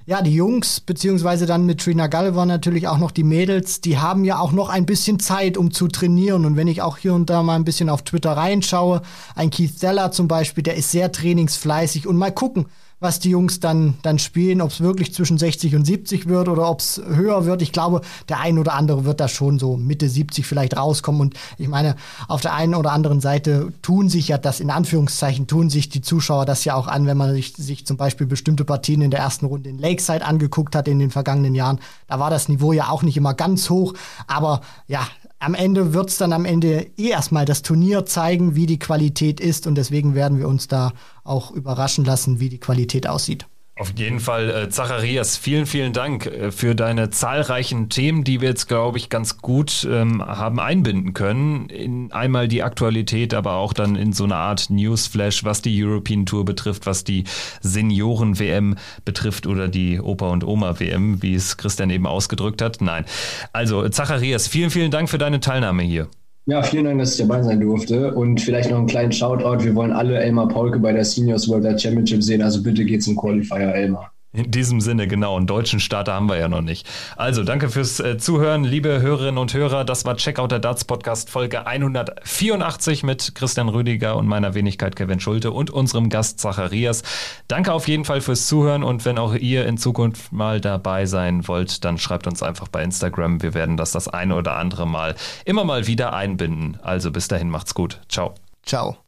ja, 0.08 0.22
die 0.22 0.34
Jungs, 0.34 0.80
beziehungsweise 0.80 1.46
dann 1.46 1.66
mit 1.66 1.80
Trina 1.80 2.06
Gulliver 2.06 2.46
natürlich 2.46 2.86
auch 2.86 2.98
noch 2.98 3.10
die 3.10 3.24
Mädels, 3.24 3.80
die 3.80 3.98
haben 3.98 4.24
ja 4.24 4.38
auch 4.38 4.52
noch 4.52 4.68
ein 4.68 4.86
bisschen 4.86 5.18
Zeit, 5.18 5.56
um 5.56 5.72
zu 5.72 5.88
trainieren. 5.88 6.44
Und 6.46 6.56
wenn 6.56 6.68
ich 6.68 6.80
auch 6.80 6.96
hier 6.96 7.12
und 7.12 7.28
da 7.28 7.42
mal 7.42 7.56
ein 7.56 7.64
bisschen 7.64 7.88
auf 7.88 8.02
Twitter 8.02 8.36
reinschaue, 8.36 9.02
ein 9.34 9.50
Keith 9.50 9.76
Zeller 9.76 10.12
zum 10.12 10.28
Beispiel, 10.28 10.62
der 10.62 10.76
ist 10.76 10.92
sehr 10.92 11.10
trainingsfleißig 11.10 12.06
und 12.06 12.16
mal 12.16 12.30
gucken, 12.30 12.66
was 12.98 13.20
die 13.20 13.30
Jungs 13.30 13.60
dann, 13.60 13.94
dann 14.02 14.18
spielen, 14.18 14.62
ob 14.62 14.70
es 14.70 14.80
wirklich 14.80 15.12
zwischen 15.12 15.36
60 15.36 15.76
und 15.76 15.84
70 15.84 16.28
wird 16.28 16.48
oder 16.48 16.68
ob 16.68 16.80
es 16.80 17.00
höher 17.06 17.44
wird. 17.44 17.60
Ich 17.60 17.72
glaube, 17.72 18.00
der 18.30 18.40
ein 18.40 18.58
oder 18.58 18.72
andere 18.72 19.04
wird 19.04 19.20
da 19.20 19.28
schon 19.28 19.58
so 19.58 19.76
Mitte 19.76 20.08
70 20.08 20.46
vielleicht 20.46 20.76
rauskommen. 20.76 21.20
Und 21.20 21.34
ich 21.58 21.68
meine, 21.68 21.96
auf 22.26 22.40
der 22.40 22.54
einen 22.54 22.74
oder 22.74 22.92
anderen 22.92 23.20
Seite 23.20 23.72
tun 23.82 24.08
sich 24.08 24.28
ja 24.28 24.38
das, 24.38 24.60
in 24.60 24.70
Anführungszeichen, 24.70 25.46
tun 25.46 25.68
sich 25.68 25.90
die 25.90 26.00
Zuschauer 26.00 26.46
das 26.46 26.64
ja 26.64 26.74
auch 26.74 26.86
an, 26.86 27.06
wenn 27.06 27.18
man 27.18 27.34
sich, 27.34 27.52
sich 27.54 27.86
zum 27.86 27.98
Beispiel 27.98 28.26
bestimmte 28.26 28.64
Partien 28.64 29.02
in 29.02 29.10
der 29.10 29.20
ersten 29.20 29.44
Runde 29.44 29.68
in 29.68 29.78
Lakeside 29.78 30.24
angeguckt 30.24 30.74
hat 30.74 30.88
in 30.88 30.98
den 30.98 31.10
vergangenen 31.10 31.54
Jahren. 31.54 31.80
Da 32.06 32.18
war 32.18 32.30
das 32.30 32.48
Niveau 32.48 32.72
ja 32.72 32.88
auch 32.88 33.02
nicht 33.02 33.18
immer 33.18 33.34
ganz 33.34 33.68
hoch. 33.68 33.92
Aber 34.26 34.62
ja, 34.88 35.06
am 35.38 35.54
Ende 35.54 35.92
wird 35.92 36.10
es 36.10 36.18
dann 36.18 36.32
am 36.32 36.44
Ende 36.44 36.90
eh 36.96 37.08
erstmal 37.08 37.44
das 37.44 37.62
Turnier 37.62 38.06
zeigen, 38.06 38.54
wie 38.54 38.66
die 38.66 38.78
Qualität 38.78 39.40
ist 39.40 39.66
und 39.66 39.74
deswegen 39.74 40.14
werden 40.14 40.38
wir 40.38 40.48
uns 40.48 40.68
da 40.68 40.92
auch 41.24 41.50
überraschen 41.50 42.04
lassen, 42.04 42.40
wie 42.40 42.48
die 42.48 42.60
Qualität 42.60 43.06
aussieht. 43.06 43.46
Auf 43.78 43.92
jeden 43.94 44.20
Fall, 44.20 44.48
äh, 44.48 44.68
Zacharias, 44.70 45.36
vielen, 45.36 45.66
vielen 45.66 45.92
Dank 45.92 46.24
äh, 46.24 46.50
für 46.50 46.74
deine 46.74 47.10
zahlreichen 47.10 47.90
Themen, 47.90 48.24
die 48.24 48.40
wir 48.40 48.48
jetzt, 48.48 48.68
glaube 48.68 48.96
ich, 48.96 49.10
ganz 49.10 49.36
gut 49.36 49.86
ähm, 49.90 50.24
haben 50.24 50.58
einbinden 50.58 51.12
können. 51.12 51.68
In 51.68 52.10
einmal 52.10 52.48
die 52.48 52.62
Aktualität, 52.62 53.34
aber 53.34 53.56
auch 53.56 53.74
dann 53.74 53.94
in 53.94 54.14
so 54.14 54.24
eine 54.24 54.36
Art 54.36 54.70
Newsflash, 54.70 55.44
was 55.44 55.60
die 55.60 55.84
European 55.84 56.24
Tour 56.24 56.46
betrifft, 56.46 56.86
was 56.86 57.04
die 57.04 57.24
Senioren-WM 57.60 58.76
betrifft 59.04 59.46
oder 59.46 59.68
die 59.68 60.00
Opa- 60.00 60.30
und 60.30 60.42
Oma-WM, 60.42 61.22
wie 61.22 61.34
es 61.34 61.58
Christian 61.58 61.90
eben 61.90 62.06
ausgedrückt 62.06 62.62
hat. 62.62 62.80
Nein. 62.80 63.04
Also, 63.52 63.86
Zacharias, 63.90 64.48
vielen, 64.48 64.70
vielen 64.70 64.90
Dank 64.90 65.10
für 65.10 65.18
deine 65.18 65.40
Teilnahme 65.40 65.82
hier. 65.82 66.08
Ja, 66.48 66.62
vielen 66.62 66.84
Dank, 66.84 67.00
dass 67.00 67.12
ich 67.12 67.26
dabei 67.26 67.42
sein 67.42 67.60
durfte. 67.60 68.14
Und 68.14 68.40
vielleicht 68.40 68.70
noch 68.70 68.78
einen 68.78 68.86
kleinen 68.86 69.12
Shoutout. 69.12 69.64
Wir 69.64 69.74
wollen 69.74 69.92
alle 69.92 70.18
Elmar 70.18 70.48
Paulke 70.48 70.78
bei 70.78 70.92
der 70.92 71.04
Seniors 71.04 71.48
World 71.48 71.80
Championship 71.80 72.22
sehen. 72.22 72.40
Also 72.40 72.62
bitte 72.62 72.84
geht's 72.84 73.08
im 73.08 73.16
Qualifier, 73.16 73.74
Elmar. 73.74 74.15
In 74.36 74.50
diesem 74.50 74.82
Sinne, 74.82 75.08
genau. 75.08 75.34
Einen 75.34 75.46
deutschen 75.46 75.80
Starter 75.80 76.12
haben 76.12 76.28
wir 76.28 76.36
ja 76.36 76.46
noch 76.48 76.60
nicht. 76.60 76.86
Also, 77.16 77.42
danke 77.42 77.70
fürs 77.70 78.00
äh, 78.00 78.18
Zuhören, 78.18 78.64
liebe 78.64 79.00
Hörerinnen 79.00 79.38
und 79.38 79.54
Hörer. 79.54 79.82
Das 79.84 80.04
war 80.04 80.14
Checkout 80.16 80.52
der 80.52 80.58
Darts 80.58 80.84
Podcast 80.84 81.30
Folge 81.30 81.66
184 81.66 83.02
mit 83.02 83.34
Christian 83.34 83.70
Rüdiger 83.70 84.14
und 84.14 84.26
meiner 84.26 84.52
Wenigkeit 84.52 84.94
Kevin 84.94 85.20
Schulte 85.20 85.52
und 85.52 85.70
unserem 85.70 86.10
Gast 86.10 86.38
Zacharias. 86.38 87.02
Danke 87.48 87.72
auf 87.72 87.88
jeden 87.88 88.04
Fall 88.04 88.20
fürs 88.20 88.46
Zuhören 88.46 88.84
und 88.84 89.06
wenn 89.06 89.16
auch 89.16 89.34
ihr 89.34 89.66
in 89.66 89.78
Zukunft 89.78 90.32
mal 90.32 90.60
dabei 90.60 91.06
sein 91.06 91.48
wollt, 91.48 91.82
dann 91.86 91.96
schreibt 91.96 92.26
uns 92.26 92.42
einfach 92.42 92.68
bei 92.68 92.82
Instagram. 92.82 93.42
Wir 93.42 93.54
werden 93.54 93.78
das 93.78 93.92
das 93.92 94.06
eine 94.06 94.34
oder 94.34 94.56
andere 94.56 94.86
Mal 94.86 95.14
immer 95.46 95.64
mal 95.64 95.86
wieder 95.86 96.12
einbinden. 96.12 96.78
Also, 96.82 97.10
bis 97.10 97.26
dahin, 97.28 97.48
macht's 97.48 97.72
gut. 97.72 98.00
Ciao. 98.10 98.34
Ciao. 98.66 99.05